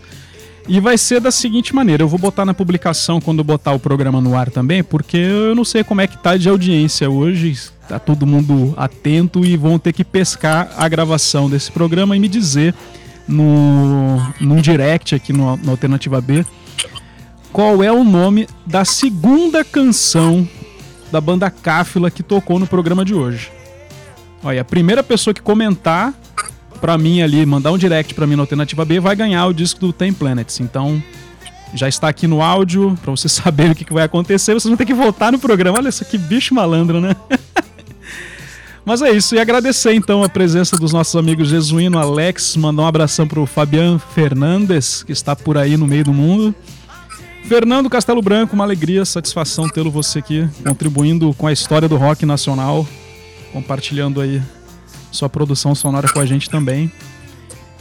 E 0.69 0.79
vai 0.79 0.99
ser 0.99 1.21
da 1.21 1.31
seguinte 1.31 1.75
maneira, 1.75 2.03
eu 2.03 2.09
vou 2.09 2.19
botar 2.19 2.45
na 2.45 2.53
publicação 2.53 3.21
quando 3.21 3.39
eu 3.39 3.45
botar 3.45 3.73
o 3.73 3.79
programa 3.79 4.21
no 4.21 4.37
ar 4.37 4.51
também, 4.51 4.85
porque 4.85 5.17
eu 5.17 5.55
não 5.55 5.65
sei 5.65 5.83
como 5.83 6.01
é 6.01 6.07
que 6.07 6.19
tá 6.19 6.37
de 6.37 6.49
audiência 6.49 7.11
hoje, 7.11 7.59
tá 7.91 7.99
todo 7.99 8.25
mundo 8.25 8.73
atento 8.77 9.45
e 9.45 9.57
vão 9.57 9.79
ter 9.79 9.93
que 9.93 10.05
pescar 10.05 10.71
a 10.77 10.89
gravação 10.89 11.51
desse 11.51 11.73
programa 11.73 12.17
e 12.17 12.21
me 12.21 12.29
dizer 12.29 12.73
no, 13.27 14.17
no 14.41 14.63
direct 14.63 15.13
aqui 15.13 15.33
no, 15.33 15.57
no 15.57 15.73
Alternativa 15.73 16.21
B 16.21 16.45
qual 17.53 17.83
é 17.83 17.91
o 17.91 18.05
nome 18.05 18.47
da 18.65 18.85
segunda 18.85 19.65
canção 19.65 20.49
da 21.11 21.21
banda 21.21 21.51
Cáfila 21.51 22.13
que 22.13 22.23
tocou 22.23 22.61
no 22.61 22.67
programa 22.67 23.05
de 23.05 23.13
hoje. 23.13 23.51
Olha, 24.43 24.61
a 24.61 24.65
primeira 24.65 25.03
pessoa 25.03 25.35
que 25.35 25.43
comentar 25.43 26.15
para 26.81 26.97
mim 26.97 27.21
ali, 27.21 27.45
mandar 27.45 27.73
um 27.73 27.79
direct 27.79 28.15
para 28.15 28.25
mim 28.27 28.37
na 28.37 28.43
Alternativa 28.43 28.85
B, 28.85 29.01
vai 29.01 29.17
ganhar 29.17 29.47
o 29.47 29.53
disco 29.53 29.81
do 29.81 29.93
Ten 29.93 30.13
Planets. 30.13 30.61
Então, 30.61 31.03
já 31.75 31.89
está 31.89 32.09
aqui 32.09 32.27
no 32.27 32.41
áudio, 32.41 32.97
para 33.03 33.11
você 33.11 33.29
saber 33.29 33.73
o 33.73 33.75
que, 33.75 33.85
que 33.85 33.93
vai 33.93 34.05
acontecer. 34.05 34.55
Vocês 34.55 34.71
vão 34.71 34.77
ter 34.77 34.87
que 34.87 34.95
voltar 34.95 35.33
no 35.33 35.39
programa. 35.39 35.79
Olha 35.79 35.89
isso 35.89 36.05
que 36.05 36.17
bicho 36.17 36.55
malandro, 36.55 37.01
né? 37.01 37.17
Mas 38.91 39.03
é 39.03 39.13
isso, 39.13 39.37
e 39.37 39.39
agradecer 39.39 39.95
então 39.95 40.25
a 40.25 40.29
presença 40.29 40.77
dos 40.77 40.93
nossos 40.93 41.15
amigos 41.15 41.47
Jesuíno, 41.47 41.97
Alex, 41.97 42.57
mandar 42.57 42.83
um 42.83 42.87
abração 42.87 43.25
pro 43.25 43.47
Fabian 43.47 44.01
Fernandes, 44.01 45.05
que 45.05 45.13
está 45.13 45.37
por 45.37 45.57
aí 45.57 45.77
no 45.77 45.87
meio 45.87 46.03
do 46.03 46.13
mundo. 46.13 46.53
Fernando 47.45 47.89
Castelo 47.89 48.21
Branco, 48.21 48.57
uma 48.57 48.65
alegria, 48.65 49.05
satisfação 49.05 49.69
tê-lo 49.69 49.93
você 49.93 50.19
aqui, 50.19 50.51
contribuindo 50.67 51.33
com 51.35 51.47
a 51.47 51.53
história 51.53 51.89
do 51.89 51.97
rock 51.97 52.27
nacional, 52.27 52.85
compartilhando 53.53 54.21
aí 54.21 54.43
sua 55.13 55.29
produção 55.29 55.73
sonora 55.73 56.09
com 56.09 56.19
a 56.19 56.27
gente 56.27 56.51
também. 56.51 56.91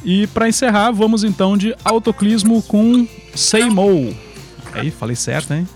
E 0.05 0.27
para 0.27 0.47
encerrar, 0.47 0.91
vamos 0.91 1.23
então 1.23 1.57
de 1.57 1.75
autoclismo 1.83 2.61
com 2.61 3.07
Say 3.33 3.67
Mo. 3.67 4.15
Aí, 4.73 4.91
falei 4.91 5.15
certo, 5.15 5.55
hein? 5.55 5.67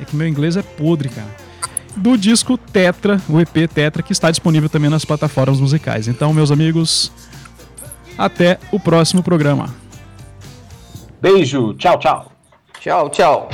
É 0.00 0.04
que 0.04 0.16
meu 0.16 0.26
inglês 0.26 0.56
é 0.56 0.62
podre, 0.62 1.10
cara. 1.10 1.43
Do 1.96 2.16
disco 2.18 2.58
Tetra, 2.58 3.20
o 3.28 3.40
EP 3.40 3.68
Tetra, 3.72 4.02
que 4.02 4.12
está 4.12 4.30
disponível 4.30 4.68
também 4.68 4.90
nas 4.90 5.04
plataformas 5.04 5.60
musicais. 5.60 6.08
Então, 6.08 6.32
meus 6.32 6.50
amigos, 6.50 7.12
até 8.18 8.58
o 8.72 8.80
próximo 8.80 9.22
programa. 9.22 9.74
Beijo, 11.20 11.74
tchau, 11.74 11.98
tchau. 11.98 12.32
Tchau, 12.80 13.08
tchau. 13.08 13.48